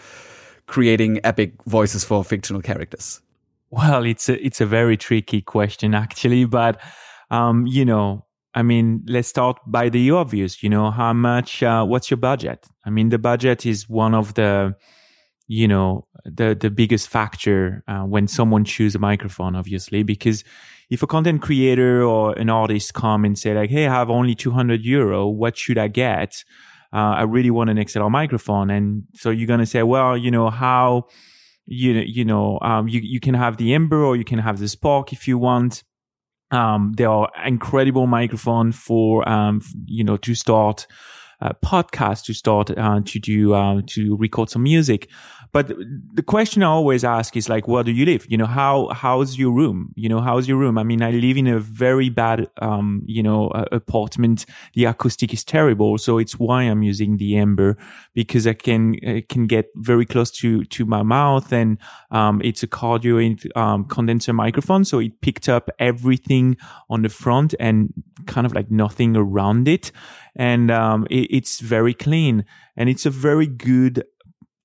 creating 0.67 1.19
epic 1.23 1.53
voices 1.65 2.03
for 2.03 2.23
fictional 2.25 2.61
characters? 2.61 3.21
Well, 3.69 4.03
it's 4.03 4.27
a 4.27 4.45
it's 4.45 4.59
a 4.59 4.65
very 4.65 4.97
tricky 4.97 5.41
question 5.41 5.93
actually, 5.93 6.45
but 6.45 6.81
um, 7.29 7.67
you 7.67 7.85
know, 7.85 8.25
I 8.53 8.63
mean, 8.63 9.03
let's 9.07 9.29
start 9.29 9.59
by 9.65 9.87
the 9.89 10.11
obvious. 10.11 10.61
You 10.63 10.69
know, 10.69 10.91
how 10.91 11.13
much? 11.13 11.63
Uh, 11.63 11.85
what's 11.85 12.09
your 12.09 12.17
budget? 12.17 12.67
I 12.83 12.89
mean, 12.89 13.09
the 13.09 13.19
budget 13.19 13.65
is 13.65 13.87
one 13.87 14.15
of 14.15 14.33
the 14.33 14.75
you 15.47 15.67
know 15.67 16.07
the 16.23 16.55
the 16.59 16.69
biggest 16.69 17.09
factor 17.09 17.83
uh, 17.87 18.03
when 18.03 18.27
someone 18.27 18.63
chooses 18.63 18.95
a 18.95 18.99
microphone 18.99 19.53
obviously 19.53 20.01
because 20.01 20.45
if 20.91 21.01
a 21.01 21.07
content 21.07 21.41
creator 21.41 22.03
or 22.03 22.37
an 22.37 22.49
artist 22.49 22.93
come 22.93 23.25
and 23.25 23.39
say 23.39 23.55
like 23.55 23.71
hey 23.71 23.87
i 23.87 23.93
have 23.93 24.09
only 24.11 24.35
200 24.35 24.85
euro 24.85 25.27
what 25.27 25.57
should 25.57 25.79
i 25.79 25.87
get? 25.87 26.43
Uh, 26.93 27.15
i 27.17 27.23
really 27.23 27.49
want 27.49 27.69
an 27.69 27.77
xlr 27.77 28.11
microphone. 28.11 28.69
And 28.69 29.03
so 29.15 29.31
you're 29.31 29.57
to 29.57 29.65
say 29.65 29.81
well 29.81 30.15
you 30.15 30.29
know 30.29 30.49
how 30.49 31.07
you 31.65 31.93
know 31.93 32.03
you 32.05 32.25
know 32.25 32.59
um, 32.61 32.87
you, 32.87 32.99
you 32.99 33.19
can 33.19 33.33
have 33.33 33.57
the 33.57 33.73
ember 33.73 34.03
or 34.03 34.15
you 34.15 34.25
can 34.25 34.39
have 34.39 34.59
the 34.59 34.67
spark 34.67 35.13
if 35.13 35.27
you 35.27 35.37
want. 35.37 35.83
Um, 36.51 36.93
there 36.97 37.09
are 37.09 37.29
incredible 37.45 38.07
microphone 38.07 38.73
for 38.73 39.27
um, 39.27 39.61
you 39.85 40.03
know 40.03 40.17
to 40.17 40.35
start 40.35 40.85
uh, 41.41 41.53
podcast 41.63 42.25
to 42.25 42.33
start 42.33 42.77
uh, 42.77 42.99
to 43.05 43.19
do 43.19 43.53
uh, 43.53 43.81
to 43.87 44.17
record 44.17 44.49
some 44.49 44.63
music 44.63 45.09
but 45.53 45.67
the 46.13 46.23
question 46.23 46.63
I 46.63 46.67
always 46.67 47.03
ask 47.03 47.35
is 47.35 47.49
like, 47.49 47.67
where 47.67 47.83
do 47.83 47.91
you 47.91 48.05
live? 48.05 48.25
You 48.29 48.37
know, 48.37 48.45
how, 48.45 48.87
how's 48.93 49.37
your 49.37 49.51
room? 49.51 49.91
You 49.95 50.07
know, 50.07 50.21
how's 50.21 50.47
your 50.47 50.57
room? 50.57 50.77
I 50.77 50.83
mean, 50.83 51.01
I 51.01 51.11
live 51.11 51.35
in 51.35 51.47
a 51.47 51.59
very 51.59 52.09
bad, 52.09 52.47
um, 52.61 53.03
you 53.05 53.21
know, 53.21 53.49
uh, 53.49 53.65
apartment. 53.71 54.45
The 54.75 54.85
acoustic 54.85 55.33
is 55.33 55.43
terrible. 55.43 55.97
So 55.97 56.19
it's 56.19 56.39
why 56.39 56.63
I'm 56.63 56.83
using 56.83 57.17
the 57.17 57.35
Ember 57.35 57.77
because 58.13 58.47
I 58.47 58.53
can, 58.53 58.95
I 59.05 59.25
can 59.27 59.45
get 59.45 59.67
very 59.75 60.05
close 60.05 60.31
to, 60.39 60.63
to 60.63 60.85
my 60.85 61.03
mouth 61.03 61.51
and, 61.51 61.77
um, 62.11 62.41
it's 62.43 62.63
a 62.63 62.67
cardio 62.67 63.57
um, 63.57 63.85
condenser 63.85 64.31
microphone. 64.31 64.85
So 64.85 64.99
it 64.99 65.19
picked 65.19 65.49
up 65.49 65.69
everything 65.79 66.55
on 66.89 67.01
the 67.01 67.09
front 67.09 67.55
and 67.59 67.93
kind 68.25 68.45
of 68.45 68.53
like 68.53 68.71
nothing 68.71 69.17
around 69.17 69.67
it. 69.67 69.91
And, 70.33 70.71
um, 70.71 71.07
it, 71.09 71.27
it's 71.29 71.59
very 71.59 71.93
clean 71.93 72.45
and 72.77 72.89
it's 72.89 73.05
a 73.05 73.09
very 73.09 73.47
good 73.47 74.03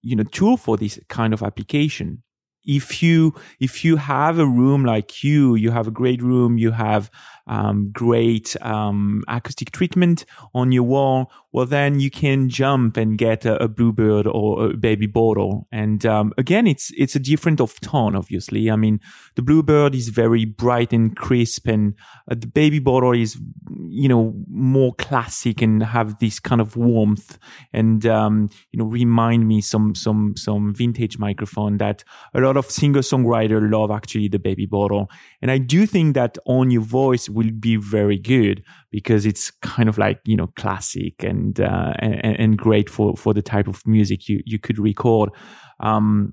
you 0.07 0.17
know 0.17 0.25
tool 0.25 0.57
for 0.57 0.77
this 0.77 0.99
kind 1.09 1.33
of 1.35 1.43
application. 1.43 2.23
If 2.65 3.03
you 3.03 3.35
if 3.61 3.85
you 3.85 3.97
have 3.97 4.39
a 4.39 4.47
room 4.47 4.85
like 4.85 5.23
you 5.23 5.55
you 5.55 5.71
have 5.71 5.87
a 5.87 5.91
great 5.93 6.21
room 6.23 6.59
you 6.59 6.73
have 6.73 7.11
um, 7.47 7.91
great 7.93 8.57
um, 8.63 9.23
acoustic 9.29 9.71
treatment 9.71 10.25
on 10.55 10.73
your 10.73 10.83
wall, 10.83 11.31
well, 11.53 11.67
then 11.67 12.01
you 12.01 12.11
can 12.11 12.49
jump 12.49 12.97
and 12.97 13.17
get 13.17 13.47
a, 13.47 13.63
a 13.63 13.69
bluebird 13.69 14.27
or 14.27 14.71
a 14.71 14.77
baby 14.77 15.07
bottle. 15.07 15.67
And 15.73 16.05
um, 16.05 16.35
again, 16.37 16.67
it's 16.67 16.93
it's 16.97 17.17
a 17.17 17.19
different 17.19 17.61
of 17.61 17.81
tone, 17.81 18.15
obviously. 18.15 18.71
I 18.71 18.77
mean, 18.77 19.01
the 19.37 19.43
bluebird 19.43 19.95
is 19.95 20.09
very 20.11 20.45
bright 20.45 20.93
and 20.93 21.17
crisp, 21.17 21.67
and 21.67 21.95
uh, 22.31 22.35
the 22.39 22.47
baby 22.47 22.79
bottle 22.79 23.13
is, 23.13 23.41
you 23.89 24.09
know, 24.09 24.35
more 24.49 24.95
classic 24.97 25.63
and 25.63 25.83
have 25.83 26.19
this 26.19 26.39
kind 26.41 26.61
of 26.61 26.77
warmth 26.77 27.39
and 27.73 28.07
um, 28.07 28.51
you 28.73 28.79
know 28.79 28.85
remind 28.85 29.47
me 29.49 29.61
some 29.61 29.95
some 29.95 30.37
some 30.37 30.75
vintage 30.75 31.19
microphone 31.19 31.79
that 31.79 32.05
a 32.35 32.41
lot 32.41 32.57
of 32.57 32.71
singer 32.71 33.01
songwriter 33.01 33.71
love 33.71 33.91
actually 33.91 34.29
the 34.29 34.39
baby 34.39 34.67
bottle. 34.67 35.11
And 35.43 35.51
I 35.51 35.59
do 35.59 35.87
think 35.87 36.15
that 36.15 36.39
on 36.47 36.71
your 36.71 36.83
voice 36.83 37.29
will 37.37 37.51
be 37.53 37.77
very 37.77 38.19
good 38.19 38.65
because 38.91 39.27
it's 39.27 39.51
kind 39.63 39.89
of 39.89 39.99
like 39.99 40.19
you 40.25 40.37
know 40.37 40.49
classic 40.57 41.23
and 41.23 41.61
uh, 41.61 41.93
and, 42.01 42.41
and 42.41 42.59
great 42.59 42.91
for 42.91 43.17
for 43.17 43.33
the 43.35 43.43
type 43.43 43.69
of 43.69 43.87
music 43.87 44.29
you 44.29 44.43
you 44.45 44.59
could 44.59 44.79
record. 44.79 45.31
Um, 45.79 46.33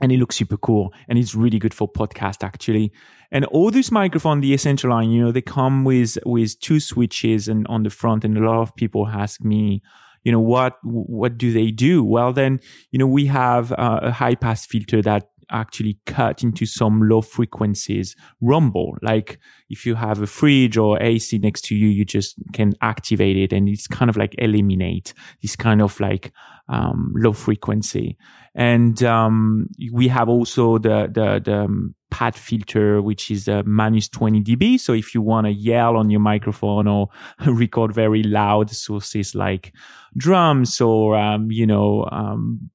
and 0.00 0.12
it 0.12 0.18
looks 0.18 0.36
super 0.36 0.56
cool 0.56 0.92
and 1.08 1.18
it's 1.18 1.34
really 1.34 1.58
good 1.58 1.74
for 1.74 1.90
podcast 1.90 2.44
actually 2.44 2.92
and 3.32 3.44
all 3.46 3.70
this 3.70 3.90
microphone 3.90 4.40
the 4.40 4.54
essential 4.54 4.90
line 4.90 5.10
you 5.10 5.20
know 5.20 5.32
they 5.32 5.42
come 5.42 5.84
with 5.84 6.16
with 6.24 6.60
two 6.60 6.78
switches 6.78 7.48
and 7.48 7.66
on 7.66 7.82
the 7.82 7.90
front 7.90 8.24
and 8.24 8.38
a 8.38 8.40
lot 8.40 8.60
of 8.60 8.76
people 8.76 9.08
ask 9.08 9.42
me 9.42 9.82
you 10.22 10.32
know 10.32 10.40
what 10.40 10.76
what 10.84 11.36
do 11.36 11.52
they 11.52 11.70
do 11.72 12.04
well 12.04 12.32
then 12.32 12.60
you 12.90 12.98
know 12.98 13.06
we 13.06 13.26
have 13.26 13.72
uh, 13.72 14.00
a 14.02 14.12
high 14.12 14.36
pass 14.36 14.66
filter 14.66 15.02
that 15.02 15.30
actually 15.50 15.98
cut 16.06 16.42
into 16.42 16.66
some 16.66 17.02
low 17.08 17.20
frequencies 17.20 18.16
rumble. 18.40 18.96
Like 19.02 19.38
if 19.68 19.86
you 19.86 19.94
have 19.94 20.20
a 20.22 20.26
fridge 20.26 20.76
or 20.76 21.00
AC 21.02 21.38
next 21.38 21.62
to 21.66 21.74
you, 21.74 21.88
you 21.88 22.04
just 22.04 22.36
can 22.52 22.74
activate 22.82 23.36
it 23.36 23.52
and 23.52 23.68
it's 23.68 23.86
kind 23.86 24.08
of 24.08 24.16
like 24.16 24.34
eliminate 24.38 25.14
this 25.42 25.56
kind 25.56 25.82
of 25.82 25.98
like 26.00 26.32
um, 26.68 27.12
low 27.16 27.32
frequency. 27.32 28.16
And 28.54 29.02
um, 29.04 29.68
we 29.92 30.08
have 30.08 30.28
also 30.28 30.78
the 30.78 31.08
the, 31.12 31.40
the 31.44 31.60
um, 31.60 31.94
pad 32.10 32.34
filter, 32.34 33.00
which 33.02 33.30
is 33.30 33.48
a 33.48 33.62
minus 33.64 34.08
20 34.08 34.42
dB. 34.42 34.80
So 34.80 34.92
if 34.92 35.14
you 35.14 35.22
want 35.22 35.46
to 35.46 35.52
yell 35.52 35.96
on 35.96 36.10
your 36.10 36.20
microphone 36.20 36.86
or 36.86 37.08
record 37.46 37.94
very 37.94 38.22
loud 38.22 38.70
sources 38.70 39.34
like 39.34 39.72
drums 40.16 40.80
or 40.80 41.16
um, 41.16 41.50
you 41.50 41.66
know 41.66 42.08
um, 42.10 42.70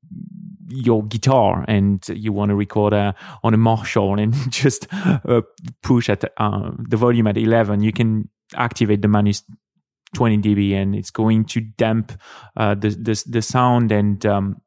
your 0.73 1.03
guitar 1.03 1.63
and 1.67 2.07
you 2.09 2.33
want 2.33 2.49
to 2.49 2.55
record 2.55 2.93
on 2.93 3.53
a 3.53 3.57
Marshall 3.57 4.19
and 4.19 4.33
just 4.49 4.87
uh, 4.91 5.41
push 5.81 6.09
at 6.09 6.23
uh, 6.37 6.71
the 6.89 6.97
volume 6.97 7.27
at 7.27 7.37
11, 7.37 7.81
you 7.81 7.91
can 7.91 8.29
activate 8.55 9.01
the 9.01 9.07
minus 9.07 9.43
20 10.15 10.37
dB 10.37 10.73
and 10.73 10.95
it's 10.95 11.09
going 11.09 11.43
to 11.43 11.59
damp 11.59 12.11
uh, 12.55 12.75
the, 12.75 12.89
the, 12.89 13.23
the 13.27 13.41
sound 13.41 13.91
and 13.91 14.25
um, 14.25 14.61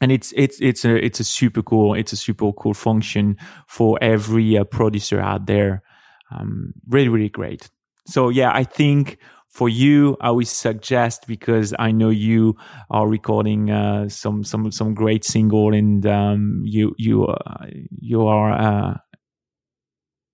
and 0.00 0.12
it's 0.12 0.32
it's 0.36 0.60
it's 0.60 0.84
a 0.84 1.04
it's 1.04 1.20
a 1.20 1.24
super 1.24 1.62
cool 1.62 1.94
it's 1.94 2.12
a 2.12 2.16
super 2.16 2.52
cool 2.52 2.72
function 2.72 3.36
for 3.66 3.98
every 4.00 4.56
uh, 4.56 4.64
producer 4.64 5.20
out 5.20 5.46
there. 5.46 5.82
Um, 6.30 6.72
really 6.88 7.08
really 7.08 7.28
great. 7.28 7.68
So 8.06 8.28
yeah 8.30 8.50
i 8.54 8.64
think 8.64 9.18
for 9.48 9.68
you 9.68 10.16
i 10.20 10.30
would 10.30 10.46
suggest 10.46 11.26
because 11.26 11.74
i 11.78 11.90
know 11.90 12.10
you 12.10 12.54
are 12.90 13.08
recording 13.08 13.70
uh, 13.70 14.08
some 14.08 14.44
some 14.44 14.70
some 14.70 14.94
great 14.94 15.24
single 15.24 15.72
and 15.72 16.06
um, 16.06 16.62
you 16.64 16.94
you 16.98 17.24
uh, 17.24 17.66
you 17.90 18.26
are 18.26 18.52
uh, 18.52 18.96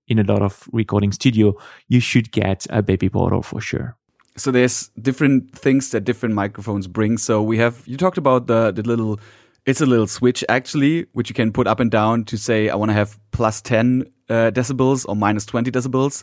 in 0.08 0.18
a 0.18 0.24
lot 0.24 0.42
of 0.42 0.68
recording 0.72 1.12
studio 1.12 1.54
you 1.88 2.00
should 2.00 2.30
get 2.32 2.66
a 2.70 2.82
baby 2.82 3.08
bottle 3.08 3.42
for 3.42 3.60
sure. 3.60 3.96
So 4.36 4.50
there's 4.50 4.88
different 5.00 5.56
things 5.56 5.90
that 5.90 6.00
different 6.02 6.34
microphones 6.34 6.86
bring. 6.88 7.18
So 7.18 7.42
we 7.42 7.58
have 7.58 7.82
you 7.86 7.96
talked 7.96 8.18
about 8.18 8.46
the 8.46 8.72
the 8.72 8.82
little 8.82 9.20
it's 9.64 9.80
a 9.80 9.86
little 9.86 10.06
switch 10.06 10.44
actually, 10.48 11.06
which 11.12 11.30
you 11.30 11.34
can 11.34 11.52
put 11.52 11.66
up 11.66 11.80
and 11.80 11.90
down 11.90 12.24
to 12.24 12.36
say 12.36 12.68
I 12.68 12.74
want 12.74 12.90
to 12.90 12.94
have 12.94 13.18
plus 13.30 13.62
10 13.62 14.04
uh, 14.28 14.50
decibels 14.50 15.06
or 15.08 15.16
minus 15.16 15.46
20 15.46 15.70
decibels 15.70 16.22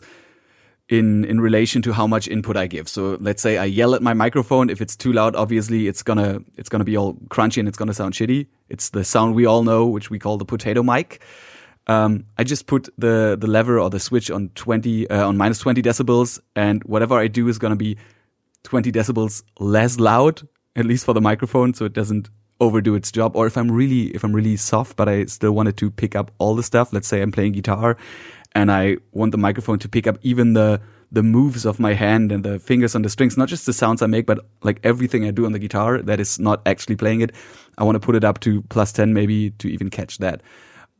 in 0.92 1.24
in 1.24 1.40
relation 1.40 1.80
to 1.80 1.92
how 1.94 2.06
much 2.06 2.28
input 2.28 2.54
I 2.54 2.66
give. 2.66 2.86
So 2.86 3.16
let's 3.18 3.40
say 3.40 3.56
I 3.56 3.64
yell 3.64 3.94
at 3.94 4.02
my 4.02 4.12
microphone. 4.12 4.68
If 4.68 4.82
it's 4.82 4.94
too 4.94 5.10
loud, 5.10 5.34
obviously 5.34 5.88
it's 5.88 6.02
gonna 6.02 6.40
it's 6.58 6.68
gonna 6.68 6.84
be 6.84 6.98
all 6.98 7.14
crunchy 7.30 7.58
and 7.58 7.66
it's 7.68 7.78
gonna 7.78 7.94
sound 7.94 8.12
shitty. 8.12 8.46
It's 8.68 8.90
the 8.90 9.02
sound 9.02 9.34
we 9.34 9.46
all 9.46 9.64
know, 9.64 9.86
which 9.86 10.10
we 10.10 10.18
call 10.18 10.36
the 10.36 10.44
potato 10.44 10.82
mic. 10.82 11.22
Um, 11.86 12.26
I 12.36 12.44
just 12.44 12.66
put 12.66 12.90
the 12.98 13.38
the 13.40 13.46
lever 13.46 13.80
or 13.80 13.88
the 13.88 13.98
switch 13.98 14.30
on 14.30 14.50
20 14.54 15.08
uh, 15.08 15.26
on 15.26 15.38
minus 15.38 15.58
20 15.60 15.80
decibels, 15.80 16.38
and 16.54 16.84
whatever 16.84 17.18
I 17.18 17.26
do 17.26 17.48
is 17.48 17.58
gonna 17.58 17.74
be 17.74 17.96
20 18.64 18.92
decibels 18.92 19.42
less 19.58 19.98
loud, 19.98 20.46
at 20.76 20.84
least 20.84 21.06
for 21.06 21.14
the 21.14 21.22
microphone, 21.22 21.72
so 21.72 21.86
it 21.86 21.94
doesn't 21.94 22.28
overdo 22.60 22.94
its 22.94 23.10
job 23.10 23.34
or 23.34 23.48
if 23.48 23.56
i'm 23.56 23.72
really 23.72 24.02
if 24.14 24.22
i'm 24.22 24.32
really 24.32 24.56
soft 24.56 24.94
but 24.94 25.08
i 25.08 25.24
still 25.24 25.50
wanted 25.50 25.76
to 25.76 25.90
pick 25.90 26.14
up 26.14 26.30
all 26.38 26.54
the 26.54 26.62
stuff 26.62 26.92
let's 26.92 27.08
say 27.08 27.20
i'm 27.20 27.32
playing 27.32 27.50
guitar 27.50 27.96
and 28.54 28.70
i 28.70 28.96
want 29.12 29.32
the 29.32 29.38
microphone 29.38 29.78
to 29.78 29.88
pick 29.88 30.06
up 30.06 30.18
even 30.22 30.52
the 30.54 30.80
the 31.10 31.22
moves 31.22 31.66
of 31.66 31.78
my 31.78 31.92
hand 31.92 32.32
and 32.32 32.44
the 32.44 32.58
fingers 32.58 32.94
on 32.94 33.02
the 33.02 33.08
strings 33.08 33.36
not 33.36 33.48
just 33.48 33.66
the 33.66 33.72
sounds 33.72 34.02
i 34.02 34.06
make 34.06 34.26
but 34.26 34.40
like 34.62 34.80
everything 34.82 35.24
i 35.24 35.30
do 35.30 35.44
on 35.44 35.52
the 35.52 35.58
guitar 35.58 36.00
that 36.00 36.20
is 36.20 36.38
not 36.38 36.60
actually 36.66 36.96
playing 36.96 37.20
it 37.20 37.32
i 37.78 37.84
want 37.84 37.94
to 37.94 38.00
put 38.00 38.14
it 38.14 38.24
up 38.24 38.40
to 38.40 38.62
plus 38.62 38.92
10 38.92 39.12
maybe 39.12 39.50
to 39.50 39.68
even 39.68 39.90
catch 39.90 40.18
that 40.18 40.42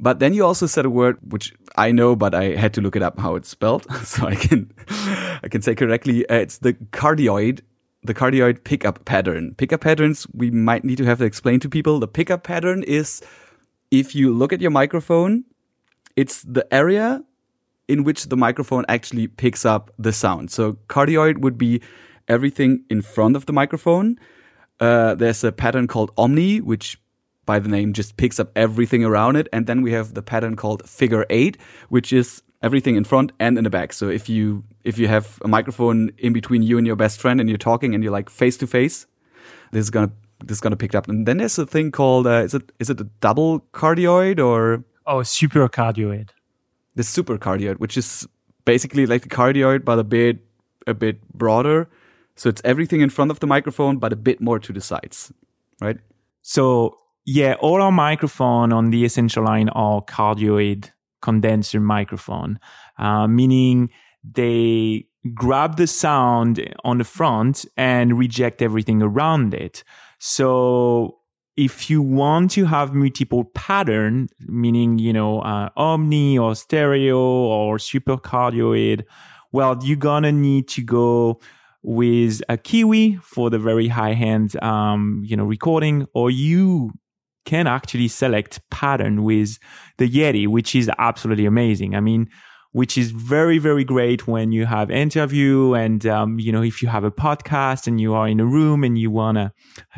but 0.00 0.18
then 0.18 0.34
you 0.34 0.44
also 0.44 0.66
said 0.66 0.84
a 0.84 0.90
word 0.90 1.18
which 1.22 1.55
I 1.76 1.92
know, 1.92 2.16
but 2.16 2.34
I 2.34 2.57
had 2.57 2.74
to 2.74 2.80
look 2.80 2.96
it 2.96 3.03
up 3.03 3.20
how 3.20 3.36
it's 3.36 3.48
spelled, 3.48 3.86
so 4.05 4.26
I 4.26 4.34
can 4.34 4.72
I 4.88 5.48
can 5.48 5.62
say 5.62 5.76
correctly. 5.76 6.28
Uh, 6.28 6.38
it's 6.38 6.59
the 6.59 6.72
cardioid 6.72 7.61
the 8.03 8.14
cardioid 8.14 8.64
pickup 8.64 9.05
pattern. 9.05 9.55
Pickup 9.55 9.80
patterns, 9.80 10.26
we 10.34 10.50
might 10.50 10.84
need 10.84 10.98
to 10.98 11.05
have 11.05 11.18
to 11.18 11.24
explain 11.24 11.61
to 11.61 11.68
people. 11.68 12.00
The 12.00 12.09
pickup 12.09 12.42
pattern 12.42 12.82
is 12.82 13.22
if 13.90 14.14
you 14.14 14.32
look 14.32 14.53
at 14.53 14.61
your 14.61 14.72
microphone, 14.72 15.44
it's 16.16 16.42
the 16.42 16.66
area 16.74 17.22
in 17.93 18.05
which 18.05 18.28
the 18.28 18.36
microphone 18.36 18.84
actually 18.88 19.26
picks 19.28 19.64
up 19.64 19.90
the 19.99 20.12
sound. 20.12 20.51
So 20.51 20.78
cardioid 20.88 21.38
would 21.38 21.59
be 21.59 21.80
everything 22.26 22.84
in 22.88 23.03
front 23.03 23.36
of 23.36 23.47
the 23.47 23.53
microphone. 23.53 24.18
Uh, 24.80 25.14
there's 25.14 25.45
a 25.45 25.53
pattern 25.53 25.86
called 25.86 26.11
omni, 26.16 26.61
which 26.61 26.99
by 27.45 27.59
the 27.59 27.68
name 27.68 27.93
just 27.93 28.16
picks 28.16 28.40
up 28.40 28.51
everything 28.57 29.05
around 29.05 29.36
it. 29.36 29.49
And 29.53 29.66
then 29.66 29.82
we 29.82 29.93
have 29.93 30.14
the 30.14 30.22
pattern 30.22 30.57
called 30.57 30.88
figure 30.88 31.26
eight, 31.28 31.59
which 31.88 32.12
is 32.12 32.43
everything 32.62 32.97
in 32.97 33.05
front 33.05 33.32
and 33.38 33.59
in 33.59 33.64
the 33.64 33.70
back. 33.70 33.93
So 33.93 34.09
if 34.09 34.28
you 34.28 34.64
if 34.84 34.99
you 34.99 35.09
have 35.09 35.38
a 35.45 35.49
microphone 35.49 36.11
in 36.18 36.32
between 36.32 36.62
you 36.62 36.78
and 36.78 36.86
your 36.86 36.97
best 36.97 37.20
friend 37.20 37.40
and 37.40 37.49
you're 37.49 37.59
talking 37.59 37.95
and 37.95 38.03
you're 38.03 38.12
like 38.12 38.30
face 38.30 38.57
to 38.59 38.66
face, 38.66 39.07
this 39.72 39.84
is 39.84 39.90
gonna 39.90 40.12
this 40.45 40.57
is 40.57 40.61
gonna 40.61 40.76
pick 40.76 40.95
up. 40.95 41.09
And 41.09 41.26
then 41.26 41.38
there's 41.38 41.59
a 41.59 41.66
thing 41.66 41.90
called 41.90 42.26
uh, 42.26 42.43
is 42.45 42.55
it 42.55 42.72
is 42.78 42.88
it 42.88 43.01
a 43.01 43.05
double 43.20 43.61
cardioid 43.72 44.38
or 44.38 44.84
oh 45.07 45.22
super 45.22 45.68
cardioid? 45.68 46.30
The 46.95 47.03
super 47.03 47.38
cardioid, 47.38 47.76
which 47.76 47.97
is 47.97 48.26
basically 48.64 49.07
like 49.07 49.22
the 49.22 49.28
cardioid 49.28 49.84
but 49.84 49.99
a 49.99 50.05
bit 50.05 50.38
a 50.86 50.95
bit 50.95 51.20
broader. 51.32 51.88
So 52.36 52.49
it's 52.49 52.62
everything 52.64 53.01
in 53.01 53.11
front 53.11 53.30
of 53.30 53.40
the 53.40 53.47
microphone 53.47 53.99
but 53.99 54.12
a 54.12 54.16
bit 54.16 54.40
more 54.40 54.59
to 54.59 54.72
the 54.72 54.80
sides, 54.80 55.32
right? 55.80 55.99
So 56.43 56.99
yeah, 57.24 57.55
all 57.61 57.80
our 57.80 57.93
microphone 57.93 58.72
on 58.72 58.90
the 58.90 59.05
essential 59.05 59.45
line 59.45 59.68
are 59.70 60.03
cardioid 60.03 60.90
condenser 61.20 61.80
microphone, 61.80 62.59
uh, 62.99 63.28
meaning 63.28 63.90
they 64.24 65.07
grab 65.34 65.76
the 65.76 65.86
sound 65.86 66.74
on 66.84 66.99
the 66.99 67.05
front 67.05 67.64
and 67.76 68.18
reject 68.18 68.61
everything 68.61 69.03
around 69.03 69.55
it. 69.55 69.84
So 70.18 71.18
if 71.64 71.88
you 71.88 72.02
want 72.02 72.50
to 72.52 72.64
have 72.64 72.92
multiple 72.92 73.44
pattern, 73.54 74.28
meaning, 74.40 74.98
you 74.98 75.12
know, 75.12 75.40
uh, 75.40 75.68
omni 75.76 76.36
or 76.38 76.54
stereo 76.54 77.18
or 77.18 77.78
super 77.78 78.16
cardioid, 78.16 79.04
well, 79.52 79.78
you're 79.82 79.96
gonna 79.96 80.32
need 80.32 80.68
to 80.68 80.82
go 80.82 81.40
with 81.82 82.42
a 82.48 82.56
Kiwi 82.56 83.16
for 83.22 83.50
the 83.50 83.58
very 83.58 83.88
high 83.88 84.12
end, 84.12 84.60
um, 84.62 85.22
you 85.24 85.36
know, 85.36 85.44
recording, 85.44 86.06
or 86.14 86.30
you 86.30 86.92
can 87.44 87.66
actually 87.66 88.08
select 88.08 88.60
pattern 88.70 89.22
with 89.22 89.58
the 89.98 90.08
Yeti, 90.08 90.46
which 90.46 90.74
is 90.74 90.90
absolutely 90.98 91.46
amazing. 91.46 91.94
I 91.94 92.00
mean, 92.00 92.28
which 92.72 92.96
is 92.96 93.10
very, 93.10 93.58
very 93.58 93.84
great 93.84 94.26
when 94.26 94.50
you 94.52 94.64
have 94.64 94.90
interview 94.90 95.74
and, 95.74 96.06
um, 96.06 96.38
you 96.38 96.50
know, 96.50 96.62
if 96.62 96.82
you 96.82 96.88
have 96.88 97.04
a 97.04 97.10
podcast 97.10 97.86
and 97.86 98.00
you 98.00 98.14
are 98.14 98.26
in 98.26 98.40
a 98.40 98.46
room 98.46 98.82
and 98.82 98.98
you 98.98 99.10
want 99.10 99.36
to 99.36 99.52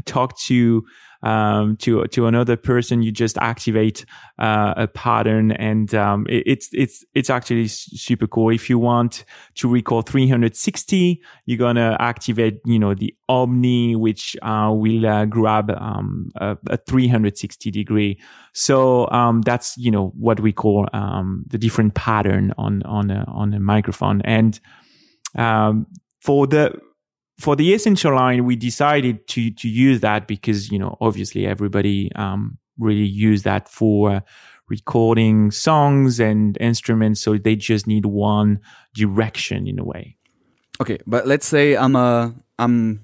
talk 0.07 0.37
to 0.41 0.83
um, 1.25 1.77
to 1.79 2.07
to 2.09 2.27
another 2.27 2.57
person, 2.57 3.03
you 3.03 3.11
just 3.11 3.39
activate 3.39 4.05
uh, 4.39 4.75
a 4.77 4.87
pattern, 4.87 5.53
and 5.53 5.95
um, 5.95 6.27
it, 6.29 6.43
it's 6.47 6.69
it's 6.73 7.05
it's 7.15 7.31
actually 7.31 7.67
super 7.67 8.27
cool. 8.27 8.51
If 8.51 8.69
you 8.69 8.79
want 8.79 9.25
to 9.57 9.69
recall 9.69 10.03
360, 10.03 11.23
you're 11.47 11.59
gonna 11.59 11.97
activate 11.99 12.61
you 12.67 12.79
know 12.79 12.95
the 12.95 13.15
Omni, 13.29 13.97
which 13.97 14.37
uh, 14.43 14.71
will 14.75 15.07
uh, 15.07 15.25
grab 15.25 15.71
um, 15.71 16.31
a, 16.37 16.59
a, 16.69 16.77
360 16.77 17.71
degree. 17.71 18.21
So 18.53 19.09
um, 19.11 19.41
that's 19.41 19.77
you 19.79 19.91
know 19.91 20.13
what 20.19 20.41
we 20.41 20.53
call 20.53 20.87
um, 20.93 21.45
the 21.49 21.57
different 21.57 21.95
pattern 21.95 22.53
on 22.59 22.83
on 22.83 23.11
a, 23.11 23.25
on 23.29 23.55
a 23.55 23.61
microphone, 23.61 24.21
and 24.23 24.61
um, 25.37 25.87
for 26.21 26.47
the 26.47 26.79
for 27.39 27.57
the 27.57 27.75
essential 27.75 28.15
line, 28.15 28.45
we 28.45 28.57
decided 28.57 29.27
to 29.29 29.51
to 29.51 29.69
use 29.69 30.01
that 30.01 30.27
because 30.27 30.71
you 30.71 30.79
know 30.79 30.97
obviously 31.01 31.47
everybody 31.47 32.13
um, 32.15 32.59
really 32.79 33.05
use 33.05 33.43
that 33.43 33.69
for 33.69 34.23
recording 34.69 35.51
songs 35.51 36.21
and 36.21 36.57
instruments, 36.61 37.21
so 37.21 37.37
they 37.37 37.57
just 37.57 37.87
need 37.87 38.07
one 38.07 38.61
direction 38.95 39.67
in 39.67 39.79
a 39.79 39.85
way. 39.85 40.17
Okay, 40.81 40.99
but 41.07 41.27
let's 41.27 41.47
say 41.47 41.77
I'm 41.77 41.97
a 41.97 42.35
I'm 42.59 43.01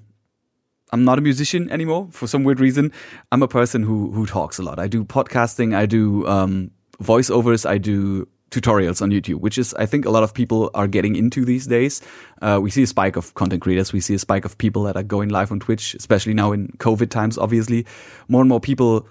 I'm 0.91 1.05
not 1.05 1.17
a 1.17 1.21
musician 1.21 1.69
anymore 1.69 2.07
for 2.11 2.27
some 2.27 2.43
weird 2.43 2.59
reason. 2.59 2.91
I'm 3.31 3.43
a 3.43 3.47
person 3.47 3.83
who 3.83 4.11
who 4.11 4.25
talks 4.25 4.59
a 4.59 4.63
lot. 4.63 4.79
I 4.79 4.87
do 4.87 5.03
podcasting. 5.03 5.75
I 5.75 5.85
do 5.85 6.25
um, 6.27 6.71
voiceovers. 7.01 7.69
I 7.69 7.77
do 7.77 8.27
tutorials 8.51 9.01
on 9.01 9.09
YouTube, 9.09 9.39
which 9.39 9.57
is, 9.57 9.73
I 9.75 9.85
think, 9.85 10.05
a 10.05 10.09
lot 10.09 10.23
of 10.23 10.33
people 10.33 10.69
are 10.73 10.87
getting 10.87 11.15
into 11.15 11.45
these 11.45 11.67
days. 11.67 12.01
Uh, 12.41 12.59
we 12.61 12.69
see 12.69 12.83
a 12.83 12.87
spike 12.87 13.15
of 13.15 13.33
content 13.33 13.61
creators. 13.61 13.93
We 13.93 14.01
see 14.01 14.13
a 14.13 14.19
spike 14.19 14.45
of 14.45 14.57
people 14.57 14.83
that 14.83 14.97
are 14.97 15.03
going 15.03 15.29
live 15.29 15.51
on 15.51 15.59
Twitch, 15.59 15.95
especially 15.95 16.33
now 16.33 16.51
in 16.51 16.67
COVID 16.77 17.09
times, 17.09 17.37
obviously. 17.37 17.85
More 18.27 18.41
and 18.41 18.49
more 18.49 18.59
people 18.59 19.07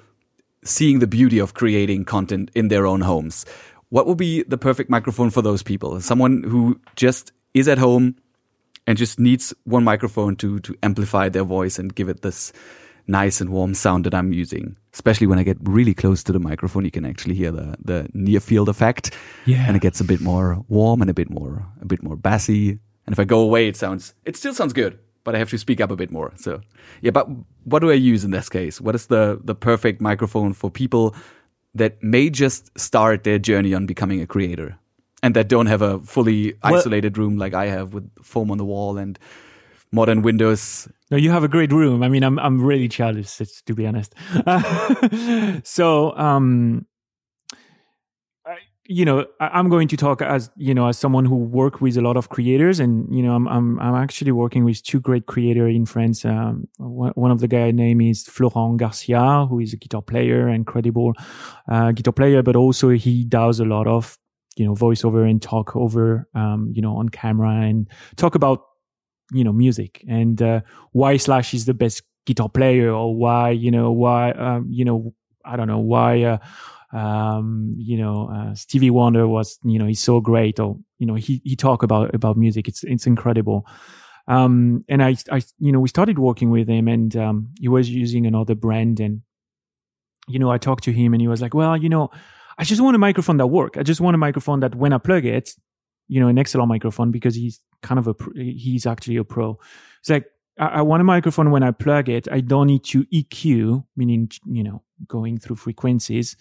seeing 0.63 0.99
the 0.99 1.07
beauty 1.07 1.39
of 1.39 1.55
creating 1.55 2.05
content 2.05 2.51
in 2.55 2.69
their 2.69 2.87
own 2.87 3.01
homes. 3.01 3.47
What 3.89 4.07
would 4.07 4.19
be 4.19 4.43
the 4.45 4.59
perfect 4.59 4.91
microphone 4.91 5.31
for 5.31 5.43
those 5.43 5.63
people? 5.63 6.01
Someone 6.01 6.43
who 6.43 6.79
just 6.95 7.33
is 7.55 7.67
at 7.67 7.79
home 7.79 8.17
and 8.87 8.99
just 8.99 9.19
needs 9.19 9.55
one 9.65 9.85
microphone 9.85 10.37
to, 10.37 10.61
to 10.61 10.77
amplify 10.83 11.29
their 11.29 11.45
voice 11.45 11.79
and 11.79 11.95
give 11.95 12.09
it 12.09 12.23
this 12.23 12.53
nice 13.11 13.41
and 13.41 13.51
warm 13.51 13.75
sound 13.75 14.05
that 14.05 14.15
I'm 14.15 14.33
using. 14.33 14.77
Especially 14.93 15.27
when 15.27 15.39
I 15.39 15.43
get 15.43 15.57
really 15.63 15.95
close 15.95 16.23
to 16.25 16.33
the 16.33 16.39
microphone, 16.39 16.85
you 16.85 16.91
can 16.91 17.05
actually 17.05 17.35
hear 17.35 17.51
the 17.51 17.77
the 17.85 18.09
near 18.15 18.41
field 18.41 18.69
effect. 18.69 19.17
Yeah. 19.47 19.65
And 19.67 19.77
it 19.77 19.83
gets 19.83 20.01
a 20.01 20.05
bit 20.05 20.21
more 20.21 20.65
warm 20.69 21.01
and 21.01 21.11
a 21.11 21.15
bit 21.15 21.31
more 21.31 21.67
a 21.81 21.87
bit 21.87 22.03
more 22.03 22.17
bassy. 22.17 22.79
And 23.07 23.13
if 23.13 23.19
I 23.19 23.25
go 23.25 23.41
away, 23.41 23.69
it 23.69 23.77
sounds 23.77 24.15
it 24.25 24.37
still 24.37 24.55
sounds 24.55 24.73
good, 24.73 24.99
but 25.25 25.35
I 25.35 25.39
have 25.39 25.51
to 25.51 25.59
speak 25.59 25.81
up 25.81 25.91
a 25.91 25.97
bit 25.97 26.11
more. 26.11 26.33
So 26.37 26.61
yeah, 27.03 27.11
but 27.11 27.29
what 27.65 27.81
do 27.81 27.91
I 27.91 27.95
use 27.95 28.25
in 28.25 28.31
this 28.31 28.49
case? 28.49 28.81
What 28.81 28.95
is 28.95 29.07
the 29.07 29.41
the 29.45 29.55
perfect 29.55 30.01
microphone 30.01 30.53
for 30.53 30.71
people 30.71 31.15
that 31.75 32.03
may 32.03 32.31
just 32.31 32.77
start 32.79 33.25
their 33.25 33.39
journey 33.39 33.75
on 33.75 33.87
becoming 33.87 34.21
a 34.21 34.27
creator 34.27 34.79
and 35.23 35.35
that 35.37 35.49
don't 35.49 35.67
have 35.67 35.83
a 35.83 36.01
fully 36.01 36.55
isolated 36.63 37.17
well, 37.17 37.27
room 37.27 37.39
like 37.39 37.55
I 37.55 37.67
have 37.67 37.95
with 37.95 38.11
foam 38.23 38.51
on 38.51 38.59
the 38.59 38.65
wall 38.65 38.99
and 38.99 39.19
modern 39.93 40.23
Windows 40.23 40.89
No, 41.11 41.17
you 41.17 41.31
have 41.31 41.43
a 41.43 41.49
great 41.49 41.73
room. 41.73 42.03
I 42.03 42.09
mean, 42.09 42.23
I'm 42.23 42.39
I'm 42.39 42.61
really 42.61 42.89
jealous, 42.89 43.41
to 43.67 43.75
be 43.75 43.87
honest. 43.87 44.15
so, 45.67 46.17
um, 46.17 46.87
you 48.91 49.05
know, 49.05 49.25
I, 49.39 49.59
am 49.59 49.69
going 49.69 49.87
to 49.89 49.97
talk 49.97 50.21
as 50.21 50.51
you 50.57 50.75
know 50.75 50.89
as 50.89 50.99
someone 50.99 51.25
who 51.25 51.37
work 51.37 51.81
with 51.81 51.97
a 51.97 52.01
lot 52.01 52.17
of 52.17 52.29
creators, 52.29 52.81
and 52.81 53.07
you 53.15 53.23
know, 53.23 53.35
I'm 53.35 53.47
I'm 53.47 53.79
I'm 53.79 53.95
actually 53.95 54.33
working 54.33 54.65
with 54.65 54.83
two 54.83 54.99
great 54.99 55.27
creators 55.27 55.75
in 55.75 55.87
France. 55.87 56.25
Um, 56.25 56.67
one, 56.79 57.13
one, 57.15 57.31
of 57.31 57.39
the 57.39 57.47
guy 57.47 57.71
name 57.71 58.01
is 58.01 58.25
Florent 58.25 58.79
Garcia, 58.79 59.47
who 59.49 59.61
is 59.61 59.73
a 59.73 59.77
guitar 59.77 60.03
player, 60.03 60.49
incredible 60.49 61.13
uh, 61.69 61.93
guitar 61.93 62.13
player, 62.13 62.43
but 62.43 62.57
also 62.57 62.89
he 62.89 63.25
does 63.25 63.61
a 63.61 63.65
lot 63.65 63.87
of 63.87 64.19
you 64.57 64.65
know 64.65 64.75
voiceover 64.75 65.29
and 65.29 65.41
talk 65.41 65.77
over 65.77 66.29
um, 66.35 66.73
you 66.75 66.83
know 66.83 66.97
on 66.97 67.09
camera 67.09 67.61
and 67.63 67.89
talk 68.17 68.35
about 68.35 68.70
you 69.33 69.45
know 69.45 69.53
music 69.53 70.05
and 70.09 70.43
uh, 70.43 70.61
why 70.93 71.17
Slash 71.17 71.55
is 71.55 71.65
the 71.65 71.75
best 71.75 72.03
guitar 72.27 72.49
player 72.49 72.93
or 72.93 73.15
why 73.15 73.51
you 73.51 73.71
know 73.71 73.93
why 73.93 74.33
um, 74.33 74.67
you 74.71 74.85
know 74.85 75.15
I 75.45 75.57
don't 75.57 75.69
know 75.69 75.79
why. 75.79 76.23
Uh, 76.23 76.39
um, 76.93 77.75
you 77.79 77.97
know, 77.97 78.29
uh, 78.33 78.55
Stevie 78.55 78.91
Wonder 78.91 79.29
was, 79.29 79.59
you 79.63 79.79
know, 79.79 79.87
he's 79.87 80.01
so 80.01 80.21
great, 80.21 80.59
or 80.59 80.77
you 80.99 81.07
know, 81.07 81.15
he 81.15 81.41
he 81.45 81.55
talk 81.55 81.83
about 81.83 82.15
about 82.15 82.37
music. 82.37 82.69
It's 82.69 82.83
it's 82.85 83.07
incredible. 83.07 83.67
Um, 84.27 84.85
and 84.89 85.03
I, 85.03 85.17
I, 85.31 85.43
you 85.59 85.73
know, 85.73 85.81
we 85.81 85.89
started 85.89 86.19
working 86.19 86.51
with 86.51 86.69
him, 86.69 86.89
and 86.89 87.17
um, 87.17 87.49
he 87.59 87.69
was 87.69 87.89
using 87.89 88.27
another 88.27 88.55
brand, 88.55 89.01
and 89.01 89.23
you 90.29 90.39
know, 90.39 90.51
I 90.51 90.59
talked 90.59 90.85
to 90.85 90.93
him, 90.93 91.15
and 91.15 91.21
he 91.21 91.29
was 91.29 91.41
like, 91.41 91.55
"Well, 91.55 91.77
you 91.77 91.89
know, 91.89 92.11
I 92.59 92.65
just 92.65 92.81
want 92.81 92.97
a 92.97 92.99
microphone 92.99 93.37
that 93.39 93.47
work. 93.47 93.77
I 93.77 93.83
just 93.83 94.01
want 94.01 94.15
a 94.15 94.19
microphone 94.19 94.61
that 94.61 94.75
when 94.75 94.93
I 94.93 94.99
plug 94.99 95.25
it, 95.25 95.55
you 96.11 96.19
know, 96.19 96.27
an 96.27 96.37
XLR 96.37 96.67
microphone 96.67 97.13
because 97.13 97.37
he's 97.37 97.61
kind 97.83 97.99
of 97.99 98.09
a, 98.09 98.15
he's 98.35 98.85
actually 98.85 99.17
a 99.17 99.25
pro. 99.25 99.57
It's 100.01 100.11
like 100.11 100.27
I, 100.59 100.83
want 100.83 101.01
a 101.01 101.05
microphone 101.05 101.53
when 101.53 101.63
I 101.63 101.71
plug 101.71 102.09
it. 102.09 102.27
I 102.31 102.41
don't 102.41 102.67
need 102.67 102.85
to 102.87 103.05
EQ, 103.07 103.85
meaning 103.97 104.29
you 104.45 104.65
know, 104.65 104.83
going 105.07 105.39
through 105.39 105.57
frequencies 105.57 106.37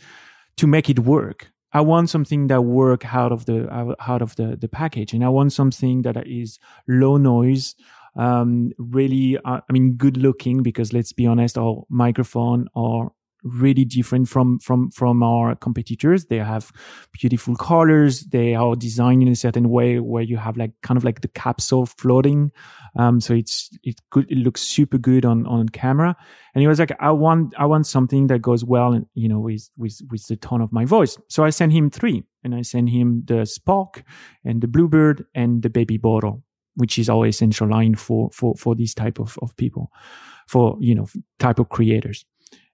to 0.58 0.66
make 0.66 0.90
it 0.90 1.00
work. 1.00 1.52
I 1.72 1.82
want 1.82 2.10
something 2.10 2.48
that 2.48 2.64
work 2.64 3.14
out 3.14 3.32
of 3.32 3.46
the 3.46 3.70
out 3.72 4.22
of 4.24 4.36
the 4.38 4.58
the 4.60 4.68
package, 4.68 5.14
and 5.14 5.24
I 5.24 5.30
want 5.30 5.54
something 5.54 6.02
that 6.02 6.18
is 6.26 6.58
low 6.88 7.18
noise, 7.18 7.76
um, 8.16 8.72
really, 8.80 9.38
uh, 9.38 9.62
I 9.70 9.72
mean, 9.72 9.94
good 9.94 10.18
looking. 10.18 10.64
Because 10.64 10.94
let's 10.94 11.14
be 11.14 11.28
honest, 11.28 11.60
our 11.60 11.86
microphone 11.90 12.68
are 12.76 13.12
really 13.44 13.86
different 13.86 14.28
from 14.28 14.60
from 14.60 14.92
from 14.92 15.24
our 15.24 15.56
competitors. 15.56 16.26
They 16.26 16.38
have 16.38 16.72
beautiful 17.12 17.56
colors. 17.56 18.26
They 18.26 18.56
are 18.56 18.76
designed 18.76 19.22
in 19.22 19.28
a 19.30 19.36
certain 19.36 19.70
way 19.70 20.00
where 20.00 20.24
you 20.24 20.38
have 20.38 20.58
like 20.58 20.72
kind 20.82 20.98
of 20.98 21.04
like 21.04 21.22
the 21.22 21.28
capsule 21.30 21.86
floating. 21.86 22.52
Um 22.98 23.22
so 23.22 23.34
it's 23.34 23.70
it 23.84 24.00
good 24.10 24.30
it 24.30 24.38
looks 24.38 24.62
super 24.62 24.98
good 24.98 25.26
on 25.26 25.46
on 25.46 25.70
camera. 25.70 26.16
And 26.56 26.62
he 26.62 26.68
was 26.68 26.80
like 26.80 26.92
i 27.00 27.12
want 27.12 27.54
i 27.58 27.66
want 27.66 27.88
something 27.88 28.28
that 28.28 28.42
goes 28.42 28.66
well 28.66 28.94
and, 28.94 29.06
you 29.14 29.30
know 29.30 29.40
with 29.40 29.70
with 29.78 30.02
with 30.10 30.28
the 30.28 30.36
tone 30.36 30.62
of 30.62 30.72
my 30.72 30.86
voice. 30.86 31.18
So 31.30 31.44
i 31.44 31.50
sent 31.50 31.72
him 31.72 31.90
three 31.90 32.24
and 32.44 32.56
i 32.56 32.62
sent 32.62 32.90
him 32.90 33.24
the 33.26 33.46
spark 33.46 34.04
and 34.44 34.62
the 34.62 34.68
bluebird 34.68 35.26
and 35.36 35.62
the 35.62 35.70
baby 35.70 35.98
bottle 35.98 36.44
which 36.76 36.98
is 36.98 37.10
our 37.10 37.26
essential 37.26 37.68
line 37.68 37.96
for 37.96 38.30
for 38.32 38.56
for 38.56 38.76
these 38.76 38.94
type 38.94 39.20
of 39.20 39.38
of 39.42 39.56
people 39.58 39.92
for 40.48 40.78
you 40.80 40.96
know 40.96 41.08
type 41.38 41.60
of 41.60 41.70
creators 41.70 42.26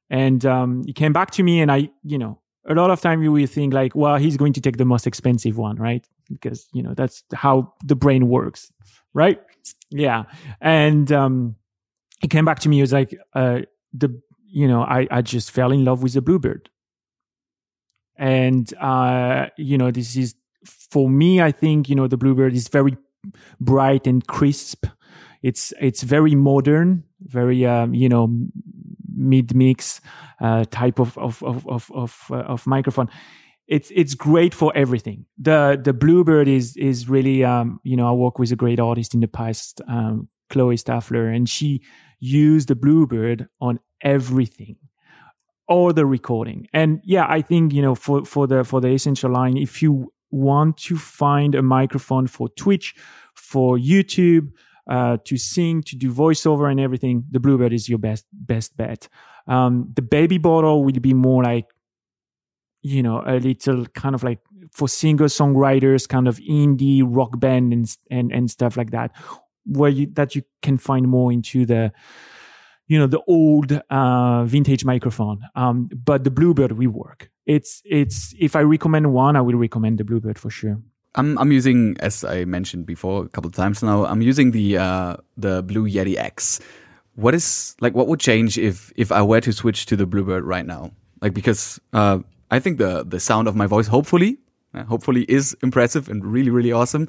and 0.09 0.45
um, 0.45 0.83
he 0.85 0.93
came 0.93 1.13
back 1.13 1.31
to 1.31 1.43
me, 1.43 1.61
and 1.61 1.71
I, 1.71 1.89
you 2.03 2.17
know, 2.17 2.39
a 2.67 2.73
lot 2.73 2.89
of 2.89 3.01
time 3.01 3.21
you 3.21 3.31
will 3.31 3.47
think 3.47 3.73
like, 3.73 3.95
well, 3.95 4.17
he's 4.17 4.37
going 4.37 4.53
to 4.53 4.61
take 4.61 4.77
the 4.77 4.85
most 4.85 5.07
expensive 5.07 5.57
one, 5.57 5.75
right? 5.77 6.05
Because 6.29 6.67
you 6.73 6.81
know 6.81 6.93
that's 6.93 7.23
how 7.33 7.73
the 7.83 7.95
brain 7.95 8.27
works, 8.27 8.71
right? 9.13 9.39
Yeah. 9.91 10.23
And 10.61 11.11
um, 11.11 11.55
he 12.19 12.27
came 12.27 12.45
back 12.45 12.59
to 12.59 12.69
me. 12.69 12.77
He 12.77 12.81
was 12.81 12.93
like, 12.93 13.17
uh, 13.33 13.61
the, 13.93 14.19
you 14.47 14.67
know, 14.67 14.81
I 14.81 15.07
I 15.11 15.21
just 15.21 15.51
fell 15.51 15.71
in 15.71 15.85
love 15.85 16.01
with 16.01 16.13
the 16.13 16.21
Bluebird, 16.21 16.69
and 18.17 18.71
uh, 18.81 19.47
you 19.57 19.77
know, 19.77 19.91
this 19.91 20.15
is 20.15 20.35
for 20.65 21.09
me. 21.09 21.41
I 21.41 21.51
think 21.51 21.89
you 21.89 21.95
know 21.95 22.07
the 22.07 22.17
Bluebird 22.17 22.53
is 22.53 22.67
very 22.67 22.97
bright 23.59 24.07
and 24.07 24.25
crisp. 24.25 24.85
It's 25.43 25.73
it's 25.79 26.03
very 26.03 26.33
modern, 26.33 27.03
very 27.21 27.65
um, 27.65 27.93
you 27.93 28.09
know 28.09 28.35
mid 29.15 29.55
mix 29.55 30.01
uh, 30.41 30.65
type 30.71 30.99
of 30.99 31.17
of 31.17 31.41
of 31.43 31.67
of 31.67 31.91
of, 31.93 32.25
uh, 32.31 32.35
of, 32.35 32.67
microphone. 32.67 33.09
It's 33.67 33.91
it's 33.95 34.13
great 34.13 34.53
for 34.53 34.71
everything. 34.75 35.25
The 35.37 35.79
the 35.81 35.93
Bluebird 35.93 36.47
is 36.47 36.77
is 36.77 37.09
really 37.09 37.43
um, 37.43 37.79
you 37.83 37.95
know 37.95 38.07
I 38.07 38.11
work 38.11 38.39
with 38.39 38.51
a 38.51 38.55
great 38.55 38.79
artist 38.79 39.13
in 39.13 39.21
the 39.21 39.27
past, 39.27 39.81
um, 39.87 40.29
Chloe 40.49 40.77
Staffler, 40.77 41.27
and 41.27 41.49
she 41.49 41.81
used 42.19 42.67
the 42.67 42.75
Bluebird 42.75 43.47
on 43.59 43.79
everything 44.01 44.77
all 45.67 45.93
the 45.93 46.05
recording. 46.05 46.67
And 46.73 47.01
yeah, 47.03 47.25
I 47.27 47.41
think 47.41 47.73
you 47.73 47.81
know 47.81 47.95
for 47.95 48.25
for 48.25 48.47
the 48.47 48.63
for 48.63 48.81
the 48.81 48.89
essential 48.89 49.31
line, 49.31 49.57
if 49.57 49.81
you 49.81 50.11
want 50.31 50.77
to 50.77 50.97
find 50.97 51.55
a 51.55 51.61
microphone 51.61 52.27
for 52.27 52.49
Twitch, 52.49 52.93
for 53.33 53.77
YouTube, 53.77 54.51
uh, 54.87 55.17
to 55.25 55.37
sing, 55.37 55.81
to 55.83 55.95
do 55.95 56.11
voiceover 56.11 56.69
and 56.69 56.79
everything, 56.79 57.25
the 57.29 57.39
Bluebird 57.39 57.73
is 57.73 57.89
your 57.89 57.99
best 57.99 58.25
best 58.31 58.75
bet. 58.77 59.07
Um, 59.47 59.91
the 59.95 60.01
baby 60.01 60.37
bottle 60.37 60.83
will 60.83 60.93
be 60.93 61.13
more 61.13 61.43
like, 61.43 61.65
you 62.81 63.03
know, 63.03 63.23
a 63.25 63.39
little 63.39 63.85
kind 63.87 64.15
of 64.15 64.23
like 64.23 64.39
for 64.71 64.87
singer 64.87 65.25
songwriters, 65.25 66.07
kind 66.07 66.27
of 66.27 66.37
indie 66.39 67.03
rock 67.05 67.39
band 67.39 67.73
and 67.73 67.97
and 68.11 68.31
and 68.31 68.51
stuff 68.51 68.77
like 68.77 68.91
that, 68.91 69.11
where 69.65 69.89
you 69.89 70.07
that 70.13 70.35
you 70.35 70.43
can 70.61 70.77
find 70.77 71.07
more 71.07 71.31
into 71.31 71.65
the 71.65 71.91
you 72.87 72.99
know 72.99 73.07
the 73.07 73.21
old 73.27 73.71
uh, 73.89 74.43
vintage 74.45 74.85
microphone. 74.85 75.41
Um, 75.55 75.89
but 75.93 76.23
the 76.23 76.31
bluebird 76.31 76.73
will 76.73 76.91
work. 76.91 77.31
It's 77.45 77.81
it's 77.85 78.33
if 78.39 78.55
i 78.55 78.61
recommend 78.61 79.13
one 79.13 79.35
i 79.35 79.41
will 79.41 79.55
recommend 79.55 79.99
the 79.99 80.03
bluebird 80.03 80.39
for 80.39 80.49
sure 80.49 80.81
I'm 81.15 81.37
I'm 81.37 81.51
using, 81.51 81.95
as 81.99 82.23
I 82.23 82.45
mentioned 82.45 82.85
before 82.85 83.25
a 83.25 83.29
couple 83.29 83.47
of 83.47 83.55
times 83.55 83.81
now, 83.81 84.05
I'm 84.05 84.21
using 84.21 84.51
the 84.51 84.77
uh, 84.77 85.17
the 85.37 85.63
Blue 85.63 85.87
Yeti 85.87 86.17
X. 86.17 86.59
What 87.15 87.33
is 87.33 87.75
like 87.79 87.95
what 87.95 88.07
would 88.07 88.19
change 88.19 88.57
if 88.57 88.91
if 88.95 89.11
I 89.11 89.21
were 89.21 89.41
to 89.41 89.53
switch 89.53 89.85
to 89.87 89.95
the 89.95 90.05
Bluebird 90.05 90.43
right 90.43 90.65
now? 90.65 90.91
Like 91.21 91.33
because 91.33 91.79
uh, 91.93 92.19
I 92.51 92.59
think 92.59 92.77
the 92.77 93.03
the 93.03 93.19
sound 93.19 93.47
of 93.47 93.55
my 93.55 93.65
voice 93.65 93.87
hopefully 93.87 94.37
uh, 94.73 94.83
hopefully 94.83 95.25
is 95.29 95.55
impressive 95.63 96.09
and 96.09 96.25
really 96.25 96.51
really 96.51 96.71
awesome, 96.71 97.07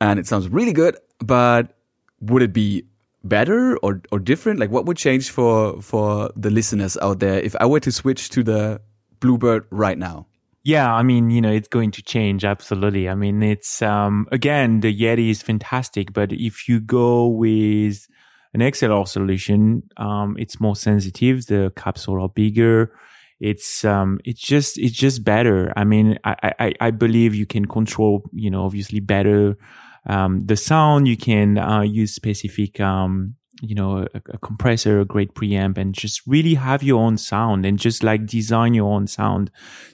and 0.00 0.18
it 0.18 0.26
sounds 0.26 0.48
really 0.48 0.72
good. 0.72 0.96
But 1.18 1.76
would 2.20 2.42
it 2.42 2.52
be 2.52 2.84
better 3.24 3.76
or 3.78 4.00
or 4.12 4.20
different? 4.20 4.60
Like 4.60 4.70
what 4.70 4.86
would 4.86 4.96
change 4.96 5.30
for 5.30 5.82
for 5.82 6.30
the 6.36 6.50
listeners 6.50 6.96
out 7.02 7.18
there 7.18 7.40
if 7.40 7.56
I 7.58 7.66
were 7.66 7.80
to 7.80 7.90
switch 7.90 8.30
to 8.30 8.44
the 8.44 8.80
Bluebird 9.18 9.66
right 9.70 9.98
now? 9.98 10.26
Yeah, 10.64 10.94
I 10.94 11.02
mean, 11.02 11.28
you 11.30 11.42
know, 11.42 11.52
it's 11.52 11.68
going 11.68 11.90
to 11.92 12.02
change 12.02 12.44
absolutely. 12.44 13.08
I 13.08 13.14
mean, 13.14 13.42
it's 13.42 13.82
um 13.82 14.26
again, 14.32 14.80
the 14.80 14.94
Yeti 14.98 15.30
is 15.30 15.42
fantastic, 15.42 16.12
but 16.12 16.32
if 16.32 16.68
you 16.68 16.80
go 16.80 17.26
with 17.28 18.06
an 18.54 18.62
XLR 18.62 19.04
solution, 19.06 19.82
um, 19.98 20.36
it's 20.38 20.60
more 20.60 20.76
sensitive. 20.76 21.46
The 21.46 21.72
capsule 21.76 22.22
are 22.22 22.28
bigger. 22.30 22.96
It's 23.40 23.84
um, 23.84 24.20
it's 24.24 24.40
just 24.40 24.78
it's 24.78 24.94
just 24.96 25.22
better. 25.22 25.72
I 25.76 25.84
mean, 25.84 26.18
I 26.24 26.52
I, 26.58 26.74
I 26.80 26.90
believe 26.92 27.34
you 27.34 27.46
can 27.46 27.66
control, 27.66 28.22
you 28.32 28.50
know, 28.50 28.64
obviously 28.64 29.00
better 29.00 29.58
um, 30.06 30.40
the 30.46 30.56
sound. 30.56 31.08
You 31.08 31.16
can 31.18 31.58
uh, 31.58 31.82
use 31.82 32.14
specific 32.14 32.80
um, 32.80 33.34
you 33.60 33.74
know 33.74 34.06
a, 34.14 34.20
a, 34.32 34.38
compressor 34.38 35.00
a 35.00 35.04
great 35.04 35.34
preamp 35.34 35.78
and 35.78 35.94
just 35.94 36.22
really 36.26 36.54
have 36.54 36.82
your 36.82 37.02
own 37.02 37.16
sound 37.16 37.64
and 37.64 37.78
just 37.78 38.02
like 38.02 38.26
design 38.26 38.74
your 38.74 38.92
own 38.92 39.06
sound. 39.06 39.50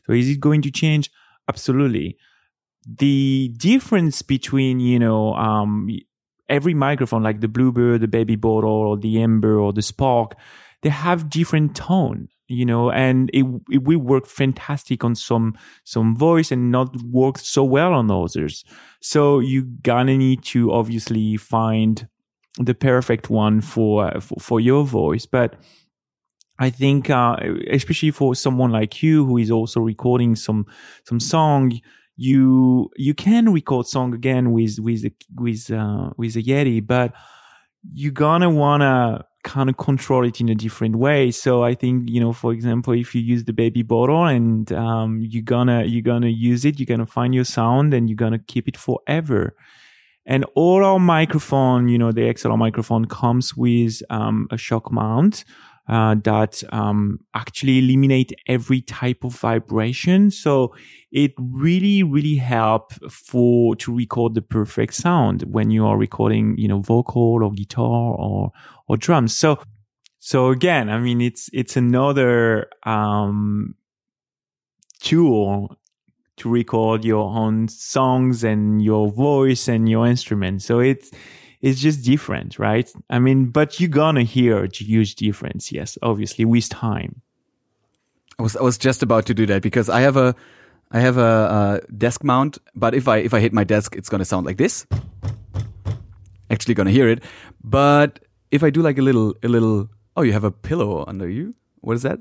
So 0.06 0.12
is 0.12 0.28
it 0.28 0.40
going 0.40 0.62
to 0.62 0.70
change? 0.70 1.10
Absolutely. 1.48 2.16
The 2.86 3.52
difference 3.56 4.22
between 4.22 4.80
you 4.80 4.98
know 4.98 5.34
um, 5.34 5.88
every 6.48 6.74
microphone 6.74 7.22
like 7.22 7.40
the 7.40 7.48
bluebird 7.48 8.00
the 8.00 8.08
baby 8.08 8.36
bottle 8.36 8.70
or 8.70 8.96
the 8.96 9.20
ember 9.22 9.58
or 9.58 9.72
the 9.72 9.82
spark 9.82 10.34
they 10.82 10.88
have 10.88 11.30
different 11.30 11.76
tone 11.76 12.28
you 12.50 12.66
know 12.66 12.90
and 12.90 13.30
it, 13.32 13.44
it 13.70 13.84
will 13.84 14.00
work 14.00 14.26
fantastic 14.26 15.04
on 15.04 15.14
some 15.14 15.56
some 15.84 16.16
voice 16.16 16.50
and 16.50 16.72
not 16.72 16.94
work 17.04 17.38
so 17.38 17.62
well 17.62 17.94
on 17.94 18.10
others. 18.10 18.64
So 19.00 19.38
you 19.38 19.62
gonna 19.62 20.18
need 20.18 20.42
to 20.46 20.72
obviously 20.72 21.36
find 21.36 22.08
the 22.60 22.74
perfect 22.74 23.30
one 23.30 23.60
for 23.60 24.20
for, 24.20 24.38
for 24.40 24.60
your 24.60 24.84
voice 24.84 25.26
but 25.26 25.56
I 26.60 26.68
think, 26.68 27.08
uh, 27.08 27.36
especially 27.70 28.10
for 28.10 28.34
someone 28.34 28.70
like 28.70 29.02
you 29.02 29.24
who 29.24 29.38
is 29.38 29.50
also 29.50 29.80
recording 29.80 30.36
some 30.36 30.66
some 31.04 31.18
song, 31.18 31.80
you 32.16 32.90
you 32.96 33.14
can 33.14 33.50
record 33.50 33.86
song 33.86 34.12
again 34.12 34.52
with 34.52 34.78
with 34.78 35.10
with 35.36 35.70
uh, 35.70 36.10
with 36.18 36.36
a 36.36 36.42
Yeti, 36.42 36.86
but 36.86 37.14
you're 37.94 38.12
gonna 38.12 38.50
wanna 38.50 39.24
kind 39.42 39.70
of 39.70 39.78
control 39.78 40.26
it 40.26 40.38
in 40.38 40.50
a 40.50 40.54
different 40.54 40.96
way. 40.96 41.30
So 41.30 41.64
I 41.64 41.74
think 41.74 42.10
you 42.10 42.20
know, 42.20 42.34
for 42.34 42.52
example, 42.52 42.92
if 42.92 43.14
you 43.14 43.22
use 43.22 43.44
the 43.44 43.54
baby 43.54 43.82
bottle 43.82 44.26
and 44.26 44.70
um, 44.74 45.20
you're 45.22 45.42
gonna 45.42 45.84
you're 45.84 46.02
gonna 46.02 46.28
use 46.28 46.66
it, 46.66 46.78
you're 46.78 46.84
gonna 46.84 47.06
find 47.06 47.34
your 47.34 47.44
sound 47.44 47.94
and 47.94 48.10
you're 48.10 48.16
gonna 48.16 48.38
keep 48.38 48.68
it 48.68 48.76
forever 48.76 49.56
And 50.30 50.46
all 50.54 50.84
our 50.84 51.00
microphone, 51.00 51.88
you 51.88 51.98
know, 51.98 52.12
the 52.12 52.20
XLR 52.20 52.56
microphone 52.56 53.06
comes 53.06 53.56
with 53.56 54.00
um, 54.10 54.46
a 54.52 54.56
shock 54.56 54.92
mount 54.92 55.44
uh, 55.88 56.14
that 56.22 56.62
um, 56.72 57.18
actually 57.34 57.78
eliminate 57.80 58.32
every 58.46 58.80
type 58.80 59.24
of 59.24 59.34
vibration. 59.34 60.30
So 60.30 60.72
it 61.10 61.32
really, 61.36 62.04
really 62.04 62.36
help 62.36 62.92
for 63.10 63.74
to 63.74 63.92
record 63.92 64.36
the 64.36 64.42
perfect 64.42 64.94
sound 64.94 65.42
when 65.48 65.72
you 65.72 65.84
are 65.84 65.98
recording, 65.98 66.54
you 66.56 66.68
know, 66.68 66.78
vocal 66.78 67.42
or 67.42 67.50
guitar 67.50 68.14
or 68.14 68.52
or 68.86 68.96
drums. 68.96 69.36
So 69.36 69.60
so 70.20 70.50
again, 70.50 70.88
I 70.90 71.00
mean, 71.00 71.20
it's 71.20 71.50
it's 71.52 71.76
another 71.76 72.68
um, 72.84 73.74
tool 75.00 75.76
to 76.40 76.48
record 76.48 77.04
your 77.04 77.24
own 77.24 77.68
songs 77.68 78.44
and 78.44 78.82
your 78.82 79.10
voice 79.10 79.68
and 79.68 79.88
your 79.88 80.06
instrument. 80.06 80.62
So 80.62 80.80
it's 80.80 81.10
it's 81.60 81.80
just 81.80 82.04
different, 82.04 82.58
right? 82.58 82.90
I 83.10 83.18
mean, 83.18 83.46
but 83.46 83.78
you're 83.80 83.88
gonna 83.90 84.22
hear 84.22 84.64
a 84.64 84.68
huge 84.72 85.14
difference, 85.14 85.72
yes, 85.72 85.98
obviously 86.02 86.44
with 86.44 86.68
time. 86.68 87.22
I 88.38 88.42
was 88.42 88.56
I 88.56 88.62
was 88.62 88.78
just 88.78 89.02
about 89.02 89.26
to 89.26 89.34
do 89.34 89.46
that 89.46 89.62
because 89.62 89.88
I 89.88 90.00
have 90.00 90.16
a 90.16 90.34
I 90.90 91.00
have 91.00 91.18
a, 91.18 91.80
a 91.86 91.92
desk 91.92 92.24
mount, 92.24 92.58
but 92.74 92.94
if 92.94 93.06
I 93.08 93.18
if 93.18 93.32
I 93.32 93.40
hit 93.40 93.52
my 93.52 93.64
desk, 93.64 93.94
it's 93.96 94.08
gonna 94.08 94.24
sound 94.24 94.46
like 94.46 94.56
this. 94.56 94.86
Actually, 96.50 96.74
gonna 96.74 96.90
hear 96.90 97.08
it, 97.08 97.22
but 97.62 98.18
if 98.50 98.64
I 98.64 98.70
do 98.70 98.82
like 98.82 98.98
a 98.98 99.02
little 99.02 99.34
a 99.42 99.48
little 99.48 99.88
Oh, 100.16 100.22
you 100.22 100.32
have 100.32 100.44
a 100.44 100.50
pillow 100.50 101.04
under 101.06 101.28
you? 101.28 101.54
What 101.80 101.94
is 101.94 102.02
that? 102.02 102.20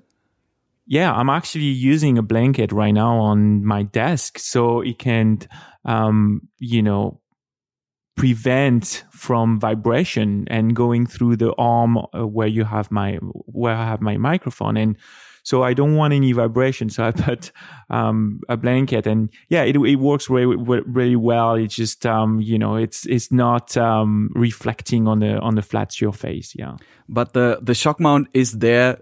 Yeah, 0.90 1.14
I'm 1.14 1.30
actually 1.30 1.66
using 1.66 2.18
a 2.18 2.24
blanket 2.24 2.72
right 2.72 2.92
now 2.92 3.20
on 3.20 3.64
my 3.64 3.84
desk 3.84 4.40
so 4.40 4.82
it 4.82 4.98
can, 4.98 5.38
um, 5.86 6.50
you 6.58 6.82
know, 6.82 7.22
prevent 8.18 9.04
from 9.12 9.60
vibration 9.60 10.46
and 10.50 10.76
going 10.76 11.06
through 11.06 11.36
the 11.36 11.54
arm 11.60 11.96
uh, 11.98 12.26
where 12.26 12.48
you 12.48 12.64
have 12.64 12.90
my 12.90 13.18
where 13.46 13.76
I 13.76 13.86
have 13.86 14.02
my 14.02 14.18
microphone 14.18 14.78
and 14.78 14.98
so 15.44 15.64
I 15.64 15.74
don't 15.74 15.96
want 15.96 16.14
any 16.14 16.32
vibration. 16.32 16.90
So 16.90 17.04
I 17.04 17.12
put 17.30 17.52
um, 17.90 18.42
a 18.50 18.58
blanket, 18.58 19.08
and 19.08 19.30
yeah, 19.48 19.64
it, 19.64 19.76
it 19.76 19.96
works 19.96 20.30
really, 20.30 20.58
really 20.58 21.16
well. 21.16 21.54
It's 21.54 21.76
just 21.76 22.06
um, 22.06 22.42
you 22.42 22.60
know, 22.60 22.76
it's 22.76 23.06
it's 23.06 23.32
not 23.32 23.78
um, 23.78 24.32
reflecting 24.34 25.08
on 25.08 25.20
the 25.20 25.40
on 25.40 25.56
the 25.56 25.62
flat 25.62 25.94
surface. 25.94 26.54
Yeah, 26.56 26.76
but 27.08 27.34
the 27.34 27.60
the 27.62 27.74
shock 27.74 28.00
mount 28.00 28.28
is 28.34 28.60
there 28.60 29.00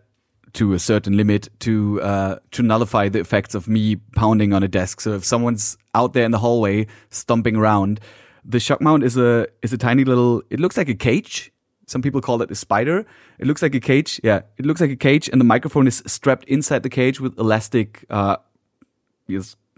to 0.53 0.73
a 0.73 0.79
certain 0.79 1.17
limit 1.17 1.49
to 1.59 2.01
uh, 2.01 2.39
to 2.51 2.63
nullify 2.63 3.09
the 3.09 3.19
effects 3.19 3.55
of 3.55 3.67
me 3.67 3.97
pounding 4.15 4.53
on 4.53 4.63
a 4.63 4.67
desk. 4.67 5.01
So 5.01 5.13
if 5.13 5.25
someone's 5.25 5.77
out 5.93 6.13
there 6.13 6.25
in 6.25 6.31
the 6.31 6.39
hallway 6.39 6.87
stomping 7.09 7.55
around, 7.55 7.99
the 8.43 8.59
shock 8.59 8.81
mount 8.81 9.03
is 9.03 9.17
a 9.17 9.47
is 9.61 9.73
a 9.73 9.77
tiny 9.77 10.03
little. 10.03 10.43
It 10.49 10.59
looks 10.59 10.77
like 10.77 10.89
a 10.89 10.95
cage 10.95 11.51
some 11.87 12.01
people 12.01 12.19
call 12.19 12.41
it 12.41 12.51
a 12.51 12.55
spider. 12.55 13.05
It 13.39 13.47
looks 13.47 13.61
like 13.61 13.73
a 13.73 13.79
cage. 13.79 14.19
Yeah, 14.23 14.41
it 14.57 14.65
looks 14.65 14.81
like 14.81 14.91
a 14.91 14.95
cage, 14.95 15.29
and 15.29 15.39
the 15.39 15.45
microphone 15.45 15.87
is 15.87 16.03
strapped 16.05 16.43
inside 16.45 16.83
the 16.83 16.89
cage 16.89 17.19
with 17.19 17.39
elastic, 17.39 18.05
uh, 18.09 18.37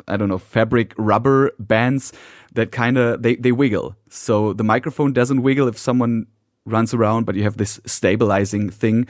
I 0.07 0.17
don't 0.17 0.27
know, 0.27 0.39
fabric 0.39 0.93
rubber 0.97 1.51
bands 1.59 2.11
that 2.53 2.71
kind 2.71 2.97
of 2.97 3.21
they 3.21 3.35
they 3.35 3.51
wiggle. 3.51 3.95
So 4.09 4.53
the 4.53 4.63
microphone 4.63 5.13
doesn't 5.13 5.43
wiggle 5.43 5.67
if 5.67 5.77
someone 5.77 6.25
runs 6.65 6.93
around, 6.93 7.25
but 7.25 7.35
you 7.35 7.43
have 7.43 7.57
this 7.57 7.79
stabilizing 7.85 8.71
thing 8.71 9.07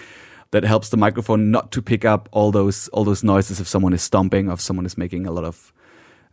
that 0.51 0.63
helps 0.63 0.89
the 0.89 0.97
microphone 0.97 1.51
not 1.51 1.71
to 1.71 1.81
pick 1.81 2.05
up 2.05 2.29
all 2.31 2.51
those 2.51 2.87
all 2.89 3.03
those 3.03 3.23
noises 3.23 3.59
if 3.59 3.67
someone 3.67 3.93
is 3.93 4.01
stomping 4.01 4.49
or 4.49 4.53
if 4.53 4.61
someone 4.61 4.85
is 4.85 4.97
making 4.97 5.25
a 5.25 5.31
lot 5.31 5.43
of 5.43 5.73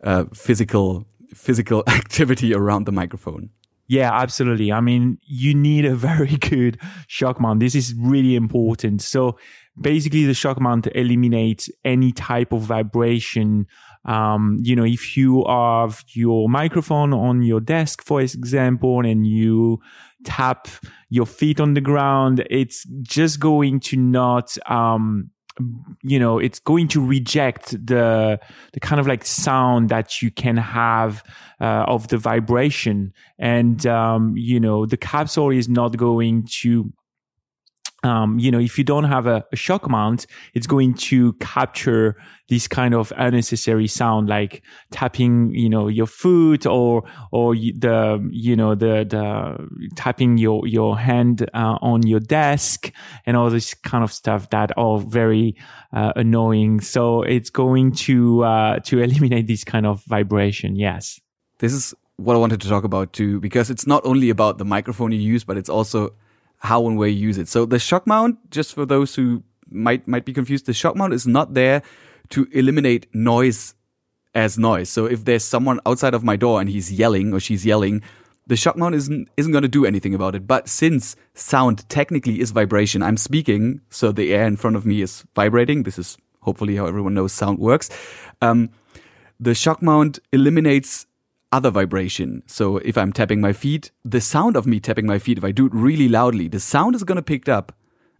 uh, 0.04 0.24
physical 0.34 1.06
physical 1.34 1.82
activity 1.88 2.54
around 2.54 2.84
the 2.84 2.92
microphone. 2.92 3.50
Yeah, 3.88 4.12
absolutely. 4.12 4.72
I 4.72 4.80
mean, 4.80 5.18
you 5.26 5.54
need 5.54 5.84
a 5.84 5.94
very 6.10 6.36
good 6.36 6.78
shock 7.06 7.40
mount. 7.40 7.60
This 7.60 7.74
is 7.74 7.94
really 7.94 8.34
important. 8.34 9.02
So 9.02 9.38
basically 9.80 10.24
the 10.24 10.34
shock 10.34 10.60
mount 10.60 10.88
eliminates 10.94 11.70
any 11.84 12.12
type 12.12 12.52
of 12.52 12.62
vibration. 12.62 13.66
Um, 14.04 14.58
you 14.62 14.76
know, 14.76 14.84
if 14.84 15.16
you 15.16 15.44
have 15.48 16.04
your 16.08 16.48
microphone 16.48 17.12
on 17.12 17.42
your 17.42 17.60
desk, 17.60 18.02
for 18.02 18.20
example, 18.20 19.04
and 19.04 19.26
you 19.26 19.80
tap 20.26 20.68
your 21.08 21.26
feet 21.26 21.60
on 21.60 21.72
the 21.74 21.80
ground, 21.80 22.44
it's 22.50 22.84
just 23.02 23.40
going 23.40 23.80
to 23.80 23.96
not, 23.96 24.58
um, 24.68 25.30
you 26.02 26.18
know 26.18 26.38
it's 26.38 26.58
going 26.58 26.86
to 26.86 27.04
reject 27.04 27.70
the 27.70 28.38
the 28.74 28.80
kind 28.80 29.00
of 29.00 29.06
like 29.06 29.24
sound 29.24 29.88
that 29.88 30.20
you 30.20 30.30
can 30.30 30.58
have 30.58 31.24
uh, 31.60 31.84
of 31.86 32.08
the 32.08 32.18
vibration. 32.18 33.12
And 33.38 33.86
um, 33.86 34.36
you 34.36 34.60
know 34.60 34.86
the 34.86 34.98
capsule 34.98 35.50
is 35.50 35.68
not 35.68 35.96
going 35.96 36.46
to 36.60 36.92
um, 38.06 38.38
you 38.38 38.50
know, 38.50 38.58
if 38.58 38.78
you 38.78 38.84
don't 38.84 39.04
have 39.04 39.26
a, 39.26 39.44
a, 39.52 39.56
shock 39.56 39.88
mount, 39.90 40.26
it's 40.54 40.66
going 40.66 40.94
to 40.94 41.32
capture 41.34 42.16
this 42.48 42.68
kind 42.68 42.94
of 42.94 43.12
unnecessary 43.16 43.86
sound, 43.86 44.28
like 44.28 44.62
tapping, 44.92 45.52
you 45.54 45.68
know, 45.68 45.88
your 45.88 46.06
foot 46.06 46.64
or 46.64 47.02
or 47.32 47.54
the, 47.54 48.26
you 48.30 48.56
know, 48.56 48.74
the 48.74 49.04
the 49.04 49.90
tapping 49.96 50.38
your 50.38 50.66
your 50.66 50.96
hand 50.98 51.48
uh, 51.52 51.78
on 51.82 52.06
your 52.06 52.20
desk 52.20 52.92
and 53.26 53.36
all 53.36 53.50
this 53.50 53.74
kind 53.74 54.04
of 54.04 54.12
stuff 54.12 54.48
that 54.50 54.70
are 54.76 54.98
very 54.98 55.56
uh, 55.92 56.12
annoying. 56.16 56.80
So 56.80 57.22
it's 57.22 57.50
going 57.50 57.92
to 57.92 58.44
uh, 58.44 58.78
to 58.80 58.98
eliminate 59.02 59.46
this 59.46 59.64
kind 59.64 59.86
of 59.86 60.04
vibration. 60.04 60.76
Yes, 60.76 61.20
this 61.58 61.72
is 61.72 61.94
what 62.16 62.34
I 62.34 62.38
wanted 62.38 62.60
to 62.62 62.68
talk 62.68 62.84
about 62.84 63.12
too, 63.12 63.40
because 63.40 63.70
it's 63.70 63.86
not 63.86 64.04
only 64.06 64.30
about 64.30 64.58
the 64.58 64.64
microphone 64.64 65.12
you 65.12 65.18
use, 65.18 65.44
but 65.44 65.56
it's 65.56 65.68
also 65.68 66.14
how 66.58 66.86
and 66.86 66.98
where 66.98 67.08
you 67.08 67.18
use 67.18 67.38
it. 67.38 67.48
So 67.48 67.66
the 67.66 67.78
shock 67.78 68.06
mount, 68.06 68.50
just 68.50 68.74
for 68.74 68.86
those 68.86 69.14
who 69.14 69.42
might 69.70 70.06
might 70.06 70.24
be 70.24 70.32
confused, 70.32 70.66
the 70.66 70.72
shock 70.72 70.96
mount 70.96 71.12
is 71.12 71.26
not 71.26 71.54
there 71.54 71.82
to 72.30 72.48
eliminate 72.52 73.06
noise 73.14 73.74
as 74.34 74.58
noise. 74.58 74.88
So 74.90 75.06
if 75.06 75.24
there's 75.24 75.44
someone 75.44 75.80
outside 75.86 76.14
of 76.14 76.22
my 76.22 76.36
door 76.36 76.60
and 76.60 76.68
he's 76.68 76.92
yelling 76.92 77.32
or 77.32 77.40
she's 77.40 77.64
yelling, 77.64 78.02
the 78.46 78.56
shock 78.56 78.76
mount 78.76 78.94
isn't 78.94 79.28
isn't 79.36 79.52
going 79.52 79.62
to 79.62 79.68
do 79.68 79.84
anything 79.84 80.14
about 80.14 80.34
it. 80.34 80.46
But 80.46 80.68
since 80.68 81.16
sound 81.34 81.88
technically 81.88 82.40
is 82.40 82.50
vibration, 82.50 83.02
I'm 83.02 83.16
speaking, 83.16 83.80
so 83.90 84.12
the 84.12 84.32
air 84.32 84.46
in 84.46 84.56
front 84.56 84.76
of 84.76 84.86
me 84.86 85.02
is 85.02 85.24
vibrating. 85.34 85.82
This 85.82 85.98
is 85.98 86.16
hopefully 86.40 86.76
how 86.76 86.86
everyone 86.86 87.14
knows 87.14 87.32
sound 87.32 87.58
works. 87.58 87.90
Um, 88.40 88.70
the 89.40 89.54
shock 89.54 89.82
mount 89.82 90.18
eliminates 90.32 91.06
other 91.52 91.70
vibration. 91.70 92.42
So 92.46 92.78
if 92.78 92.98
I'm 92.98 93.12
tapping 93.12 93.40
my 93.40 93.52
feet, 93.52 93.90
the 94.04 94.20
sound 94.20 94.56
of 94.56 94.66
me 94.66 94.80
tapping 94.80 95.06
my 95.06 95.18
feet, 95.18 95.38
if 95.38 95.44
I 95.44 95.52
do 95.52 95.66
it 95.66 95.74
really 95.74 96.08
loudly, 96.08 96.48
the 96.48 96.60
sound 96.60 96.94
is 96.94 97.04
going 97.04 97.16
to 97.16 97.22
pick 97.22 97.48
up. 97.48 97.72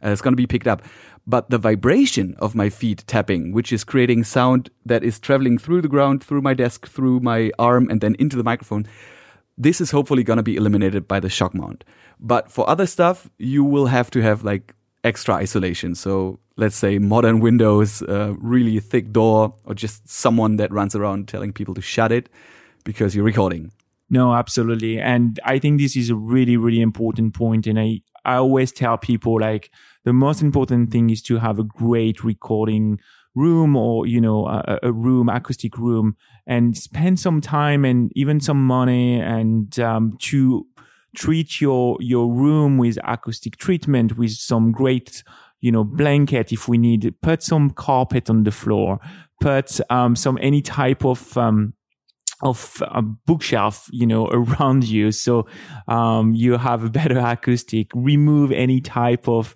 Uh, 0.05 0.11
it's 0.11 0.21
going 0.21 0.33
to 0.33 0.37
be 0.37 0.47
picked 0.47 0.67
up. 0.67 0.83
But 1.27 1.51
the 1.51 1.59
vibration 1.59 2.37
of 2.39 2.55
my 2.55 2.71
feet 2.71 3.03
tapping, 3.07 3.53
which 3.53 3.73
is 3.73 3.83
creating 3.83 4.25
sound 4.25 4.71
that 4.85 5.03
is 5.03 5.19
traveling 5.19 5.59
through 5.59 5.83
the 5.83 5.89
ground, 5.89 6.23
through 6.23 6.43
my 6.43 6.55
desk, 6.55 6.87
through 6.87 7.21
my 7.21 7.51
arm, 7.59 7.91
and 7.91 8.01
then 8.01 8.15
into 8.19 8.37
the 8.37 8.45
microphone, 8.45 8.87
this 9.59 9.81
is 9.81 9.91
hopefully 9.91 10.23
going 10.23 10.37
to 10.37 10.43
be 10.43 10.57
eliminated 10.57 11.09
by 11.09 11.19
the 11.19 11.29
shock 11.29 11.55
mount. 11.55 11.83
But 12.21 12.53
for 12.53 12.69
other 12.71 12.87
stuff, 12.87 13.29
you 13.39 13.65
will 13.65 13.87
have 13.87 14.11
to 14.13 14.23
have 14.23 14.45
like 14.45 14.75
extra 15.03 15.35
isolation. 15.35 15.95
So 15.95 16.39
let's 16.57 16.77
say 16.77 16.99
modern 16.99 17.41
windows, 17.41 18.03
uh, 18.03 18.35
really 18.39 18.79
thick 18.79 19.13
door, 19.13 19.55
or 19.65 19.75
just 19.75 20.09
someone 20.09 20.57
that 20.57 20.71
runs 20.71 20.95
around 20.95 21.27
telling 21.27 21.53
people 21.53 21.75
to 21.75 21.83
shut 21.83 22.13
it 22.13 22.29
because 22.87 23.15
you're 23.15 23.25
recording. 23.25 23.73
No, 24.09 24.33
absolutely. 24.33 24.99
And 25.01 25.39
I 25.45 25.59
think 25.59 25.81
this 25.81 25.97
is 25.97 26.11
a 26.11 26.15
really, 26.15 26.57
really 26.57 26.81
important 26.81 27.35
point. 27.35 27.67
And 27.67 27.79
I, 27.79 28.01
I 28.25 28.37
always 28.37 28.73
tell 28.73 28.97
people 28.97 29.41
like 29.41 29.71
the 30.05 30.13
most 30.13 30.41
important 30.41 30.93
thing 30.93 31.11
is 31.11 31.21
to 31.23 31.39
have 31.39 31.59
a 31.59 31.65
great 31.65 32.23
recording 32.23 33.01
room 33.35 33.77
or, 33.77 34.07
you 34.07 34.21
know, 34.21 34.47
a, 34.47 34.79
a 34.85 34.93
room, 34.93 35.29
acoustic 35.29 35.77
room 35.77 36.17
and 36.47 36.77
spend 36.77 37.19
some 37.19 37.41
time 37.41 37.85
and 37.85 38.13
even 38.15 38.41
some 38.41 38.65
money 38.65 39.21
and, 39.21 39.79
um, 39.81 40.17
to 40.21 40.67
treat 41.17 41.61
your, 41.61 41.97
your 42.01 42.33
room 42.33 42.79
with 42.79 42.99
acoustic 43.05 43.57
treatment 43.57 44.17
with 44.17 44.33
some 44.33 44.71
great, 44.71 45.25
you 45.61 45.73
know, 45.73 45.83
blanket 45.85 46.53
if 46.53 46.69
we 46.69 46.79
need, 46.79 47.13
put 47.23 47.43
some 47.43 47.71
carpet 47.71 48.31
on 48.31 48.45
the 48.45 48.53
floor, 48.53 49.01
put, 49.41 49.81
um, 49.91 50.15
some, 50.15 50.39
any 50.41 50.63
type 50.63 51.05
of, 51.05 51.37
um, 51.37 51.75
of 52.43 52.83
a 52.89 53.03
bookshelf, 53.03 53.89
you 53.91 54.07
know, 54.07 54.27
around 54.33 54.85
you. 54.85 55.13
So, 55.13 55.47
um, 55.89 56.35
you 56.35 56.57
have 56.57 56.85
a 56.85 56.91
better 56.91 57.19
acoustic, 57.19 57.91
remove 57.95 58.53
any 58.53 58.81
type 58.81 59.29
of 59.29 59.55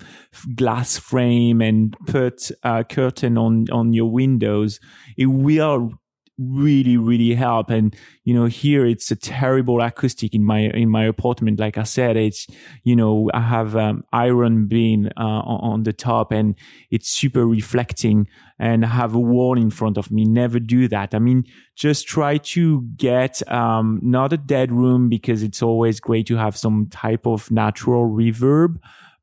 glass 0.54 0.98
frame 0.98 1.60
and 1.60 1.96
put 2.06 2.50
a 2.62 2.84
curtain 2.84 3.36
on, 3.36 3.66
on 3.70 3.92
your 3.92 4.10
windows. 4.10 4.80
It 5.16 5.26
will 5.26 5.92
really, 6.40 6.96
really 6.96 7.34
help. 7.34 7.70
And, 7.70 7.94
you 8.24 8.32
know, 8.32 8.46
here 8.46 8.86
it's 8.86 9.10
a 9.10 9.16
terrible 9.16 9.80
acoustic 9.80 10.34
in 10.34 10.44
my, 10.44 10.60
in 10.60 10.88
my 10.88 11.04
apartment. 11.04 11.60
Like 11.60 11.76
I 11.76 11.82
said, 11.82 12.16
it's, 12.16 12.46
you 12.82 12.96
know, 12.96 13.30
I 13.34 13.40
have, 13.40 13.76
um, 13.76 14.04
iron 14.12 14.66
beam, 14.66 15.10
uh, 15.16 15.20
on, 15.20 15.82
the 15.82 15.92
top 15.92 16.32
and 16.32 16.56
it's 16.90 17.08
super 17.08 17.46
reflecting 17.46 18.26
and 18.58 18.84
I 18.84 18.88
have 18.88 19.14
a 19.14 19.18
wall 19.18 19.56
in 19.56 19.70
front 19.70 19.96
of 19.96 20.10
me. 20.10 20.24
Never 20.24 20.58
do 20.58 20.88
that. 20.88 21.14
I 21.14 21.18
mean, 21.18 21.44
just 21.76 22.06
try 22.06 22.38
to 22.38 22.82
get, 22.96 23.48
um, 23.50 24.00
not 24.02 24.32
a 24.32 24.36
dead 24.36 24.72
room 24.72 25.08
because 25.08 25.42
it's 25.42 25.62
always 25.62 26.00
great 26.00 26.26
to 26.26 26.36
have 26.36 26.56
some 26.56 26.88
type 26.90 27.26
of 27.26 27.50
natural 27.50 28.08
reverb 28.08 28.78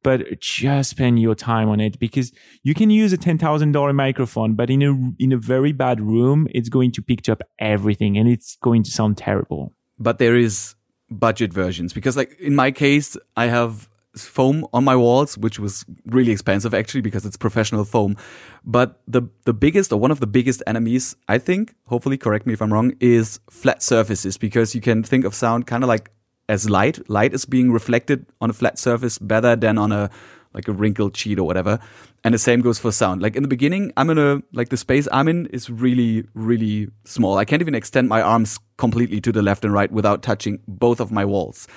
but 0.07 0.39
just 0.39 0.91
spend 0.91 1.19
your 1.19 1.35
time 1.35 1.67
on 1.67 1.81
it 1.81 1.99
because 1.99 2.31
you 2.63 2.73
can 2.73 2.89
use 2.89 3.11
a 3.11 3.17
$10,000 3.17 3.93
microphone, 3.93 4.53
but 4.53 4.69
in 4.69 4.81
a, 4.81 4.93
in 5.19 5.33
a 5.33 5.37
very 5.37 5.73
bad 5.73 5.99
room, 5.99 6.47
it's 6.51 6.69
going 6.69 6.93
to 6.93 7.01
pick 7.01 7.27
up 7.27 7.41
everything 7.59 8.17
and 8.17 8.29
it's 8.29 8.55
going 8.63 8.83
to 8.83 8.89
sound 8.89 9.17
terrible. 9.17 9.73
But 9.99 10.17
there 10.17 10.37
is 10.37 10.75
budget 11.09 11.51
versions 11.51 11.91
because 11.91 12.15
like 12.15 12.39
in 12.39 12.55
my 12.55 12.71
case, 12.71 13.17
I 13.35 13.47
have 13.47 13.89
foam 14.15 14.65
on 14.71 14.85
my 14.85 14.95
walls, 14.95 15.37
which 15.37 15.59
was 15.59 15.83
really 16.05 16.31
expensive 16.31 16.73
actually 16.73 17.01
because 17.01 17.25
it's 17.25 17.35
professional 17.35 17.83
foam. 17.83 18.15
But 18.63 19.01
the 19.09 19.23
the 19.43 19.53
biggest 19.53 19.91
or 19.91 19.99
one 19.99 20.11
of 20.11 20.21
the 20.21 20.27
biggest 20.27 20.63
enemies, 20.67 21.17
I 21.27 21.37
think, 21.37 21.75
hopefully 21.85 22.17
correct 22.17 22.47
me 22.47 22.53
if 22.53 22.61
I'm 22.61 22.71
wrong, 22.71 22.93
is 23.01 23.41
flat 23.49 23.83
surfaces 23.83 24.37
because 24.37 24.73
you 24.73 24.79
can 24.79 25.03
think 25.03 25.25
of 25.25 25.35
sound 25.35 25.67
kind 25.67 25.83
of 25.83 25.89
like 25.89 26.11
as 26.49 26.69
light. 26.69 27.09
Light 27.09 27.33
is 27.33 27.45
being 27.45 27.71
reflected 27.71 28.25
on 28.41 28.49
a 28.49 28.53
flat 28.53 28.79
surface 28.79 29.17
better 29.17 29.55
than 29.55 29.77
on 29.77 29.91
a 29.91 30.09
like 30.53 30.67
a 30.67 30.71
wrinkled 30.71 31.15
sheet 31.15 31.39
or 31.39 31.43
whatever. 31.43 31.79
And 32.23 32.33
the 32.33 32.39
same 32.39 32.61
goes 32.61 32.79
for 32.79 32.91
sound. 32.91 33.21
Like 33.21 33.35
in 33.35 33.43
the 33.43 33.49
beginning, 33.49 33.93
I'm 33.95 34.09
in 34.09 34.17
a 34.17 34.41
like 34.53 34.69
the 34.69 34.77
space 34.77 35.07
I'm 35.11 35.27
in 35.27 35.45
is 35.47 35.69
really 35.69 36.25
really 36.33 36.89
small. 37.05 37.37
I 37.37 37.45
can't 37.45 37.61
even 37.61 37.75
extend 37.75 38.09
my 38.09 38.21
arms 38.21 38.59
completely 38.77 39.21
to 39.21 39.31
the 39.31 39.41
left 39.41 39.63
and 39.63 39.73
right 39.73 39.91
without 39.91 40.23
touching 40.23 40.59
both 40.67 40.99
of 40.99 41.11
my 41.11 41.25
walls. 41.25 41.67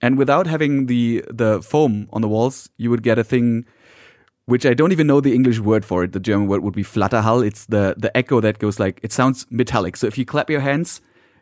And 0.00 0.16
without 0.16 0.46
having 0.46 0.86
the 0.86 1.24
the 1.28 1.60
foam 1.62 2.08
on 2.12 2.22
the 2.22 2.28
walls, 2.28 2.70
you 2.76 2.90
would 2.90 3.02
get 3.02 3.18
a 3.18 3.24
thing 3.24 3.66
which 4.46 4.64
I 4.64 4.72
don't 4.72 4.92
even 4.92 5.06
know 5.06 5.20
the 5.20 5.34
English 5.34 5.58
word 5.58 5.84
for 5.84 6.04
it. 6.04 6.12
The 6.12 6.20
German 6.20 6.48
word 6.48 6.62
would 6.62 6.74
be 6.74 6.82
Flatterhall. 6.82 7.42
It's 7.42 7.66
the 7.66 7.94
the 7.98 8.16
echo 8.16 8.40
that 8.40 8.58
goes 8.58 8.78
like 8.78 9.00
it 9.02 9.12
sounds 9.12 9.46
metallic. 9.50 9.96
So 9.96 10.06
if 10.06 10.16
you 10.16 10.24
clap 10.24 10.48
your 10.48 10.60
hands, 10.60 11.00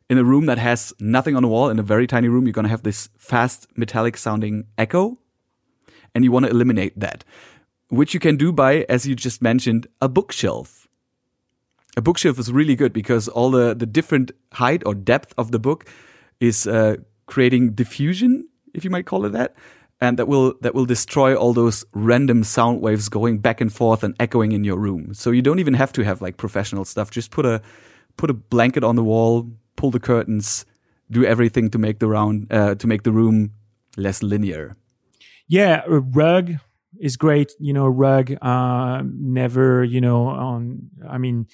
in 0.09 0.19
a 0.19 0.25
room 0.25 0.47
that 0.47 0.59
has 0.59 0.93
nothing 1.01 1.37
on 1.37 1.43
the 1.43 1.49
wall, 1.49 1.69
in 1.69 1.79
a 1.79 1.83
very 1.83 2.07
tiny 2.07 2.29
room, 2.29 2.47
you're 2.47 2.53
going 2.53 2.65
to 2.65 2.71
have 2.71 2.83
this 2.83 3.09
fast 3.19 3.67
metallic 3.77 4.17
sounding 4.17 4.67
echo. 4.79 5.19
And 6.15 6.25
you 6.25 6.33
want 6.33 6.47
to 6.47 6.51
eliminate 6.51 6.99
that, 6.99 7.25
which 7.89 8.15
you 8.15 8.21
can 8.21 8.37
do 8.37 8.53
by, 8.53 8.87
as 8.89 9.07
you 9.07 9.15
just 9.15 9.43
mentioned, 9.43 9.87
a 10.01 10.09
bookshelf. 10.09 10.89
A 11.97 12.01
bookshelf 12.01 12.39
is 12.39 12.51
really 12.51 12.75
good 12.75 12.93
because 12.93 13.29
all 13.29 13.51
the, 13.51 13.75
the 13.75 13.87
different 13.87 14.33
height 14.53 14.83
or 14.87 14.95
depth 14.95 15.35
of 15.37 15.51
the 15.51 15.59
book 15.59 15.87
is 16.41 16.67
uh, 16.67 16.97
creating 17.27 17.73
diffusion, 17.73 18.49
if 18.73 18.85
you 18.85 18.91
might 18.91 19.07
call 19.07 19.25
it 19.27 19.33
that. 19.33 19.55
And 20.01 20.19
that 20.19 20.29
will 20.29 20.55
that 20.61 20.75
will 20.75 20.85
destroy 20.85 21.35
all 21.35 21.55
those 21.55 21.85
random 21.95 22.45
sound 22.45 22.83
waves 22.83 23.09
going 23.09 23.39
back 23.39 23.63
and 23.63 23.73
forth 23.73 24.05
and 24.05 24.15
echoing 24.21 24.53
in 24.53 24.63
your 24.63 24.77
room. 24.79 25.15
So 25.15 25.31
you 25.31 25.41
don't 25.41 25.59
even 25.59 25.73
have 25.73 25.91
to 25.95 26.05
have 26.05 26.21
like 26.21 26.37
professional 26.37 26.85
stuff. 26.85 27.11
Just 27.11 27.31
put 27.31 27.47
a 27.47 27.63
put 28.19 28.29
a 28.29 28.35
blanket 28.35 28.85
on 28.85 28.97
the 28.97 29.03
wall, 29.03 29.51
pull 29.77 29.91
the 29.91 30.01
curtains, 30.01 30.65
do 31.11 31.25
everything 31.25 31.71
to 31.71 31.79
make 31.79 31.99
the 31.99 32.09
round 32.09 32.53
uh, 32.53 32.75
to 32.77 32.87
make 32.87 33.03
the 33.03 33.13
room 33.13 33.53
less 33.97 34.23
linear. 34.23 34.77
Yeah, 35.49 35.83
a 35.87 36.01
rug 36.01 36.53
is 36.99 37.17
great. 37.17 37.53
You 37.61 37.73
know, 37.73 37.87
rug. 37.87 38.35
Uh, 38.43 39.03
never. 39.05 39.85
You 39.85 40.01
know, 40.01 40.27
on. 40.27 40.91
I 41.09 41.19
mean, 41.19 41.47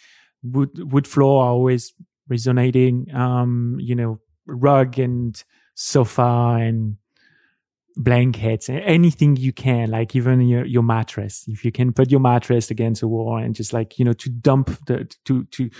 wood 0.42 0.92
wood 0.92 1.06
floor 1.06 1.44
always 1.44 1.92
resonating. 2.28 3.14
Um, 3.14 3.76
you 3.80 3.94
know, 3.94 4.20
rug 4.46 4.98
and 4.98 5.42
sofa 5.74 6.58
and 6.60 6.96
blankets, 7.96 8.68
anything 8.68 9.36
you 9.36 9.52
can, 9.52 9.90
like 9.90 10.16
even 10.16 10.40
your, 10.40 10.64
your 10.64 10.82
mattress. 10.82 11.44
If 11.48 11.64
you 11.64 11.72
can 11.72 11.92
put 11.92 12.10
your 12.10 12.20
mattress 12.20 12.70
against 12.70 13.02
a 13.02 13.08
wall 13.08 13.36
and 13.36 13.54
just 13.54 13.72
like, 13.72 13.98
you 13.98 14.04
know, 14.04 14.12
to 14.14 14.30
dump 14.30 14.70
the, 14.86 15.08
to, 15.24 15.44
to, 15.44 15.70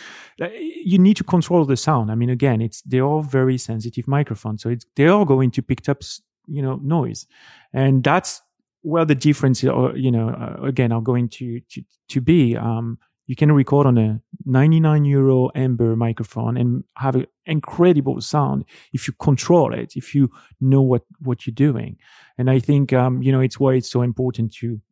you 0.85 0.99
need 0.99 1.17
to 1.17 1.25
control 1.25 1.65
the 1.65 1.77
sound. 1.77 2.11
I 2.11 2.15
mean, 2.15 2.31
again, 2.31 2.61
it's, 2.61 2.83
they're 2.83 3.05
all 3.05 3.23
very 3.23 3.59
sensitive 3.59 4.07
microphones. 4.07 4.63
So 4.63 4.71
it's, 4.71 4.87
they're 4.97 5.11
all 5.11 5.25
going 5.25 5.51
to 5.53 5.63
pick 5.63 5.89
up, 5.89 6.03
you 6.47 6.63
know, 6.63 6.81
noise. 6.83 7.27
And 7.73 8.05
that's 8.05 8.43
where 8.83 9.05
the 9.05 9.15
difference, 9.15 9.65
uh, 9.65 9.95
you 9.95 10.11
know, 10.11 10.29
uh, 10.31 10.63
again, 10.65 10.93
are 10.93 11.01
going 11.01 11.29
to, 11.31 11.61
to, 11.61 11.83
to 12.09 12.21
be. 12.21 12.57
Um, 12.57 12.99
you 13.33 13.37
can 13.37 13.51
record 13.51 13.87
on 13.87 13.97
a 13.97 14.21
99 14.45 15.07
euro 15.07 15.49
Ember 15.55 15.97
microphone 15.97 16.59
and 16.59 16.85
have 16.99 17.17
an 17.17 17.27
incredible 17.47 18.21
sound 18.21 18.63
if 18.93 19.09
you 19.09 19.15
control 19.15 19.73
it 19.73 19.97
if 19.97 20.15
you 20.15 20.31
know 20.61 20.83
what 20.83 21.05
what 21.21 21.47
you're 21.47 21.55
doing. 21.55 21.97
And 22.37 22.51
i 22.51 22.59
think 22.59 22.93
um, 22.93 23.23
you 23.23 23.33
know 23.33 23.41
it's 23.41 23.59
why 23.59 23.73
it's 23.73 23.91
so 23.91 24.03
important 24.03 24.53
to 24.57 24.83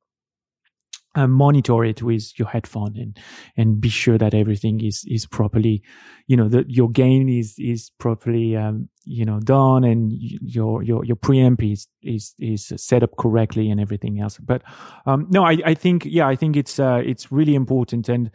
uh, 1.14 1.26
monitor 1.26 1.84
it 1.84 2.02
with 2.02 2.38
your 2.38 2.48
headphone 2.48 2.96
and 2.96 3.18
and 3.56 3.80
be 3.80 3.88
sure 3.88 4.18
that 4.18 4.34
everything 4.34 4.80
is 4.80 5.04
is 5.08 5.26
properly 5.26 5.82
you 6.26 6.36
know 6.36 6.48
that 6.48 6.70
your 6.70 6.88
gain 6.88 7.28
is 7.28 7.54
is 7.58 7.90
properly 7.98 8.56
um, 8.56 8.88
you 9.04 9.24
know 9.24 9.40
done 9.40 9.82
and 9.82 10.12
your 10.12 10.82
your 10.82 11.04
your 11.04 11.16
preamp 11.16 11.60
is 11.72 11.88
is 12.02 12.34
is 12.38 12.72
set 12.76 13.02
up 13.02 13.16
correctly 13.16 13.70
and 13.70 13.80
everything 13.80 14.20
else. 14.20 14.38
But 14.38 14.62
um 15.06 15.26
no 15.30 15.44
i 15.44 15.58
i 15.64 15.74
think 15.74 16.04
yeah 16.04 16.28
i 16.28 16.36
think 16.36 16.56
it's 16.56 16.78
uh 16.78 17.02
it's 17.04 17.32
really 17.32 17.54
important. 17.54 18.08
And 18.08 18.30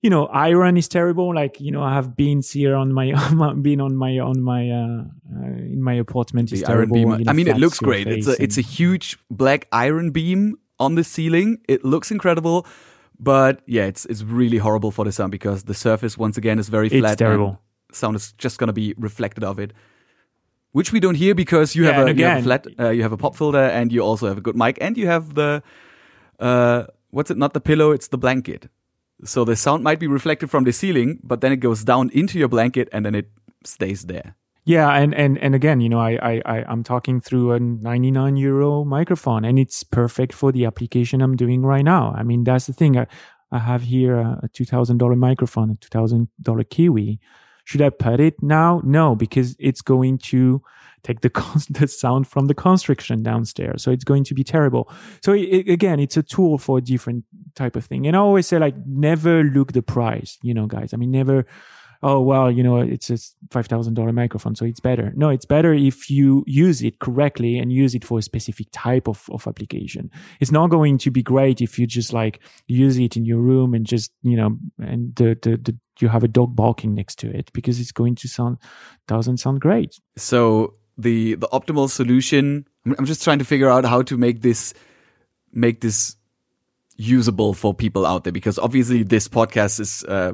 you 0.00 0.08
know 0.08 0.26
iron 0.26 0.76
is 0.76 0.88
terrible. 0.88 1.34
Like 1.34 1.60
you 1.60 1.70
know 1.70 1.82
i 1.82 1.92
have 1.92 2.16
beans 2.16 2.50
here 2.52 2.74
on 2.74 2.92
my 2.98 3.12
been 3.60 3.80
on 3.80 3.96
my 3.96 4.18
on 4.18 4.40
my 4.40 4.70
uh, 4.70 5.04
uh 5.34 5.56
in 5.74 5.82
my 5.82 5.94
apartment. 5.94 6.50
The 6.50 6.64
iron 6.64 6.90
beam 6.90 7.10
you 7.10 7.24
know, 7.24 7.30
i 7.30 7.34
mean 7.34 7.48
it 7.48 7.58
looks 7.58 7.78
great. 7.78 8.06
It's 8.06 8.28
a 8.28 8.42
it's 8.42 8.56
a 8.56 8.62
huge 8.62 9.18
black 9.30 9.68
iron 9.72 10.10
beam 10.10 10.56
on 10.78 10.94
the 10.94 11.04
ceiling. 11.04 11.58
It 11.68 11.84
looks 11.84 12.10
incredible, 12.10 12.66
but 13.18 13.60
yeah, 13.66 13.84
it's 13.84 14.04
it's 14.06 14.22
really 14.22 14.58
horrible 14.58 14.90
for 14.90 15.04
the 15.04 15.12
sound 15.12 15.32
because 15.32 15.64
the 15.64 15.74
surface 15.74 16.18
once 16.18 16.36
again 16.36 16.58
is 16.58 16.68
very 16.68 16.88
flat. 16.88 17.12
It's 17.12 17.18
terrible. 17.18 17.60
Sound 17.92 18.16
is 18.16 18.32
just 18.32 18.58
gonna 18.58 18.72
be 18.72 18.94
reflected 18.98 19.44
of 19.44 19.58
it, 19.58 19.72
which 20.72 20.92
we 20.92 21.00
don't 21.00 21.14
hear 21.14 21.34
because 21.34 21.74
you, 21.74 21.84
yeah, 21.84 21.92
have, 21.92 22.06
a, 22.06 22.10
again, 22.10 22.18
you 22.18 22.24
have 22.26 22.38
a 22.38 22.42
flat, 22.42 22.66
uh, 22.78 22.90
you 22.90 23.02
have 23.02 23.12
a 23.12 23.16
pop 23.16 23.36
filter, 23.36 23.58
and 23.62 23.92
you 23.92 24.00
also 24.02 24.26
have 24.28 24.38
a 24.38 24.42
good 24.42 24.56
mic, 24.56 24.78
and 24.80 24.96
you 24.96 25.06
have 25.06 25.34
the 25.34 25.62
uh, 26.40 26.84
what's 27.10 27.30
it? 27.30 27.36
Not 27.36 27.54
the 27.54 27.60
pillow, 27.60 27.92
it's 27.92 28.08
the 28.08 28.18
blanket. 28.18 28.68
So 29.24 29.44
the 29.44 29.56
sound 29.56 29.82
might 29.82 29.98
be 29.98 30.06
reflected 30.06 30.50
from 30.50 30.64
the 30.64 30.72
ceiling, 30.72 31.20
but 31.22 31.40
then 31.40 31.52
it 31.52 31.56
goes 31.56 31.84
down 31.84 32.10
into 32.10 32.38
your 32.38 32.48
blanket, 32.48 32.88
and 32.92 33.04
then 33.04 33.14
it 33.14 33.30
stays 33.64 34.04
there. 34.06 34.36
Yeah, 34.66 34.90
and 34.94 35.14
and 35.14 35.38
and 35.38 35.54
again, 35.54 35.80
you 35.80 35.88
know, 35.88 36.00
I 36.00 36.18
I, 36.20 36.42
I 36.44 36.72
am 36.72 36.82
talking 36.82 37.20
through 37.20 37.52
a 37.52 37.60
99 37.60 38.36
euro 38.36 38.84
microphone, 38.84 39.44
and 39.44 39.60
it's 39.60 39.84
perfect 39.84 40.32
for 40.34 40.50
the 40.50 40.64
application 40.66 41.22
I'm 41.22 41.36
doing 41.36 41.62
right 41.62 41.84
now. 41.84 42.12
I 42.16 42.24
mean, 42.24 42.42
that's 42.42 42.66
the 42.66 42.72
thing. 42.72 42.98
I, 42.98 43.06
I 43.52 43.60
have 43.60 43.82
here 43.82 44.16
a, 44.16 44.40
a 44.42 44.48
two 44.48 44.64
thousand 44.64 44.98
dollar 44.98 45.14
microphone, 45.14 45.70
a 45.70 45.76
two 45.76 45.88
thousand 45.88 46.28
dollar 46.42 46.64
Kiwi. 46.64 47.20
Should 47.64 47.80
I 47.80 47.90
put 47.90 48.18
it 48.18 48.42
now? 48.42 48.80
No, 48.84 49.14
because 49.14 49.54
it's 49.60 49.82
going 49.82 50.18
to 50.30 50.60
take 51.04 51.20
the 51.20 51.30
the 51.70 51.86
sound 51.86 52.26
from 52.26 52.46
the 52.48 52.54
construction 52.54 53.22
downstairs, 53.22 53.84
so 53.84 53.92
it's 53.92 54.04
going 54.04 54.24
to 54.24 54.34
be 54.34 54.42
terrible. 54.42 54.90
So 55.22 55.32
it, 55.32 55.68
again, 55.68 56.00
it's 56.00 56.16
a 56.16 56.24
tool 56.24 56.58
for 56.58 56.78
a 56.78 56.80
different 56.80 57.24
type 57.54 57.76
of 57.76 57.84
thing. 57.84 58.04
And 58.04 58.16
I 58.16 58.18
always 58.18 58.48
say, 58.48 58.58
like, 58.58 58.74
never 58.84 59.44
look 59.44 59.74
the 59.74 59.82
price. 59.82 60.38
You 60.42 60.54
know, 60.54 60.66
guys. 60.66 60.92
I 60.92 60.96
mean, 60.96 61.12
never 61.12 61.46
oh 62.02 62.20
well 62.20 62.50
you 62.50 62.62
know 62.62 62.78
it's 62.78 63.10
a 63.10 63.14
$5000 63.48 64.14
microphone 64.14 64.54
so 64.54 64.64
it's 64.64 64.80
better. 64.80 65.12
No 65.16 65.30
it's 65.30 65.44
better 65.44 65.72
if 65.72 66.10
you 66.10 66.44
use 66.46 66.82
it 66.82 66.98
correctly 66.98 67.58
and 67.58 67.72
use 67.72 67.94
it 67.94 68.04
for 68.04 68.18
a 68.18 68.22
specific 68.22 68.68
type 68.72 69.08
of, 69.08 69.24
of 69.30 69.46
application. 69.46 70.10
It's 70.40 70.52
not 70.52 70.70
going 70.70 70.98
to 70.98 71.10
be 71.10 71.22
great 71.22 71.60
if 71.60 71.78
you 71.78 71.86
just 71.86 72.12
like 72.12 72.40
use 72.66 72.98
it 72.98 73.16
in 73.16 73.24
your 73.24 73.40
room 73.40 73.74
and 73.74 73.86
just 73.86 74.12
you 74.22 74.36
know 74.36 74.56
and 74.78 75.14
the, 75.16 75.38
the, 75.42 75.56
the 75.56 75.78
you 75.98 76.08
have 76.08 76.24
a 76.24 76.28
dog 76.28 76.54
barking 76.54 76.94
next 76.94 77.18
to 77.20 77.30
it 77.34 77.50
because 77.52 77.80
it's 77.80 77.92
going 77.92 78.14
to 78.16 78.28
sound 78.28 78.58
doesn't 79.06 79.38
sound 79.38 79.60
great. 79.60 79.98
So 80.16 80.74
the 80.98 81.34
the 81.34 81.48
optimal 81.48 81.90
solution 81.90 82.66
i'm 82.98 83.04
just 83.04 83.22
trying 83.22 83.38
to 83.38 83.44
figure 83.44 83.68
out 83.68 83.84
how 83.84 84.02
to 84.02 84.16
make 84.16 84.40
this 84.42 84.72
make 85.52 85.80
this 85.80 86.16
usable 86.96 87.52
for 87.52 87.74
people 87.74 88.06
out 88.06 88.24
there 88.24 88.32
because 88.32 88.58
obviously 88.58 89.02
this 89.02 89.28
podcast 89.28 89.80
is 89.80 90.04
uh, 90.04 90.32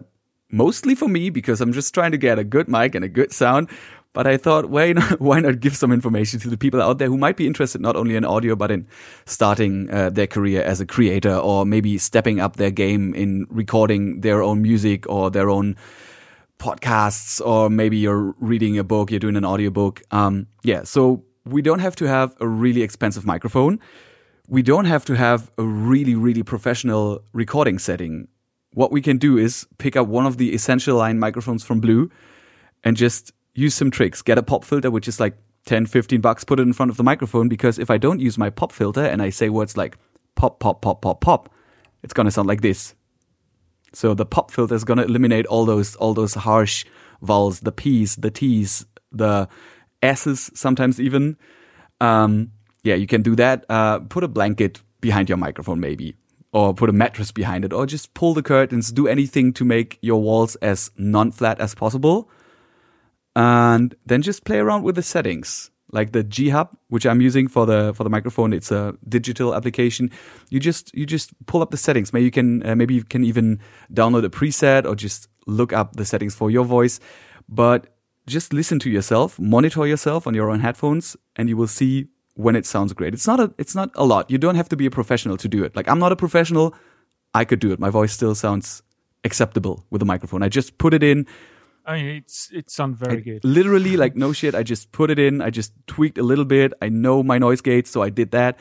mostly 0.53 0.95
for 0.95 1.09
me 1.09 1.31
because 1.31 1.61
I'm 1.61 1.73
just 1.73 1.93
trying 1.93 2.13
to 2.13 2.19
get 2.19 2.39
a 2.39 2.45
good 2.45 2.69
mic 2.69 2.95
and 2.95 3.05
a 3.05 3.09
good 3.09 3.33
sound. 3.33 3.69
But 4.13 4.27
I 4.27 4.37
thought, 4.37 4.69
why 4.69 4.93
not, 4.93 5.21
why 5.21 5.41
not 5.41 5.61
give 5.61 5.77
some 5.77 5.91
information 5.91 6.39
to 6.41 6.51
the 6.51 6.59
people 6.59 6.83
out 6.83 6.99
there 6.99 7.09
who 7.09 7.17
might 7.17 7.37
be 7.37 7.47
interested 7.47 7.81
not 7.81 7.97
only 7.97 8.15
in 8.15 8.25
audio, 8.25 8.55
but 8.55 8.71
in 8.71 8.87
starting 9.25 9.91
uh, 9.91 10.11
their 10.11 10.27
career 10.27 10.63
as 10.63 10.81
a 10.81 10.87
creator 10.87 11.35
or 11.35 11.65
maybe 11.65 11.97
stepping 11.99 12.39
up 12.39 12.57
their 12.57 12.71
game 12.71 13.15
in 13.15 13.47
recording 13.49 14.21
their 14.21 14.43
own 14.43 14.63
music 14.63 15.09
or 15.09 15.31
their 15.31 15.49
own 15.49 15.77
podcasts, 16.59 17.45
or 17.45 17.71
maybe 17.71 17.97
you're 17.97 18.35
reading 18.39 18.79
a 18.79 18.85
book, 18.85 19.11
you're 19.11 19.19
doing 19.19 19.37
an 19.37 19.45
audiobook. 19.45 20.03
Um, 20.11 20.47
yeah. 20.63 20.85
So 20.85 21.25
we 21.45 21.63
don't 21.63 21.81
have 21.81 21.97
to 21.97 22.07
have 22.07 22.37
a 22.39 22.47
really 22.47 22.83
expensive 22.83 23.27
microphone. 23.27 23.81
We 24.47 24.63
don't 24.63 24.85
have 24.85 25.05
to 25.07 25.17
have 25.17 25.51
a 25.57 25.63
really, 25.63 26.15
really 26.15 26.43
professional 26.43 27.23
recording 27.33 27.79
setting 27.79 28.29
what 28.75 28.93
we 28.93 29.03
can 29.03 29.19
do 29.19 29.39
is 29.39 29.67
pick 29.79 29.97
up 29.97 30.09
one 30.09 30.27
of 30.27 30.37
the 30.39 30.55
essential 30.55 30.97
line 30.97 31.19
microphones 31.19 31.63
from 31.63 31.81
Blue 31.81 32.11
and 32.85 32.97
just 32.97 33.33
use 33.55 33.75
some 33.75 33.91
tricks. 33.91 34.23
Get 34.23 34.39
a 34.39 34.43
pop 34.43 34.65
filter, 34.65 34.91
which 34.91 35.09
is 35.09 35.21
like 35.21 35.37
10, 35.67 35.87
15 35.87 36.21
bucks, 36.21 36.45
put 36.45 36.59
it 36.59 36.63
in 36.63 36.73
front 36.73 36.91
of 36.91 36.97
the 36.97 37.05
microphone 37.05 37.49
because 37.49 37.79
if 37.79 37.91
I 37.91 37.99
don't 37.99 38.21
use 38.21 38.39
my 38.39 38.51
pop 38.51 38.73
filter 38.73 39.05
and 39.05 39.23
I 39.23 39.31
say 39.31 39.49
words 39.49 39.77
like 39.77 39.97
pop, 40.35 40.59
pop, 40.59 40.83
pop, 40.83 41.03
pop, 41.03 41.21
pop, 41.21 41.53
it's 42.03 42.13
going 42.13 42.25
to 42.25 42.31
sound 42.31 42.49
like 42.49 42.63
this. 42.63 42.95
So 43.93 44.15
the 44.15 44.27
pop 44.27 44.51
filter 44.51 44.75
is 44.75 44.85
going 44.85 44.99
to 44.99 45.05
eliminate 45.05 45.47
all 45.47 45.67
those, 45.67 45.95
all 45.97 46.15
those 46.15 46.35
harsh 46.35 46.85
vowels, 47.21 47.61
the 47.61 47.73
P's, 47.73 48.17
the 48.17 48.31
T's, 48.31 48.87
the 49.13 49.49
S's, 50.03 50.51
sometimes 50.55 50.99
even. 50.99 51.37
Um, 52.01 52.51
yeah, 52.83 52.95
you 52.95 53.07
can 53.07 53.23
do 53.23 53.37
that. 53.37 53.65
Uh, 53.69 54.01
put 54.01 54.25
a 54.25 54.29
blanket 54.29 54.83
behind 55.01 55.29
your 55.29 55.39
microphone, 55.39 55.79
maybe, 55.79 56.17
or 56.53 56.75
put 56.75 56.91
a 56.91 56.93
mattress 56.93 57.33
behind 57.33 57.65
it, 57.65 57.73
or 57.73 57.87
just 57.87 58.15
pull 58.15 58.35
the 58.35 58.43
curtains, 58.43 58.93
do 58.93 59.09
anything 59.09 59.53
to 59.55 59.65
make 59.65 59.99
your 60.03 60.21
walls 60.21 60.55
as 60.57 60.91
non-flat 60.97 61.61
as 61.61 61.75
possible. 61.75 62.29
And 63.35 63.95
then 64.05 64.21
just 64.21 64.45
play 64.45 64.59
around 64.59 64.83
with 64.83 64.95
the 64.95 65.03
settings 65.03 65.71
like 65.93 66.13
the 66.13 66.25
G 66.25 66.49
Hub, 66.49 66.77
which 66.89 67.07
I'm 67.07 67.21
using 67.21 67.49
for 67.49 67.67
the 67.67 67.93
for 67.95 68.05
the 68.05 68.11
microphone. 68.11 68.53
It's 68.53 68.71
a 68.71 68.95
digital 69.09 69.55
application. 69.55 70.11
You 70.51 70.59
just 70.59 70.95
you 70.95 71.07
just 71.07 71.31
pull 71.47 71.63
up 71.63 71.71
the 71.71 71.77
settings. 71.77 72.13
Maybe 72.13 72.25
you 72.25 72.31
can 72.31 72.67
uh, 72.67 72.75
maybe 72.75 72.95
you 72.95 73.05
can 73.05 73.25
even 73.25 73.61
download 73.93 74.25
a 74.25 74.31
preset 74.31 74.87
or 74.87 74.95
just 74.95 75.29
look 75.47 75.73
up 75.73 75.97
the 75.97 76.05
settings 76.05 76.35
for 76.35 76.51
your 76.51 76.65
voice. 76.65 76.99
But 77.49 77.89
just 78.27 78.53
listen 78.53 78.79
to 78.81 78.91
yourself, 78.91 79.39
monitor 79.39 79.87
yourself 79.87 80.27
on 80.27 80.35
your 80.35 80.51
own 80.51 80.61
headphones, 80.61 81.17
and 81.37 81.49
you 81.49 81.57
will 81.57 81.67
see 81.67 82.09
when 82.35 82.57
it 82.57 82.67
sounds 82.67 82.93
great. 82.93 83.15
It's 83.15 83.27
not 83.27 83.41
a 83.41 83.53
it's 83.59 83.75
not 83.75 83.91
a 83.95 84.05
lot. 84.05 84.31
You 84.31 84.39
don't 84.39 84.55
have 84.55 84.69
to 84.71 84.77
be 84.77 84.87
a 84.87 84.91
professional 84.91 85.37
to 85.39 85.49
do 85.49 85.65
it. 85.65 85.77
Like 85.77 85.89
I'm 85.89 85.99
not 85.99 86.13
a 86.13 86.17
professional. 86.17 86.75
I 87.35 87.45
could 87.45 87.61
do 87.61 87.73
it. 87.73 87.79
My 87.79 87.91
voice 87.91 88.13
still 88.13 88.35
sounds 88.35 88.83
acceptable 89.25 89.85
with 89.91 90.03
a 90.03 90.05
microphone. 90.05 90.43
I 90.43 90.49
just 90.49 90.79
put 90.79 90.95
it 90.95 91.03
in 91.03 91.27
I 91.85 91.97
mean, 91.97 92.17
it's 92.17 92.51
it 92.53 92.71
sounds 92.71 92.99
very 92.99 93.19
I 93.19 93.21
good. 93.21 93.45
Literally, 93.45 93.97
like 93.97 94.15
no 94.15 94.33
shit. 94.33 94.55
I 94.55 94.63
just 94.63 94.93
put 94.93 95.11
it 95.11 95.19
in. 95.19 95.41
I 95.41 95.51
just 95.51 95.73
tweaked 95.87 96.19
a 96.19 96.23
little 96.23 96.45
bit. 96.45 96.73
I 96.81 96.89
know 96.89 97.23
my 97.23 97.39
noise 97.39 97.61
gates, 97.61 97.91
so 97.91 98.03
I 98.03 98.11
did 98.11 98.31
that. 98.31 98.59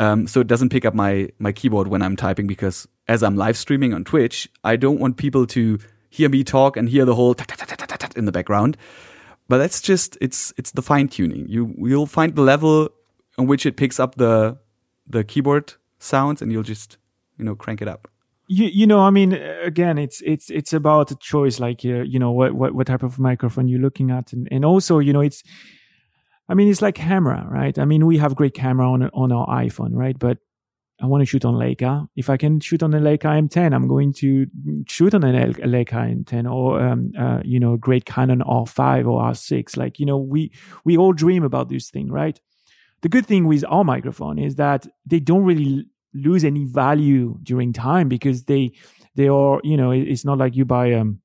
Um, 0.00 0.26
so 0.26 0.40
it 0.40 0.46
doesn't 0.46 0.70
pick 0.70 0.84
up 0.84 0.94
my 0.94 1.28
my 1.38 1.52
keyboard 1.52 1.88
when 1.88 2.02
I'm 2.02 2.16
typing 2.16 2.46
because 2.46 2.88
as 3.06 3.22
I'm 3.22 3.36
live 3.36 3.56
streaming 3.56 3.94
on 3.94 4.04
Twitch, 4.04 4.48
I 4.64 4.76
don't 4.76 4.98
want 4.98 5.16
people 5.16 5.46
to 5.48 5.78
hear 6.10 6.28
me 6.28 6.42
talk 6.44 6.76
and 6.76 6.88
hear 6.88 7.04
the 7.04 7.14
whole 7.14 7.34
in 8.16 8.24
the 8.24 8.32
background. 8.32 8.76
But 9.48 9.58
that's 9.58 9.80
just 9.80 10.18
it's 10.20 10.52
it's 10.56 10.72
the 10.72 10.82
fine 10.82 11.08
tuning. 11.08 11.46
You 11.48 11.74
you'll 11.78 12.06
find 12.06 12.34
the 12.34 12.42
level 12.42 12.90
on 13.38 13.46
which 13.46 13.64
it 13.64 13.76
picks 13.76 13.98
up 13.98 14.16
the 14.16 14.58
the 15.06 15.24
keyboard 15.24 15.74
sounds, 15.98 16.42
and 16.42 16.52
you'll 16.52 16.62
just 16.62 16.98
you 17.38 17.44
know 17.44 17.54
crank 17.54 17.80
it 17.80 17.88
up. 17.88 18.08
You, 18.50 18.64
you 18.66 18.86
know 18.86 19.00
i 19.00 19.10
mean 19.10 19.34
again 19.34 19.98
it's 19.98 20.22
it's 20.22 20.48
it's 20.48 20.72
about 20.72 21.10
a 21.10 21.16
choice 21.16 21.60
like 21.60 21.84
uh, 21.84 22.00
you 22.00 22.18
know 22.18 22.32
what, 22.32 22.54
what 22.54 22.74
what 22.74 22.86
type 22.86 23.02
of 23.02 23.18
microphone 23.18 23.68
you're 23.68 23.80
looking 23.80 24.10
at. 24.10 24.32
And, 24.32 24.48
and 24.50 24.64
also 24.64 25.00
you 25.00 25.12
know 25.12 25.20
it's 25.20 25.42
i 26.48 26.54
mean 26.54 26.68
it's 26.68 26.80
like 26.80 26.94
camera 26.94 27.46
right? 27.50 27.78
I 27.78 27.84
mean 27.84 28.06
we 28.06 28.16
have 28.16 28.34
great 28.34 28.54
camera 28.54 28.90
on 28.90 29.10
on 29.10 29.32
our 29.32 29.46
iphone 29.64 29.90
right? 29.92 30.18
But 30.18 30.38
i 30.98 31.04
want 31.04 31.20
to 31.20 31.26
shoot 31.26 31.44
on 31.44 31.56
leica. 31.56 32.08
If 32.16 32.30
i 32.30 32.38
can 32.38 32.58
shoot 32.58 32.82
on 32.82 32.94
a 32.94 33.00
leica 33.00 33.28
m10 33.38 33.74
i'm 33.74 33.86
going 33.86 34.14
to 34.14 34.46
shoot 34.88 35.12
on 35.12 35.24
a 35.24 35.52
leica 35.74 36.24
m10 36.24 36.50
or 36.50 36.80
um, 36.80 37.12
uh, 37.18 37.40
you 37.44 37.60
know 37.60 37.76
great 37.76 38.06
canon 38.06 38.40
r5 38.40 39.06
or 39.06 39.22
r6 39.24 39.76
like 39.76 40.00
you 40.00 40.06
know 40.06 40.16
we 40.16 40.50
we 40.84 40.96
all 40.96 41.12
dream 41.12 41.44
about 41.44 41.68
this 41.68 41.90
thing 41.90 42.10
right 42.10 42.40
the 43.02 43.08
good 43.08 43.26
thing 43.26 43.46
with 43.46 43.64
our 43.68 43.84
microphone 43.84 44.38
is 44.38 44.56
that 44.56 44.86
they 45.06 45.20
don't 45.20 45.44
really 45.44 45.86
lose 46.14 46.44
any 46.44 46.64
value 46.64 47.38
during 47.42 47.72
time 47.72 48.08
because 48.08 48.44
they 48.44 48.72
they 49.14 49.28
are 49.28 49.60
you 49.62 49.76
know 49.76 49.90
it's 49.90 50.24
not 50.24 50.38
like 50.38 50.56
you 50.56 50.64
buy 50.64 50.92
um, 50.92 51.20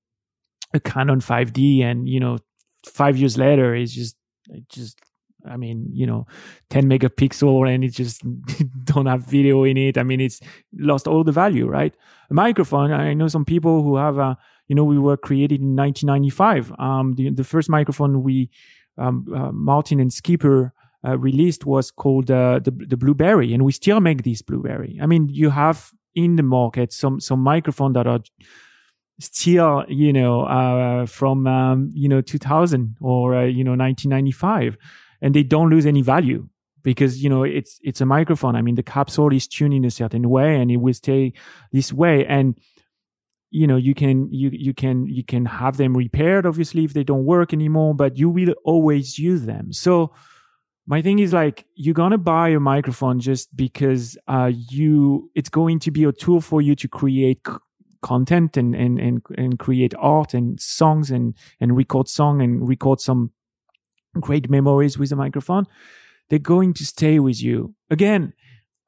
a 0.74 0.80
Canon 0.80 1.20
5D 1.20 1.82
and 1.82 2.08
you 2.08 2.20
know 2.20 2.38
five 2.86 3.18
years 3.18 3.38
later 3.38 3.76
it's 3.76 3.94
just 3.94 4.16
it 4.50 4.68
just 4.70 5.00
I 5.46 5.58
mean, 5.58 5.90
you 5.92 6.06
know, 6.06 6.26
10 6.70 6.86
megapixel 6.86 7.74
and 7.74 7.84
it 7.84 7.90
just 7.90 8.22
don't 8.86 9.06
have 9.08 9.26
video 9.26 9.64
in 9.64 9.78
it. 9.78 9.98
I 9.98 10.04
mean, 10.04 10.22
it's 10.22 10.40
lost 10.78 11.08
all 11.08 11.24
the 11.24 11.32
value, 11.32 11.68
right? 11.68 11.94
A 12.30 12.34
microphone. 12.34 12.92
I 12.92 13.14
know 13.14 13.28
some 13.28 13.46
people 13.46 13.84
who 13.84 13.98
have 13.98 14.18
a, 14.18 14.38
you 14.68 14.76
know, 14.76 14.84
we 14.84 14.98
were 14.98 15.18
created 15.18 15.60
in 15.62 15.76
1995. 15.76 16.72
Um, 16.80 17.14
the, 17.14 17.30
the 17.30 17.44
first 17.44 17.70
microphone 17.70 18.24
we, 18.24 18.50
um, 18.98 19.26
uh, 19.36 19.52
Martin 19.52 20.00
and 20.00 20.14
Skipper 20.14 20.74
uh, 21.06 21.18
released 21.18 21.66
was 21.66 21.92
called 21.92 22.32
uh, 22.32 22.60
the 22.60 22.72
the 22.72 22.98
blueberry, 22.98 23.54
and 23.54 23.64
we 23.64 23.72
still 23.72 24.00
make 24.00 24.24
this 24.24 24.42
blueberry. 24.42 24.98
I 25.02 25.06
mean, 25.06 25.30
you 25.30 25.50
have 25.50 25.92
in 26.16 26.36
the 26.36 26.44
market 26.44 26.94
some 26.94 27.20
some 27.20 27.40
microphone 27.40 27.94
that 27.94 28.08
are 28.08 28.22
still 29.20 29.84
you 29.88 30.14
know 30.14 30.44
uh, 30.44 31.06
from 31.06 31.48
um, 31.48 31.92
you 31.94 32.08
know 32.08 32.22
2000 32.22 32.98
or 33.02 33.36
uh, 33.36 33.46
you 33.46 33.64
know 33.64 33.72
1995, 33.72 34.78
and 35.22 35.34
they 35.34 35.44
don't 35.44 35.70
lose 35.70 35.86
any 35.86 36.02
value 36.02 36.48
because 36.84 37.24
you 37.24 37.30
know 37.30 37.44
it's 37.44 37.80
it's 37.84 38.02
a 38.02 38.06
microphone. 38.06 38.56
I 38.56 38.62
mean, 38.62 38.76
the 38.76 38.84
capsule 38.84 39.34
is 39.34 39.48
tuned 39.48 39.74
in 39.74 39.86
a 39.86 39.92
certain 39.92 40.30
way, 40.30 40.56
and 40.56 40.72
it 40.72 40.78
will 40.78 40.94
stay 40.94 41.34
this 41.72 41.92
way, 41.92 42.26
and 42.26 42.58
you 43.54 43.68
know 43.68 43.78
you 43.78 43.94
can 43.94 44.32
you 44.32 44.50
you 44.52 44.74
can 44.74 45.06
you 45.08 45.24
can 45.24 45.46
have 45.46 45.78
them 45.78 45.96
repaired 45.96 46.46
obviously 46.48 46.84
if 46.84 46.94
they 46.94 47.04
don't 47.04 47.24
work 47.24 47.54
anymore 47.54 47.94
but 47.94 48.18
you 48.18 48.28
will 48.28 48.56
always 48.66 49.20
use 49.20 49.44
them 49.44 49.72
so 49.72 50.12
my 50.86 51.02
thing 51.02 51.20
is 51.20 51.34
like 51.34 51.66
you're 51.76 51.94
gonna 51.94 52.18
buy 52.18 52.50
a 52.50 52.60
microphone 52.60 53.20
just 53.20 53.56
because 53.56 54.18
uh, 54.28 54.52
you 54.54 55.30
it's 55.36 55.50
going 55.50 55.80
to 55.80 55.92
be 55.92 56.04
a 56.04 56.12
tool 56.12 56.42
for 56.42 56.62
you 56.62 56.76
to 56.76 56.88
create 56.88 57.40
c- 57.48 57.54
content 58.02 58.58
and, 58.58 58.76
and 58.76 59.00
and 59.00 59.22
and 59.38 59.60
create 59.60 59.94
art 59.98 60.34
and 60.34 60.60
songs 60.60 61.10
and 61.10 61.36
and 61.60 61.78
record 61.78 62.08
song 62.08 62.42
and 62.42 62.68
record 62.68 63.00
some 63.00 63.32
great 64.20 64.50
memories 64.50 64.98
with 64.98 65.12
a 65.12 65.16
microphone 65.16 65.66
they're 66.30 66.38
going 66.38 66.74
to 66.74 66.86
stay 66.86 67.20
with 67.20 67.42
you 67.42 67.74
again 67.90 68.34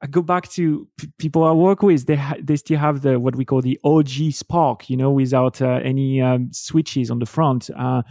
I 0.02 0.06
go 0.06 0.20
back 0.20 0.48
to 0.50 0.86
p- 0.98 1.08
people 1.16 1.42
I 1.44 1.52
work 1.52 1.82
with. 1.82 2.06
They 2.06 2.16
ha- 2.16 2.36
they 2.38 2.56
still 2.56 2.78
have 2.78 3.00
the 3.00 3.18
what 3.18 3.34
we 3.34 3.46
call 3.46 3.62
the 3.62 3.80
OG 3.82 4.32
Spark, 4.32 4.90
you 4.90 4.96
know, 4.96 5.10
without 5.10 5.62
uh, 5.62 5.80
any 5.82 6.20
um, 6.20 6.52
switches 6.52 7.10
on 7.10 7.18
the 7.18 7.24
front. 7.24 7.70
Uh, 7.74 8.02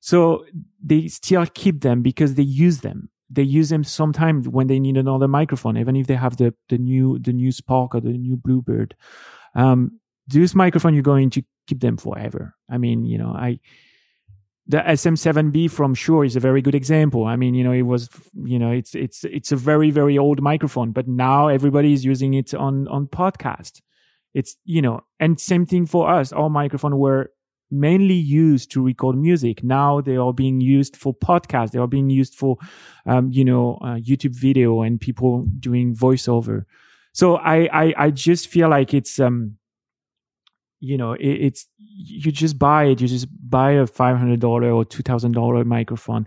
so 0.00 0.44
they 0.84 1.08
still 1.08 1.46
keep 1.46 1.80
them 1.80 2.02
because 2.02 2.34
they 2.34 2.42
use 2.42 2.80
them 2.80 3.08
they 3.30 3.42
use 3.42 3.68
them 3.68 3.84
sometimes 3.84 4.48
when 4.48 4.66
they 4.66 4.80
need 4.80 4.96
another 4.96 5.28
microphone, 5.28 5.76
even 5.76 5.96
if 5.96 6.06
they 6.06 6.16
have 6.16 6.36
the, 6.36 6.52
the 6.68 6.78
new 6.78 7.18
the 7.18 7.32
new 7.32 7.52
Spark 7.52 7.94
or 7.94 8.00
the 8.00 8.10
new 8.10 8.36
Bluebird. 8.36 8.96
Um, 9.54 10.00
this 10.26 10.54
microphone, 10.54 10.94
you're 10.94 11.02
going 11.02 11.30
to 11.30 11.42
keep 11.66 11.80
them 11.80 11.96
forever. 11.96 12.54
I 12.68 12.78
mean, 12.78 13.04
you 13.04 13.18
know, 13.18 13.30
I 13.30 13.60
the 14.66 14.78
SM7B 14.78 15.70
from 15.70 15.94
Shure 15.94 16.24
is 16.24 16.36
a 16.36 16.40
very 16.40 16.62
good 16.62 16.76
example. 16.76 17.24
I 17.24 17.34
mean, 17.34 17.54
you 17.54 17.64
know, 17.64 17.72
it 17.72 17.82
was, 17.82 18.08
you 18.34 18.58
know, 18.58 18.70
it's 18.70 18.94
it's 18.94 19.24
it's 19.24 19.52
a 19.52 19.56
very 19.56 19.90
very 19.90 20.18
old 20.18 20.40
microphone, 20.40 20.92
but 20.92 21.08
now 21.08 21.48
everybody 21.48 21.92
is 21.92 22.04
using 22.04 22.34
it 22.34 22.54
on 22.54 22.86
on 22.88 23.06
podcast. 23.06 23.80
It's 24.34 24.56
you 24.64 24.82
know, 24.82 25.00
and 25.18 25.40
same 25.40 25.66
thing 25.66 25.86
for 25.86 26.08
us. 26.08 26.32
Our 26.32 26.50
microphone 26.50 26.98
were 26.98 27.32
mainly 27.70 28.14
used 28.14 28.70
to 28.72 28.82
record 28.82 29.16
music. 29.16 29.62
Now 29.62 30.00
they 30.00 30.16
are 30.16 30.32
being 30.32 30.60
used 30.60 30.96
for 30.96 31.14
podcasts. 31.14 31.70
They 31.70 31.78
are 31.78 31.86
being 31.86 32.10
used 32.10 32.34
for, 32.34 32.56
um, 33.06 33.30
you 33.32 33.44
know, 33.44 33.78
uh, 33.82 33.96
YouTube 33.96 34.34
video 34.36 34.82
and 34.82 35.00
people 35.00 35.46
doing 35.58 35.94
voiceover. 35.94 36.64
So 37.12 37.36
I, 37.36 37.68
I, 37.72 37.94
I 37.96 38.10
just 38.10 38.48
feel 38.48 38.68
like 38.68 38.94
it's, 38.94 39.18
um, 39.18 39.56
you 40.80 40.96
know, 40.96 41.12
it, 41.12 41.26
it's, 41.26 41.66
you 41.78 42.32
just 42.32 42.58
buy 42.58 42.84
it. 42.84 43.00
You 43.00 43.08
just 43.08 43.28
buy 43.48 43.72
a 43.72 43.86
$500 43.86 44.42
or 44.42 44.84
$2,000 44.84 45.64
microphone 45.66 46.26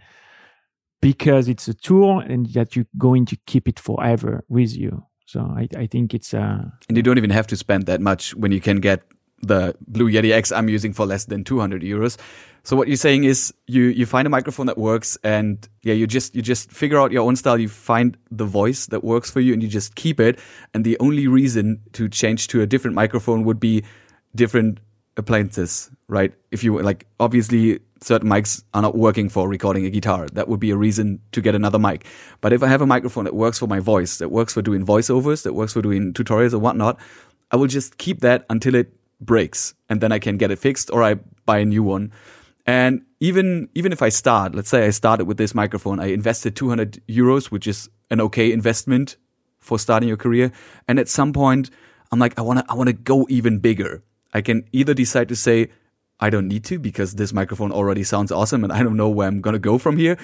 because 1.02 1.48
it's 1.50 1.68
a 1.68 1.74
tool 1.74 2.20
and 2.20 2.48
that 2.54 2.76
you're 2.76 2.86
going 2.98 3.26
to 3.26 3.38
keep 3.46 3.68
it 3.68 3.80
forever 3.80 4.44
with 4.48 4.76
you. 4.76 5.04
So 5.26 5.42
I, 5.42 5.68
I 5.76 5.88
think 5.88 6.14
it's, 6.14 6.34
uh, 6.34 6.64
and 6.88 6.98
you 6.98 7.04
don't 7.04 7.18
even 7.18 7.32
have 7.32 7.48
to 7.48 7.58
spend 7.58 7.88
that 7.88 8.02
much 8.02 8.36
when 8.36 8.52
you 8.52 8.62
can 8.62 8.80
get 8.80 9.04
the 9.44 9.76
Blue 9.88 10.10
Yeti 10.10 10.32
X 10.32 10.52
I'm 10.52 10.70
using 10.70 10.94
for 10.94 11.06
less 11.06 11.26
than 11.26 11.44
200 11.44 11.82
euros. 11.82 12.18
So 12.64 12.78
what 12.78 12.88
you're 12.88 12.98
saying 12.98 13.26
is 13.26 13.54
you 13.68 13.84
you 13.84 14.06
find 14.06 14.26
a 14.26 14.30
microphone 14.30 14.68
that 14.68 14.78
works 14.78 15.18
and 15.24 15.68
yeah 15.82 15.94
you 15.94 16.08
just 16.08 16.34
you 16.34 16.42
just 16.42 16.72
figure 16.72 17.00
out 17.00 17.12
your 17.12 17.24
own 17.28 17.36
style. 17.36 17.60
You 17.60 17.68
find 17.68 18.18
the 18.32 18.46
voice 18.46 18.88
that 18.88 19.04
works 19.04 19.30
for 19.30 19.42
you 19.42 19.54
and 19.54 19.62
you 19.62 19.68
just 19.68 19.96
keep 19.96 20.20
it. 20.20 20.40
And 20.74 20.86
the 20.86 20.98
only 21.00 21.28
reason 21.28 21.82
to 21.94 22.08
change 22.08 22.48
to 22.50 22.62
a 22.62 22.66
different 22.66 22.96
microphone 22.96 23.44
would 23.44 23.60
be 23.60 23.84
different 24.34 24.80
appliances 25.18 25.92
right? 26.08 26.34
If 26.52 26.64
you 26.64 26.80
like 26.80 27.06
obviously 27.20 27.80
certain 28.02 28.30
mics 28.30 28.64
are 28.74 28.82
not 28.82 28.96
working 28.96 29.30
for 29.30 29.48
recording 29.48 29.86
a 29.86 29.90
guitar. 29.90 30.28
That 30.34 30.48
would 30.48 30.60
be 30.60 30.72
a 30.72 30.78
reason 30.78 31.20
to 31.32 31.42
get 31.42 31.56
another 31.56 31.80
mic. 31.80 32.06
But 32.42 32.52
if 32.54 32.62
I 32.62 32.68
have 32.68 32.82
a 32.82 32.86
microphone 32.86 33.24
that 33.24 33.34
works 33.34 33.60
for 33.60 33.68
my 33.68 33.80
voice 33.80 34.18
that 34.18 34.30
works 34.30 34.54
for 34.54 34.62
doing 34.62 34.86
voiceovers 34.86 35.44
that 35.44 35.54
works 35.54 35.74
for 35.74 35.82
doing 35.82 36.14
tutorials 36.14 36.54
or 36.54 36.60
whatnot 36.60 37.00
I 37.52 37.56
will 37.56 37.68
just 37.68 37.98
keep 37.98 38.22
that 38.22 38.46
until 38.50 38.76
it 38.76 38.94
breaks 39.26 39.74
and 39.90 40.02
then 40.02 40.12
I 40.12 40.20
can 40.20 40.38
get 40.38 40.52
it 40.52 40.60
fixed 40.60 40.92
or 40.92 41.04
I 41.04 41.16
buy 41.46 41.60
a 41.60 41.66
new 41.66 41.84
one. 41.84 42.12
And 42.66 43.02
even 43.20 43.70
even 43.76 43.92
if 43.92 44.02
I 44.02 44.10
start, 44.10 44.56
let's 44.56 44.70
say 44.70 44.86
I 44.86 44.92
started 44.92 45.26
with 45.26 45.38
this 45.38 45.54
microphone, 45.54 46.00
I 46.00 46.08
invested 46.08 46.56
200 46.56 47.02
euros, 47.08 47.46
which 47.48 47.68
is 47.68 47.90
an 48.10 48.22
okay 48.22 48.52
investment 48.52 49.18
for 49.60 49.80
starting 49.80 50.08
your 50.08 50.18
career. 50.18 50.52
And 50.88 51.00
at 51.00 51.10
some 51.10 51.34
point, 51.34 51.70
I'm 52.12 52.20
like, 52.20 52.38
I 52.38 52.42
want 52.42 52.60
to 52.60 52.66
I 52.70 52.76
want 52.76 52.88
to 52.88 52.94
go 52.94 53.26
even 53.30 53.60
bigger. 53.60 54.04
I 54.34 54.42
can 54.42 54.66
either 54.72 54.94
decide 54.94 55.30
to 55.30 55.36
say, 55.36 55.70
I 56.20 56.30
don't 56.30 56.48
need 56.48 56.64
to 56.66 56.80
because 56.80 57.16
this 57.16 57.34
microphone 57.34 57.72
already 57.72 58.04
sounds 58.04 58.32
awesome 58.32 58.64
and 58.64 58.72
I 58.72 58.82
don't 58.82 58.98
know 58.98 59.10
where 59.10 59.28
I'm 59.28 59.42
going 59.42 59.54
to 59.54 59.60
go 59.60 59.78
from 59.78 59.98
here. 59.98 60.18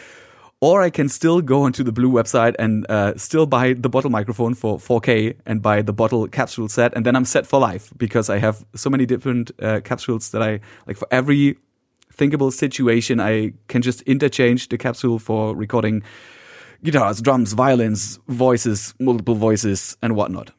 Or 0.62 0.82
I 0.82 0.90
can 0.90 1.08
still 1.08 1.42
go 1.42 1.64
onto 1.64 1.84
the 1.84 1.94
Blue 1.94 2.12
website 2.12 2.54
and 2.60 2.86
uh, 2.90 3.14
still 3.16 3.46
buy 3.46 3.74
the 3.74 3.88
bottle 3.88 4.10
microphone 4.10 4.54
for 4.54 4.78
4K 4.78 5.38
and 5.46 5.62
buy 5.62 5.82
the 5.82 5.94
bottle 5.94 6.28
capsule 6.28 6.68
set. 6.68 6.94
And 6.96 7.06
then 7.06 7.16
I'm 7.16 7.24
set 7.24 7.48
for 7.48 7.62
life 7.62 7.94
because 7.96 8.30
I 8.30 8.40
have 8.40 8.66
so 8.76 8.90
many 8.90 9.06
different 9.06 9.52
uh, 9.62 9.80
capsules 9.82 10.32
that 10.32 10.42
I 10.42 10.60
like 10.86 10.98
for 10.98 11.08
every 11.12 11.58
thinkable 12.12 12.52
situation. 12.52 13.22
I 13.22 13.54
can 13.70 13.82
just 13.82 14.02
interchange 14.02 14.68
the 14.68 14.78
capsule 14.78 15.18
for 15.18 15.56
recording 15.56 16.04
guitars, 16.84 17.22
drums, 17.22 17.54
violins, 17.54 18.20
voices, 18.28 18.94
multiple 19.00 19.36
voices, 19.36 19.96
and 20.02 20.16
whatnot. 20.16 20.52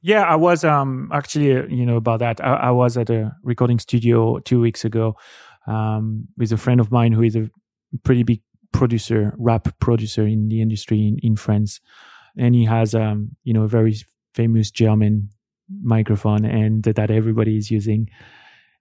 Yeah, 0.00 0.22
I 0.22 0.34
was 0.34 0.64
um 0.64 1.10
actually 1.12 1.56
uh, 1.56 1.66
you 1.66 1.86
know 1.86 1.96
about 1.96 2.18
that. 2.20 2.42
I, 2.42 2.54
I, 2.54 2.70
was 2.70 2.96
at 2.96 3.08
a 3.08 3.36
recording 3.44 3.78
studio 3.78 4.40
two 4.40 4.60
weeks 4.60 4.84
ago 4.84 5.16
um, 5.68 6.26
with 6.36 6.50
a 6.50 6.56
friend 6.56 6.80
of 6.80 6.90
mine 6.90 7.12
who 7.12 7.22
is 7.22 7.36
a 7.36 7.48
pretty 8.02 8.24
big 8.24 8.40
producer, 8.72 9.34
rap 9.38 9.78
producer 9.78 10.26
in 10.26 10.48
the 10.48 10.60
industry 10.60 11.06
in, 11.08 11.18
in 11.22 11.36
France, 11.36 11.80
and 12.36 12.54
he 12.54 12.64
has 12.64 12.94
um 12.94 13.36
you 13.44 13.52
know 13.52 13.62
a 13.62 13.68
very 13.68 13.96
famous 14.34 14.70
German 14.70 15.30
microphone 15.82 16.44
and 16.44 16.82
that 16.84 17.10
everybody 17.10 17.56
is 17.56 17.70
using, 17.70 18.08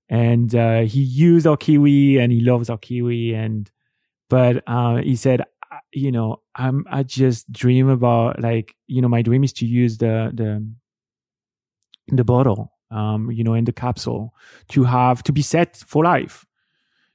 and 0.10 0.56
uh, 0.56 0.82
he 0.82 1.02
used 1.02 1.48
our 1.48 1.58
Kiwi 1.58 2.18
and 2.18 2.32
he 2.32 2.42
loves 2.42 2.70
our 2.70 2.78
Kiwi 2.78 3.34
and 3.34 3.70
but 4.30 4.64
uh, 4.66 4.98
he 4.98 5.16
said 5.16 5.44
you 5.94 6.12
know 6.12 6.42
i'm 6.56 6.86
i 6.90 7.04
just 7.04 7.52
dream 7.52 7.88
about 7.90 8.42
like 8.42 8.76
you 8.88 9.02
know 9.02 9.08
my 9.08 9.22
dream 9.22 9.44
is 9.44 9.54
to 9.54 9.66
use 9.66 9.98
the 9.98 10.32
the 10.34 10.66
the 12.10 12.24
bottle 12.24 12.74
um 12.92 13.32
you 13.32 13.44
know 13.44 13.54
in 13.54 13.66
the 13.66 13.72
capsule 13.72 14.34
to 14.70 14.84
have 14.84 15.24
to 15.24 15.32
be 15.32 15.42
set 15.42 15.78
for 15.88 16.04
life 16.04 16.46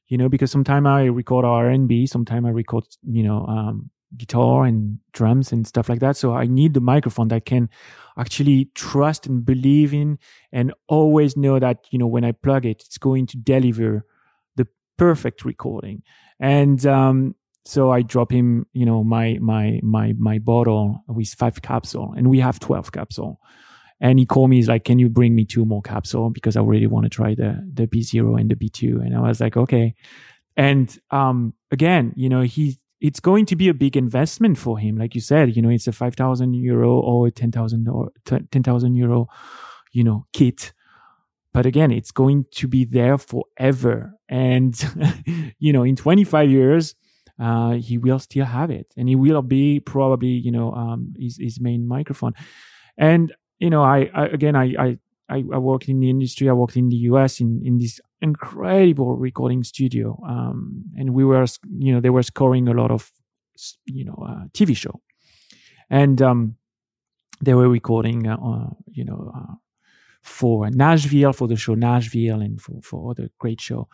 you 0.09 0.18
know 0.18 0.28
because 0.28 0.50
sometimes 0.50 0.86
i 0.86 1.04
record 1.04 1.44
r&b 1.44 2.07
sometimes 2.07 2.46
i 2.46 2.50
record 2.50 2.84
you 3.02 3.22
know 3.22 3.44
um 3.46 3.90
guitar 4.16 4.64
and 4.64 4.98
drums 5.12 5.52
and 5.52 5.66
stuff 5.66 5.88
like 5.88 6.00
that 6.00 6.16
so 6.16 6.34
i 6.34 6.46
need 6.46 6.74
the 6.74 6.80
microphone 6.80 7.28
that 7.28 7.44
can 7.44 7.68
actually 8.16 8.70
trust 8.74 9.26
and 9.26 9.44
believe 9.44 9.92
in 9.92 10.18
and 10.52 10.72
always 10.88 11.36
know 11.36 11.59
that 11.59 11.84
you 11.90 11.98
know 11.98 12.07
when 12.07 12.24
i 12.24 12.32
plug 12.32 12.64
it 12.64 12.82
it's 12.86 12.98
going 12.98 13.26
to 13.26 13.36
deliver 13.36 14.07
the 14.57 14.66
perfect 14.96 15.44
recording 15.44 16.02
and 16.38 16.86
um 16.86 17.34
so 17.66 17.90
I 17.90 18.02
drop 18.02 18.30
him, 18.30 18.66
you 18.72 18.86
know, 18.86 19.02
my 19.02 19.38
my 19.40 19.80
my 19.82 20.14
my 20.16 20.38
bottle 20.38 21.02
with 21.09 21.34
five 21.34 21.61
capsule, 21.62 22.14
and 22.16 22.30
we 22.30 22.38
have 22.38 22.61
twelve 22.61 22.92
capsule. 22.92 23.40
And 24.01 24.18
he 24.18 24.26
called 24.26 24.51
me, 24.51 24.57
he's 24.57 24.68
like, 24.68 24.84
"Can 24.84 24.99
you 24.99 25.09
bring 25.09 25.34
me 25.34 25.44
two 25.44 25.64
more 25.64 25.82
capsule 25.82 26.30
because 26.30 26.57
I 26.57 26.62
really 26.62 26.86
want 26.86 27.05
to 27.05 27.11
try 27.11 27.34
the 27.34 27.66
the 27.72 27.86
B 27.86 28.03
zero 28.03 28.36
and 28.36 28.51
the 28.51 28.57
B 28.57 28.68
two. 28.68 29.01
And 29.01 29.16
I 29.16 29.20
was 29.20 29.40
like, 29.40 29.57
"Okay." 29.57 29.94
And 30.57 30.97
um, 31.11 31.55
again, 31.70 32.12
you 32.16 32.28
know, 32.28 32.42
he 32.42 32.78
it's 33.01 33.20
going 33.20 33.47
to 33.47 33.57
be 33.57 33.68
a 33.68 33.74
big 33.74 33.97
investment 33.97 34.59
for 34.59 34.78
him, 34.78 34.97
like 34.97 35.14
you 35.14 35.20
said. 35.20 35.57
You 35.57 35.62
know, 35.62 35.70
it's 35.70 35.86
a 35.86 35.92
five 35.92 36.14
thousand 36.14 36.55
euro 36.55 36.99
or 37.01 37.30
ten 37.30 37.53
thousand 37.53 37.88
or 37.88 38.11
ten 38.26 38.62
thousand 38.62 38.97
euro, 38.97 39.28
you 39.92 40.05
know, 40.05 40.26
kit 40.32 40.72
but 41.57 41.64
again 41.64 41.90
it's 41.90 42.11
going 42.11 42.44
to 42.51 42.68
be 42.68 42.84
there 42.84 43.16
forever 43.16 44.12
and 44.28 44.74
you 45.59 45.72
know 45.72 45.82
in 45.82 45.97
25 45.97 46.51
years 46.51 46.94
uh, 47.38 47.72
he 47.72 47.97
will 47.97 48.18
still 48.18 48.44
have 48.44 48.70
it 48.70 48.92
and 48.97 49.09
he 49.09 49.16
will 49.16 49.40
be 49.40 49.80
probably 49.80 50.28
you 50.28 50.53
know 50.53 50.70
um, 50.72 51.14
his, 51.18 51.38
his 51.40 51.59
main 51.59 51.88
microphone 51.88 52.34
and 52.99 53.34
you 53.59 53.70
know 53.70 53.82
I, 53.82 54.11
I 54.14 54.26
again 54.26 54.57
I, 54.57 54.74
I 54.78 54.98
I, 55.28 55.38
worked 55.40 55.88
in 55.88 56.00
the 56.00 56.09
industry. 56.09 56.48
I 56.48 56.52
worked 56.52 56.76
in 56.76 56.88
the 56.88 56.96
US 57.11 57.40
in, 57.40 57.61
in 57.64 57.78
this 57.78 58.00
incredible 58.20 59.16
recording 59.16 59.64
studio. 59.64 60.20
Um, 60.26 60.84
and 60.96 61.14
we 61.14 61.24
were, 61.24 61.44
you 61.76 61.92
know, 61.92 62.00
they 62.00 62.11
were 62.11 62.22
scoring 62.22 62.68
a 62.68 62.72
lot 62.72 62.92
of, 62.92 63.11
you 63.86 64.04
know, 64.04 64.24
uh, 64.24 64.44
TV 64.52 64.76
show. 64.76 65.00
And, 65.90 66.22
um, 66.22 66.57
they 67.40 67.54
were 67.54 67.68
recording, 67.68 68.28
uh, 68.28 68.36
uh, 68.36 68.70
you 68.86 69.04
know, 69.04 69.32
uh, 69.34 69.54
for 70.22 70.70
Nashville, 70.70 71.32
for 71.32 71.48
the 71.48 71.57
show 71.57 71.74
Nashville 71.74 72.40
and 72.40 72.61
for, 72.61 72.80
for 72.82 73.11
other 73.11 73.28
great 73.38 73.61
show 73.61 73.88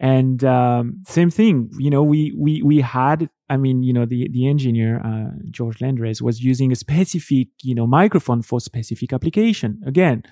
and 0.00 0.42
um, 0.44 1.02
same 1.06 1.30
thing 1.30 1.70
you 1.78 1.90
know 1.90 2.02
we 2.02 2.32
we 2.36 2.62
we 2.62 2.80
had 2.80 3.28
i 3.50 3.56
mean 3.56 3.82
you 3.82 3.92
know 3.92 4.06
the 4.06 4.28
the 4.30 4.48
engineer 4.48 5.00
uh, 5.04 5.30
george 5.50 5.78
landres 5.78 6.22
was 6.22 6.42
using 6.42 6.72
a 6.72 6.76
specific 6.76 7.48
you 7.62 7.74
know 7.74 7.86
microphone 7.86 8.42
for 8.42 8.60
specific 8.60 9.12
application. 9.12 9.80
Again 9.86 10.22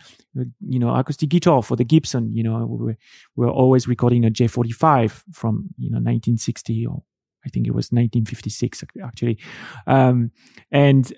you 0.61 0.79
know 0.79 0.95
acoustic 0.95 1.29
guitar 1.29 1.63
for 1.63 1.77
the 1.77 1.85
gibson 1.85 2.33
you 2.33 2.43
know 2.43 2.65
we 2.65 2.87
were, 2.87 2.97
we 3.37 3.47
were 3.47 3.53
always 3.53 3.89
recording 3.89 4.25
a 4.25 4.31
j45 4.31 5.23
from 5.33 5.69
you 5.77 5.91
know 5.91 5.97
1960 5.97 6.87
or 6.87 7.03
i 7.45 7.49
think 7.49 7.67
it 7.67 7.75
was 7.75 7.91
1956 7.91 8.85
actually. 9.05 9.39
Um, 9.87 10.31
and 10.71 11.13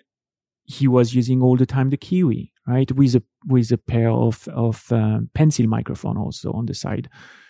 he 0.65 0.87
was 0.87 1.15
using 1.15 1.43
all 1.43 1.57
the 1.57 1.67
time 1.67 1.91
the 1.91 1.97
kiwi 1.97 2.53
right 2.67 2.91
with 2.93 3.15
a 3.17 3.23
with 3.47 3.71
a 3.73 3.79
pair 3.79 4.11
of 4.11 4.47
of 4.49 4.91
um, 4.93 5.29
pencil 5.35 5.67
microphone 5.67 6.17
also 6.17 6.53
on 6.53 6.67
the 6.67 6.75
side. 6.75 7.09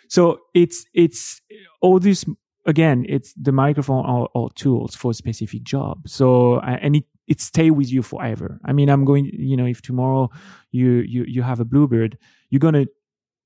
So 0.09 0.41
it's 0.55 0.87
it's 0.95 1.41
all 1.81 1.99
this 2.01 2.25
again. 2.67 3.07
It's 3.09 3.33
the 3.35 3.53
microphone 3.53 4.29
or, 4.35 4.51
tools 4.51 4.95
for 4.95 5.11
a 5.11 5.15
specific 5.15 5.63
job. 5.63 6.07
So 6.07 6.57
uh, 6.57 6.79
and 6.81 6.97
it 6.97 7.05
it 7.27 7.41
stay 7.41 7.71
with 7.71 7.91
you 7.93 8.03
forever. 8.03 8.61
I 8.65 8.73
mean, 8.73 8.89
I'm 8.89 9.05
going. 9.05 9.27
You 9.27 9.57
know, 9.57 9.67
if 9.67 9.83
tomorrow 9.83 10.31
you 10.71 11.05
you 11.07 11.25
you 11.27 11.43
have 11.43 11.61
a 11.61 11.65
bluebird, 11.65 12.19
you're 12.51 12.61
gonna 12.61 12.87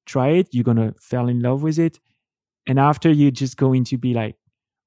try 0.06 0.28
it. 0.28 0.48
You're 0.52 0.64
gonna 0.64 0.94
fall 1.00 1.28
in 1.28 1.40
love 1.40 1.62
with 1.62 1.78
it, 1.78 2.00
and 2.66 2.78
after 2.78 3.10
you're 3.10 3.30
just 3.30 3.56
going 3.56 3.84
to 3.84 3.98
be 3.98 4.14
like, 4.14 4.36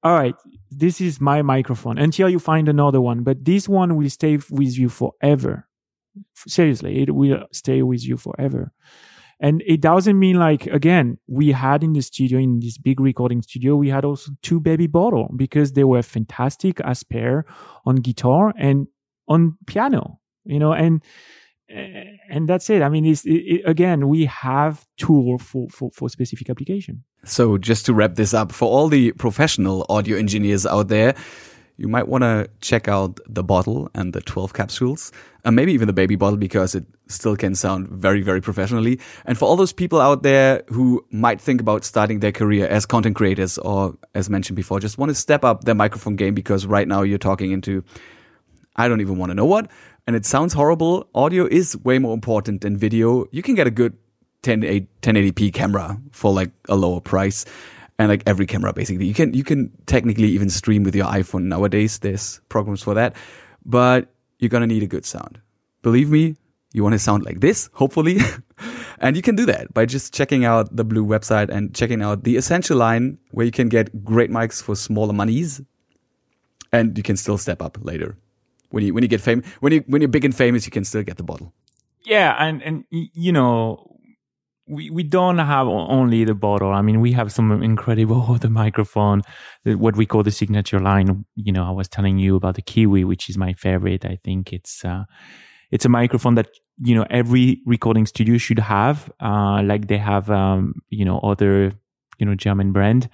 all 0.02 0.14
right, 0.14 0.34
this 0.70 1.00
is 1.00 1.20
my 1.20 1.42
microphone 1.42 1.98
until 1.98 2.28
you 2.28 2.38
find 2.38 2.68
another 2.68 3.00
one. 3.00 3.22
But 3.22 3.44
this 3.44 3.68
one 3.68 3.96
will 3.96 4.10
stay 4.10 4.38
with 4.50 4.78
you 4.78 4.88
forever. 4.88 5.66
Seriously, 6.34 7.02
it 7.02 7.14
will 7.14 7.46
stay 7.52 7.82
with 7.82 8.04
you 8.06 8.16
forever. 8.16 8.72
And 9.40 9.62
it 9.66 9.80
doesn't 9.80 10.18
mean 10.18 10.36
like, 10.36 10.66
again, 10.66 11.18
we 11.28 11.52
had 11.52 11.84
in 11.84 11.92
the 11.92 12.02
studio, 12.02 12.38
in 12.38 12.60
this 12.60 12.76
big 12.76 12.98
recording 12.98 13.42
studio, 13.42 13.76
we 13.76 13.88
had 13.88 14.04
also 14.04 14.32
two 14.42 14.58
baby 14.58 14.86
bottle 14.88 15.32
because 15.36 15.72
they 15.72 15.84
were 15.84 16.02
fantastic 16.02 16.80
as 16.80 17.04
pair 17.04 17.44
on 17.86 17.96
guitar 17.96 18.52
and 18.58 18.88
on 19.28 19.56
piano, 19.66 20.18
you 20.44 20.58
know, 20.58 20.72
and, 20.72 21.02
eh, 21.70 22.04
and 22.28 22.48
that's 22.48 22.68
it. 22.68 22.82
I 22.82 22.88
mean, 22.88 23.04
it's, 23.04 23.24
it, 23.26 23.62
again, 23.64 24.08
we 24.08 24.24
have 24.24 24.84
tool 24.96 25.38
for, 25.38 25.68
for, 25.68 25.90
for 25.92 26.08
specific 26.08 26.50
application. 26.50 27.04
So 27.24 27.58
just 27.58 27.86
to 27.86 27.94
wrap 27.94 28.16
this 28.16 28.34
up, 28.34 28.50
for 28.50 28.68
all 28.68 28.88
the 28.88 29.12
professional 29.12 29.86
audio 29.88 30.16
engineers 30.16 30.66
out 30.66 30.88
there, 30.88 31.14
you 31.78 31.86
might 31.86 32.08
want 32.08 32.22
to 32.22 32.50
check 32.60 32.88
out 32.88 33.20
the 33.26 33.44
bottle 33.44 33.88
and 33.94 34.12
the 34.12 34.20
12 34.20 34.52
capsules, 34.52 35.12
and 35.44 35.54
maybe 35.54 35.72
even 35.72 35.86
the 35.86 35.92
baby 35.92 36.16
bottle 36.16 36.36
because 36.36 36.74
it 36.74 36.84
still 37.06 37.36
can 37.36 37.54
sound 37.54 37.88
very, 37.88 38.20
very 38.20 38.40
professionally. 38.40 38.98
And 39.24 39.38
for 39.38 39.44
all 39.46 39.54
those 39.54 39.72
people 39.72 40.00
out 40.00 40.24
there 40.24 40.64
who 40.66 41.06
might 41.12 41.40
think 41.40 41.60
about 41.60 41.84
starting 41.84 42.18
their 42.18 42.32
career 42.32 42.66
as 42.66 42.84
content 42.84 43.14
creators 43.14 43.58
or, 43.58 43.96
as 44.14 44.28
mentioned 44.28 44.56
before, 44.56 44.80
just 44.80 44.98
want 44.98 45.10
to 45.10 45.14
step 45.14 45.44
up 45.44 45.64
their 45.64 45.76
microphone 45.76 46.16
game 46.16 46.34
because 46.34 46.66
right 46.66 46.86
now 46.86 47.02
you're 47.02 47.16
talking 47.16 47.52
into, 47.52 47.84
I 48.74 48.88
don't 48.88 49.00
even 49.00 49.16
want 49.16 49.30
to 49.30 49.34
know 49.34 49.46
what, 49.46 49.70
and 50.08 50.16
it 50.16 50.26
sounds 50.26 50.52
horrible. 50.52 51.08
Audio 51.14 51.46
is 51.46 51.76
way 51.76 52.00
more 52.00 52.12
important 52.12 52.62
than 52.62 52.76
video. 52.76 53.26
You 53.30 53.42
can 53.42 53.54
get 53.54 53.68
a 53.68 53.70
good 53.70 53.96
10, 54.42 54.62
1080p 54.62 55.54
camera 55.54 56.00
for 56.10 56.32
like 56.32 56.50
a 56.68 56.74
lower 56.74 57.00
price 57.00 57.44
and 57.98 58.08
like 58.08 58.22
every 58.26 58.46
camera 58.46 58.72
basically. 58.72 59.06
You 59.06 59.14
can 59.14 59.34
you 59.34 59.44
can 59.44 59.72
technically 59.86 60.28
even 60.28 60.50
stream 60.50 60.82
with 60.84 60.94
your 60.94 61.06
iphone 61.06 61.44
nowadays. 61.44 61.98
There's 61.98 62.40
programs 62.48 62.82
for 62.82 62.94
that. 62.94 63.16
But 63.64 64.08
you're 64.38 64.48
gonna 64.48 64.66
need 64.66 64.82
a 64.82 64.86
good 64.86 65.04
sound. 65.04 65.40
Believe 65.82 66.10
me 66.10 66.36
you 66.72 66.82
want 66.82 66.92
to 66.92 66.98
sound 66.98 67.24
like 67.24 67.40
this 67.40 67.70
hopefully. 67.72 68.18
And 69.00 69.14
you 69.14 69.22
can 69.22 69.36
do 69.36 69.46
that 69.46 69.72
by 69.72 69.86
just 69.86 70.12
checking 70.12 70.44
out 70.44 70.74
the 70.74 70.84
blue 70.84 71.04
website 71.04 71.50
and 71.50 71.74
checking 71.74 72.02
out 72.02 72.24
the 72.24 72.36
essential 72.36 72.76
line 72.76 73.18
where 73.30 73.46
you 73.46 73.52
can 73.52 73.68
get 73.68 74.04
great 74.04 74.30
mics 74.30 74.60
for 74.62 74.74
smaller 74.74 75.12
monies. 75.12 75.60
And 76.72 76.96
you 76.96 77.04
can 77.04 77.16
still 77.16 77.38
step 77.38 77.62
up 77.62 77.78
later. 77.80 78.16
When 78.70 78.84
you 78.84 78.92
when 78.92 79.02
you 79.02 79.08
get 79.08 79.20
famous 79.20 79.46
when 79.60 79.72
you 79.72 79.84
when 79.86 80.02
you're 80.02 80.08
big 80.08 80.24
and 80.24 80.34
famous 80.34 80.66
you 80.66 80.72
can 80.72 80.84
still 80.84 81.02
get 81.02 81.16
the 81.16 81.22
bottle. 81.22 81.54
Yeah 82.02 82.34
and 82.38 82.62
and 82.62 82.84
you 82.90 83.32
know 83.32 83.97
we, 84.68 84.90
we 84.90 85.02
don't 85.02 85.38
have 85.38 85.66
only 85.66 86.24
the 86.24 86.34
bottle. 86.34 86.72
I 86.72 86.82
mean, 86.82 87.00
we 87.00 87.12
have 87.12 87.32
some 87.32 87.62
incredible 87.62 88.34
the 88.40 88.50
microphone, 88.50 89.22
what 89.64 89.96
we 89.96 90.06
call 90.06 90.22
the 90.22 90.30
signature 90.30 90.80
line. 90.80 91.24
You 91.36 91.52
know, 91.52 91.64
I 91.66 91.70
was 91.70 91.88
telling 91.88 92.18
you 92.18 92.36
about 92.36 92.54
the 92.56 92.62
Kiwi, 92.62 93.04
which 93.04 93.28
is 93.28 93.38
my 93.38 93.54
favorite. 93.54 94.04
I 94.04 94.18
think 94.24 94.52
it's 94.52 94.84
uh, 94.84 95.04
it's 95.70 95.84
a 95.84 95.88
microphone 95.88 96.34
that 96.34 96.48
you 96.78 96.94
know 96.94 97.06
every 97.10 97.60
recording 97.66 98.06
studio 98.06 98.38
should 98.38 98.58
have, 98.58 99.10
uh, 99.20 99.62
like 99.62 99.88
they 99.88 99.98
have 99.98 100.30
um, 100.30 100.74
you 100.90 101.04
know 101.04 101.18
other 101.20 101.72
you 102.18 102.26
know 102.26 102.34
German 102.34 102.72
brand. 102.72 103.08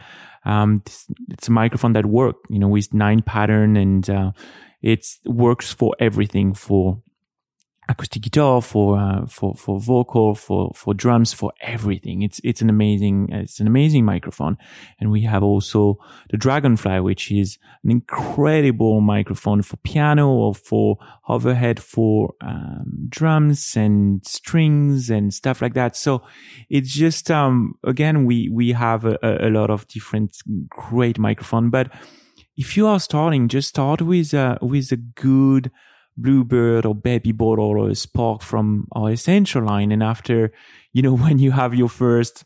Um, 0.44 0.82
it's, 0.84 1.07
it's 1.30 1.48
a 1.48 1.52
microphone 1.52 1.94
that 1.94 2.07
work 2.07 2.36
you 2.50 2.59
know 2.59 2.68
with 2.68 2.92
nine 2.92 3.22
pattern 3.22 3.76
and 3.76 4.09
uh, 4.11 4.32
it 4.82 5.07
works 5.24 5.72
for 5.72 5.94
everything 5.98 6.52
for 6.52 7.02
acoustic 7.89 8.22
guitar, 8.22 8.62
for 8.62 8.99
uh, 8.99 9.26
for 9.26 9.55
for 9.55 9.78
vocal, 9.80 10.35
for 10.35 10.72
for 10.74 10.95
drums, 10.95 11.32
for 11.32 11.53
everything. 11.61 12.22
It's 12.22 12.41
it's 12.45 12.62
an 12.62 12.70
amazing 12.70 13.28
it's 13.30 13.61
an 13.61 13.66
amazing 13.66 14.05
microphone, 14.05 14.57
and 14.99 15.11
we 15.11 15.22
have 15.22 15.43
also 15.43 15.99
the 16.30 16.37
Dragonfly, 16.37 17.01
which 17.01 17.30
is 17.30 17.59
an 17.82 17.91
incredible 17.91 19.01
microphone 19.01 19.62
for 19.62 19.76
piano 19.78 20.28
or 20.28 20.55
for 20.55 20.99
overhead 21.28 21.80
for 21.80 22.35
um, 22.41 23.07
drums 23.09 23.76
and 23.76 24.24
strings 24.26 25.11
and 25.11 25.32
stuff 25.32 25.61
like 25.61 25.74
that. 25.74 25.97
So 25.97 26.22
it's 26.70 26.93
just 26.93 27.30
um, 27.30 27.74
again 27.85 28.24
we 28.24 28.49
we 28.49 28.72
have 28.72 29.05
a, 29.05 29.18
a 29.22 29.51
lot 29.51 29.70
of 29.70 29.87
different 29.89 30.37
great 30.68 31.18
microphone, 31.18 31.70
but 31.70 31.93
if 32.57 32.76
you 32.76 32.87
are 32.87 33.01
starting, 33.01 33.49
just 33.49 33.68
start 33.68 34.01
with 34.01 34.32
a, 34.32 34.59
with 34.62 34.93
a 34.93 34.97
good 34.97 35.70
Bluebird 36.16 36.86
or 36.86 36.94
Baby 36.94 37.32
Bottle 37.32 37.78
or 37.78 37.94
Spark 37.94 38.42
from 38.42 38.86
our 38.92 39.10
essential 39.10 39.64
line. 39.64 39.92
And 39.92 40.02
after, 40.02 40.52
you 40.92 41.02
know, 41.02 41.16
when 41.24 41.38
you 41.38 41.52
have 41.52 41.74
your 41.74 41.88
first 41.88 42.44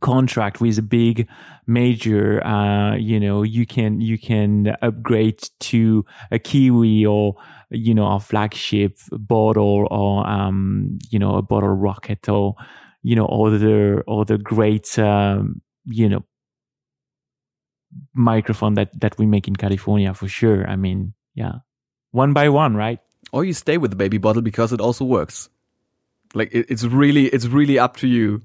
contract 0.00 0.60
with 0.60 0.78
a 0.78 0.82
big 0.82 1.26
major, 1.66 2.44
uh, 2.46 2.96
you 2.96 3.18
know, 3.18 3.42
you 3.42 3.66
can, 3.66 4.00
you 4.00 4.18
can 4.18 4.76
upgrade 4.82 5.42
to 5.60 6.04
a 6.30 6.38
Kiwi 6.38 7.06
or, 7.06 7.36
you 7.70 7.94
know, 7.94 8.06
a 8.06 8.20
flagship 8.20 8.98
bottle 9.12 9.88
or, 9.90 10.28
um, 10.28 10.98
you 11.10 11.18
know, 11.18 11.36
a 11.36 11.42
bottle 11.42 11.70
rocket 11.70 12.28
or, 12.28 12.54
you 13.02 13.16
know, 13.16 13.26
other, 13.26 14.04
other 14.08 14.36
great, 14.36 14.98
um, 14.98 15.62
you 15.84 16.08
know, 16.08 16.24
microphone 18.14 18.74
that, 18.74 18.90
that 19.00 19.16
we 19.18 19.24
make 19.24 19.48
in 19.48 19.56
California 19.56 20.12
for 20.12 20.28
sure. 20.28 20.66
I 20.68 20.76
mean, 20.76 21.14
yeah 21.34 21.60
one 22.16 22.32
by 22.32 22.48
one, 22.48 22.74
right? 22.74 22.98
Or 23.32 23.44
you 23.44 23.52
stay 23.52 23.76
with 23.78 23.90
the 23.90 23.96
baby 23.96 24.18
bottle 24.18 24.42
because 24.42 24.72
it 24.72 24.80
also 24.80 25.04
works. 25.04 25.50
Like 26.34 26.48
it, 26.52 26.66
it's 26.68 26.84
really, 26.84 27.26
it's 27.26 27.46
really 27.46 27.78
up 27.78 27.96
to 27.98 28.08
you. 28.08 28.42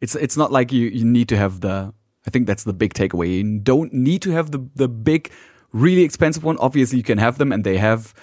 It's 0.00 0.14
it's 0.14 0.36
not 0.36 0.50
like 0.52 0.72
you 0.72 0.88
you 0.88 1.04
need 1.04 1.28
to 1.28 1.36
have 1.36 1.60
the. 1.60 1.92
I 2.26 2.30
think 2.30 2.46
that's 2.46 2.64
the 2.64 2.72
big 2.72 2.94
takeaway. 2.94 3.38
You 3.38 3.58
don't 3.58 3.92
need 3.92 4.22
to 4.22 4.30
have 4.30 4.50
the 4.50 4.60
the 4.74 4.88
big, 4.88 5.30
really 5.72 6.02
expensive 6.02 6.44
one. 6.44 6.56
Obviously, 6.58 6.98
you 6.98 7.04
can 7.04 7.18
have 7.18 7.38
them, 7.38 7.52
and 7.52 7.64
they 7.64 7.78
have. 7.78 8.14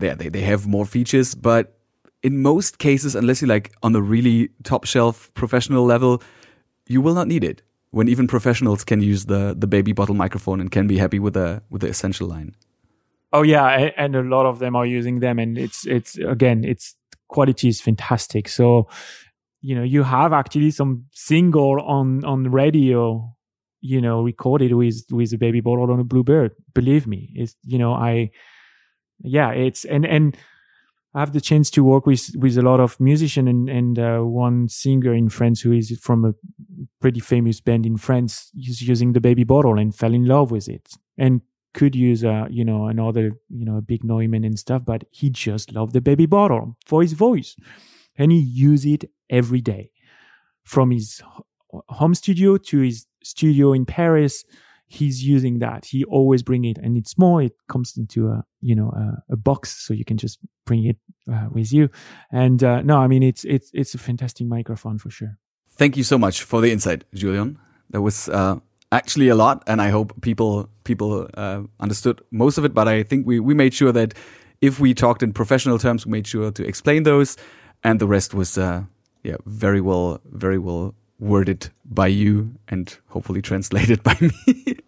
Yeah, 0.00 0.14
they 0.14 0.28
they 0.28 0.42
have 0.42 0.66
more 0.66 0.86
features, 0.86 1.34
but 1.34 1.78
in 2.22 2.42
most 2.42 2.78
cases, 2.78 3.14
unless 3.14 3.40
you're 3.40 3.48
like 3.48 3.72
on 3.82 3.92
the 3.92 4.02
really 4.02 4.50
top 4.62 4.84
shelf 4.84 5.32
professional 5.34 5.84
level, 5.84 6.22
you 6.86 7.00
will 7.00 7.14
not 7.14 7.26
need 7.26 7.44
it. 7.44 7.62
When 7.90 8.08
even 8.08 8.26
professionals 8.26 8.84
can 8.84 9.00
use 9.02 9.24
the 9.26 9.54
the 9.58 9.66
baby 9.66 9.92
bottle 9.92 10.14
microphone 10.14 10.60
and 10.60 10.70
can 10.70 10.86
be 10.86 10.98
happy 10.98 11.18
with 11.18 11.34
the 11.34 11.62
with 11.70 11.80
the 11.82 11.88
essential 11.88 12.28
line. 12.28 12.54
Oh 13.32 13.42
yeah, 13.42 13.90
and 13.96 14.16
a 14.16 14.22
lot 14.22 14.46
of 14.46 14.58
them 14.58 14.74
are 14.74 14.86
using 14.86 15.20
them, 15.20 15.38
and 15.38 15.58
it's 15.58 15.86
it's 15.86 16.16
again, 16.18 16.64
its 16.64 16.94
quality 17.28 17.68
is 17.68 17.80
fantastic. 17.80 18.48
So, 18.48 18.88
you 19.60 19.74
know, 19.74 19.82
you 19.82 20.02
have 20.02 20.32
actually 20.32 20.70
some 20.70 21.04
single 21.12 21.80
on 21.82 22.24
on 22.24 22.50
radio, 22.50 23.34
you 23.82 24.00
know, 24.00 24.22
recorded 24.22 24.72
with 24.72 25.04
with 25.10 25.32
a 25.34 25.38
baby 25.38 25.60
bottle 25.60 25.90
on 25.90 26.00
a 26.00 26.04
bluebird. 26.04 26.52
Believe 26.74 27.06
me, 27.06 27.30
it's 27.34 27.54
you 27.64 27.78
know, 27.78 27.92
I, 27.92 28.30
yeah, 29.20 29.50
it's 29.50 29.84
and 29.84 30.06
and. 30.06 30.36
I 31.14 31.20
have 31.20 31.32
the 31.32 31.40
chance 31.40 31.70
to 31.70 31.82
work 31.82 32.06
with 32.06 32.30
with 32.36 32.58
a 32.58 32.62
lot 32.62 32.80
of 32.80 33.00
musician 33.00 33.48
and 33.48 33.68
and 33.70 33.98
uh, 33.98 34.18
one 34.20 34.68
singer 34.68 35.14
in 35.14 35.30
France 35.30 35.62
who 35.62 35.72
is 35.72 35.98
from 36.02 36.24
a 36.24 36.34
pretty 37.00 37.18
famous 37.20 37.60
band 37.62 37.86
in 37.86 37.96
France. 37.96 38.50
He's 38.54 38.82
using 38.82 39.14
the 39.14 39.20
baby 39.20 39.42
bottle 39.42 39.78
and 39.78 39.94
fell 39.94 40.12
in 40.12 40.26
love 40.26 40.50
with 40.50 40.68
it 40.68 40.86
and 41.16 41.40
could 41.74 41.94
use 41.94 42.24
a 42.24 42.46
you 42.50 42.64
know 42.64 42.86
another 42.86 43.32
you 43.48 43.64
know 43.64 43.80
big 43.80 44.04
Neumann 44.04 44.44
and 44.44 44.58
stuff, 44.58 44.84
but 44.84 45.04
he 45.10 45.30
just 45.30 45.72
loved 45.72 45.92
the 45.92 46.00
baby 46.00 46.26
bottle 46.26 46.76
for 46.86 47.02
his 47.02 47.12
voice, 47.12 47.56
and 48.16 48.32
he 48.32 48.38
used 48.38 48.86
it 48.86 49.10
every 49.30 49.60
day, 49.60 49.90
from 50.64 50.90
his 50.90 51.22
home 51.88 52.14
studio 52.14 52.56
to 52.56 52.80
his 52.80 53.06
studio 53.22 53.72
in 53.72 53.84
Paris. 53.86 54.44
He's 54.90 55.22
using 55.22 55.58
that. 55.58 55.84
He 55.84 56.04
always 56.04 56.42
bring 56.42 56.64
it, 56.64 56.78
and 56.78 56.96
it's 56.96 57.10
small. 57.10 57.38
It 57.38 57.52
comes 57.68 57.96
into 57.96 58.28
a 58.28 58.44
you 58.60 58.74
know 58.74 58.88
a, 58.90 59.34
a 59.34 59.36
box, 59.36 59.86
so 59.86 59.92
you 59.92 60.04
can 60.04 60.16
just 60.16 60.38
bring 60.64 60.86
it 60.86 60.96
uh, 61.30 61.48
with 61.50 61.72
you. 61.72 61.90
And 62.32 62.64
uh, 62.64 62.80
no, 62.82 62.98
I 62.98 63.06
mean 63.06 63.22
it's 63.22 63.44
it's 63.44 63.70
it's 63.74 63.94
a 63.94 63.98
fantastic 63.98 64.46
microphone 64.46 64.98
for 64.98 65.10
sure. 65.10 65.36
Thank 65.72 65.96
you 65.96 66.04
so 66.04 66.18
much 66.18 66.42
for 66.42 66.60
the 66.60 66.72
insight, 66.72 67.04
Julian. 67.14 67.58
That 67.90 68.02
was 68.02 68.28
uh, 68.28 68.56
actually 68.92 69.28
a 69.28 69.34
lot, 69.34 69.62
and 69.66 69.80
I 69.80 69.90
hope 69.90 70.20
people 70.20 70.68
people 70.84 71.28
uh, 71.34 71.62
understood 71.80 72.20
most 72.30 72.58
of 72.58 72.64
it. 72.64 72.74
But 72.74 72.88
I 72.88 73.02
think 73.02 73.26
we 73.26 73.40
we 73.40 73.54
made 73.54 73.74
sure 73.74 73.92
that 73.92 74.14
if 74.60 74.80
we 74.80 74.94
talked 74.94 75.22
in 75.22 75.32
professional 75.32 75.78
terms, 75.78 76.06
we 76.06 76.12
made 76.12 76.26
sure 76.26 76.50
to 76.50 76.66
explain 76.66 77.02
those, 77.02 77.36
and 77.82 78.00
the 78.00 78.06
rest 78.06 78.34
was 78.34 78.58
uh, 78.58 78.82
yeah 79.22 79.36
very 79.46 79.80
well 79.80 80.20
very 80.24 80.58
well 80.58 80.94
worded 81.18 81.68
by 81.84 82.06
you 82.06 82.54
and 82.68 82.96
hopefully 83.08 83.42
translated 83.42 84.02
by 84.04 84.16
me. 84.20 84.78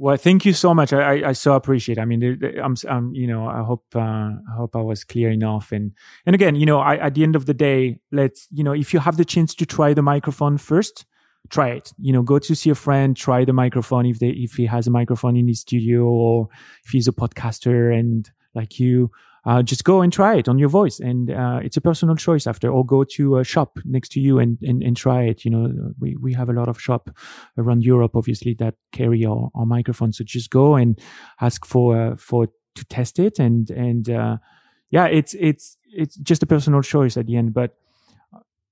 Well, 0.00 0.16
thank 0.16 0.44
you 0.44 0.52
so 0.52 0.72
much. 0.74 0.92
I, 0.92 1.00
I, 1.00 1.28
I 1.30 1.32
so 1.32 1.54
appreciate. 1.54 1.98
It. 1.98 2.00
I 2.00 2.04
mean, 2.04 2.40
I'm, 2.62 2.76
I'm, 2.88 3.12
you 3.14 3.26
know, 3.26 3.48
I 3.48 3.64
hope, 3.64 3.84
uh, 3.96 3.98
I 4.00 4.54
hope 4.56 4.76
I 4.76 4.80
was 4.80 5.02
clear 5.02 5.28
enough. 5.28 5.72
And, 5.72 5.90
and 6.24 6.34
again, 6.36 6.54
you 6.54 6.66
know, 6.66 6.78
I, 6.78 6.98
at 6.98 7.14
the 7.14 7.24
end 7.24 7.34
of 7.34 7.46
the 7.46 7.54
day, 7.54 7.98
let's, 8.12 8.46
you 8.52 8.62
know, 8.62 8.72
if 8.72 8.94
you 8.94 9.00
have 9.00 9.16
the 9.16 9.24
chance 9.24 9.56
to 9.56 9.66
try 9.66 9.94
the 9.94 10.02
microphone 10.02 10.56
first, 10.56 11.04
try 11.50 11.68
it. 11.70 11.92
You 11.98 12.12
know, 12.12 12.22
go 12.22 12.38
to 12.38 12.54
see 12.54 12.70
a 12.70 12.74
friend, 12.74 13.16
try 13.16 13.44
the 13.44 13.52
microphone 13.52 14.06
if 14.06 14.18
they 14.18 14.28
if 14.28 14.54
he 14.54 14.66
has 14.66 14.86
a 14.86 14.90
microphone 14.90 15.36
in 15.36 15.48
his 15.48 15.60
studio 15.60 16.04
or 16.04 16.48
if 16.84 16.90
he's 16.90 17.08
a 17.08 17.12
podcaster 17.12 17.96
and 17.98 18.30
like 18.54 18.80
you, 18.80 19.10
uh, 19.44 19.62
just 19.62 19.84
go 19.84 20.02
and 20.02 20.12
try 20.12 20.36
it 20.36 20.48
on 20.48 20.58
your 20.58 20.68
voice. 20.68 21.00
And 21.00 21.30
uh, 21.30 21.60
it's 21.62 21.76
a 21.76 21.80
personal 21.80 22.16
choice 22.16 22.46
after, 22.46 22.70
or 22.70 22.84
go 22.84 23.04
to 23.04 23.38
a 23.38 23.44
shop 23.44 23.78
next 23.84 24.10
to 24.12 24.20
you 24.20 24.38
and, 24.38 24.58
and, 24.62 24.82
and 24.82 24.96
try 24.96 25.22
it. 25.22 25.44
You 25.44 25.50
know, 25.50 25.92
we, 25.98 26.16
we 26.16 26.34
have 26.34 26.48
a 26.48 26.52
lot 26.52 26.68
of 26.68 26.80
shop 26.80 27.10
around 27.56 27.84
Europe, 27.84 28.14
obviously, 28.14 28.54
that 28.54 28.74
carry 28.92 29.24
our, 29.24 29.50
our 29.54 29.64
microphones. 29.64 30.18
So 30.18 30.24
just 30.24 30.50
go 30.50 30.74
and 30.76 30.98
ask 31.40 31.64
for, 31.64 31.96
uh, 31.96 32.16
for, 32.16 32.48
to 32.74 32.84
test 32.86 33.18
it. 33.18 33.38
And, 33.38 33.70
and, 33.70 34.10
uh, 34.10 34.36
yeah, 34.90 35.06
it's, 35.06 35.34
it's, 35.34 35.76
it's 35.84 36.16
just 36.16 36.42
a 36.42 36.46
personal 36.46 36.82
choice 36.82 37.16
at 37.16 37.26
the 37.26 37.36
end. 37.36 37.54
But 37.54 37.76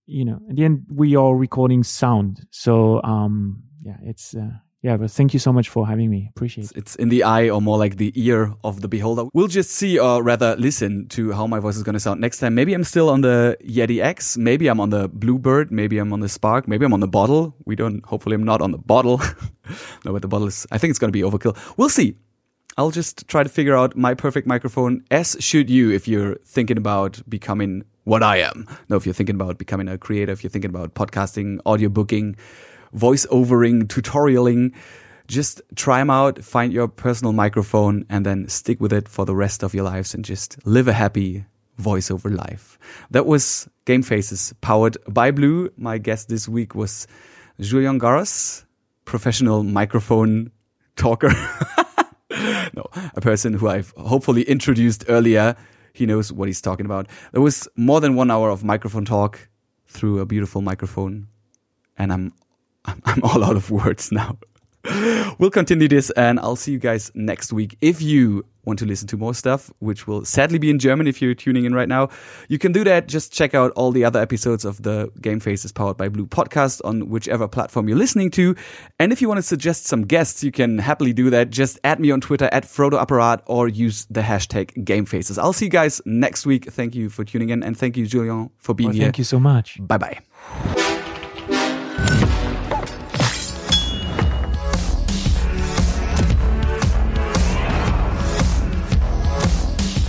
you 0.06 0.24
know, 0.24 0.38
at 0.48 0.56
the 0.56 0.64
end, 0.64 0.86
we 0.88 1.16
are 1.16 1.36
recording 1.36 1.82
sound. 1.82 2.46
So, 2.50 3.02
um, 3.02 3.62
yeah, 3.82 3.96
it's, 4.02 4.34
uh, 4.34 4.50
yeah, 4.82 4.96
but 4.96 5.10
thank 5.10 5.32
you 5.32 5.40
so 5.40 5.52
much 5.52 5.68
for 5.68 5.84
having 5.86 6.10
me. 6.10 6.28
Appreciate 6.30 6.70
it. 6.70 6.76
It's 6.76 6.94
in 6.94 7.08
the 7.08 7.24
eye 7.24 7.48
or 7.48 7.60
more 7.60 7.76
like 7.76 7.96
the 7.96 8.12
ear 8.14 8.54
of 8.62 8.82
the 8.82 8.88
beholder. 8.88 9.24
We'll 9.32 9.48
just 9.48 9.70
see 9.72 9.98
or 9.98 10.22
rather 10.22 10.54
listen 10.56 11.08
to 11.08 11.32
how 11.32 11.48
my 11.48 11.58
voice 11.58 11.76
is 11.76 11.82
going 11.82 11.94
to 11.94 12.00
sound 12.00 12.20
next 12.20 12.38
time. 12.38 12.54
Maybe 12.54 12.72
I'm 12.72 12.84
still 12.84 13.08
on 13.08 13.22
the 13.22 13.56
Yeti 13.64 14.00
X. 14.00 14.36
Maybe 14.36 14.68
I'm 14.68 14.78
on 14.78 14.90
the 14.90 15.08
Bluebird. 15.08 15.72
Maybe 15.72 15.98
I'm 15.98 16.12
on 16.12 16.20
the 16.20 16.28
Spark. 16.28 16.68
Maybe 16.68 16.84
I'm 16.84 16.92
on 16.92 17.00
the 17.00 17.08
bottle. 17.08 17.56
We 17.64 17.74
don't, 17.74 18.04
hopefully 18.06 18.36
I'm 18.36 18.44
not 18.44 18.62
on 18.62 18.70
the 18.70 18.78
bottle. 18.78 19.20
no, 20.04 20.12
but 20.12 20.22
the 20.22 20.28
bottle 20.28 20.46
is, 20.46 20.66
I 20.70 20.78
think 20.78 20.90
it's 20.90 21.00
going 21.00 21.12
to 21.12 21.12
be 21.12 21.22
overkill. 21.22 21.56
We'll 21.76 21.88
see. 21.88 22.14
I'll 22.78 22.92
just 22.92 23.26
try 23.26 23.42
to 23.42 23.48
figure 23.48 23.76
out 23.76 23.96
my 23.96 24.14
perfect 24.14 24.46
microphone, 24.46 25.02
as 25.10 25.36
should 25.40 25.70
you 25.70 25.90
if 25.90 26.06
you're 26.06 26.36
thinking 26.44 26.76
about 26.76 27.22
becoming 27.28 27.84
what 28.06 28.22
I 28.22 28.36
am. 28.36 28.66
Now, 28.88 28.96
if 28.96 29.04
you're 29.04 29.12
thinking 29.12 29.34
about 29.34 29.58
becoming 29.58 29.88
a 29.88 29.98
creator, 29.98 30.30
if 30.30 30.44
you're 30.44 30.50
thinking 30.50 30.70
about 30.70 30.94
podcasting, 30.94 31.58
audio 31.66 31.88
booking, 31.88 32.36
voice 32.92 33.26
overing, 33.30 33.88
tutorialing, 33.88 34.72
just 35.26 35.60
try 35.74 35.98
them 35.98 36.08
out, 36.08 36.42
find 36.44 36.72
your 36.72 36.86
personal 36.86 37.32
microphone, 37.32 38.06
and 38.08 38.24
then 38.24 38.48
stick 38.48 38.80
with 38.80 38.92
it 38.92 39.08
for 39.08 39.26
the 39.26 39.34
rest 39.34 39.64
of 39.64 39.74
your 39.74 39.82
lives 39.82 40.14
and 40.14 40.24
just 40.24 40.56
live 40.64 40.86
a 40.86 40.92
happy 40.92 41.46
voiceover 41.80 42.34
life. 42.34 42.78
That 43.10 43.26
was 43.26 43.68
Game 43.86 44.02
Faces 44.02 44.54
powered 44.60 44.96
by 45.08 45.32
Blue. 45.32 45.70
My 45.76 45.98
guest 45.98 46.28
this 46.28 46.48
week 46.48 46.76
was 46.76 47.08
Julian 47.58 47.98
Garros, 47.98 48.64
professional 49.04 49.64
microphone 49.64 50.52
talker. 50.94 51.32
no, 52.72 52.86
a 53.16 53.20
person 53.20 53.54
who 53.54 53.66
I've 53.66 53.92
hopefully 53.96 54.42
introduced 54.42 55.04
earlier 55.08 55.56
he 55.96 56.06
knows 56.06 56.32
what 56.32 56.48
he's 56.48 56.60
talking 56.60 56.86
about. 56.86 57.08
There 57.32 57.40
was 57.40 57.68
more 57.76 58.00
than 58.00 58.14
one 58.14 58.30
hour 58.30 58.50
of 58.50 58.62
microphone 58.62 59.04
talk 59.04 59.48
through 59.86 60.20
a 60.20 60.26
beautiful 60.26 60.60
microphone, 60.60 61.28
and 61.96 62.12
I'm 62.12 62.32
I'm, 62.84 63.02
I'm 63.06 63.22
all 63.22 63.42
out 63.42 63.56
of 63.56 63.70
words 63.70 64.12
now. 64.12 64.38
we'll 65.38 65.50
continue 65.50 65.88
this 65.88 66.10
and 66.10 66.38
I'll 66.40 66.56
see 66.56 66.72
you 66.72 66.78
guys 66.78 67.10
next 67.14 67.52
week. 67.52 67.76
If 67.80 68.02
you 68.02 68.44
want 68.66 68.78
to 68.80 68.84
listen 68.84 69.06
to 69.08 69.16
more 69.16 69.32
stuff, 69.32 69.70
which 69.78 70.06
will 70.06 70.24
sadly 70.24 70.58
be 70.58 70.68
in 70.70 70.78
German 70.78 71.06
if 71.06 71.22
you're 71.22 71.34
tuning 71.34 71.64
in 71.64 71.74
right 71.74 71.88
now, 71.88 72.08
you 72.48 72.58
can 72.58 72.72
do 72.72 72.84
that. 72.84 73.06
Just 73.06 73.32
check 73.32 73.54
out 73.54 73.72
all 73.72 73.92
the 73.92 74.04
other 74.04 74.20
episodes 74.20 74.64
of 74.64 74.82
the 74.82 75.10
Game 75.20 75.40
Faces 75.40 75.72
Powered 75.72 75.96
by 75.96 76.08
Blue 76.08 76.26
podcast 76.26 76.80
on 76.84 77.08
whichever 77.08 77.48
platform 77.48 77.88
you're 77.88 77.96
listening 77.96 78.30
to. 78.32 78.54
And 78.98 79.12
if 79.12 79.22
you 79.22 79.28
want 79.28 79.38
to 79.38 79.42
suggest 79.42 79.86
some 79.86 80.02
guests, 80.02 80.42
you 80.42 80.50
can 80.50 80.78
happily 80.78 81.12
do 81.12 81.30
that. 81.30 81.50
Just 81.50 81.78
add 81.84 82.00
me 82.00 82.10
on 82.10 82.20
Twitter 82.20 82.48
at 82.52 82.64
Frodo 82.64 83.02
Apparat 83.02 83.42
or 83.46 83.68
use 83.68 84.06
the 84.10 84.22
hashtag 84.22 84.84
Game 84.84 85.06
Faces. 85.06 85.38
I'll 85.38 85.52
see 85.52 85.66
you 85.66 85.70
guys 85.70 86.00
next 86.04 86.44
week. 86.44 86.66
Thank 86.66 86.94
you 86.94 87.08
for 87.08 87.24
tuning 87.24 87.50
in 87.50 87.62
and 87.62 87.78
thank 87.78 87.96
you, 87.96 88.06
Julian, 88.06 88.50
for 88.58 88.74
being 88.74 88.88
well, 88.88 88.94
here. 88.94 89.04
Thank 89.04 89.18
you 89.18 89.24
so 89.24 89.38
much. 89.38 89.78
Bye 89.80 89.98
bye. 89.98 91.02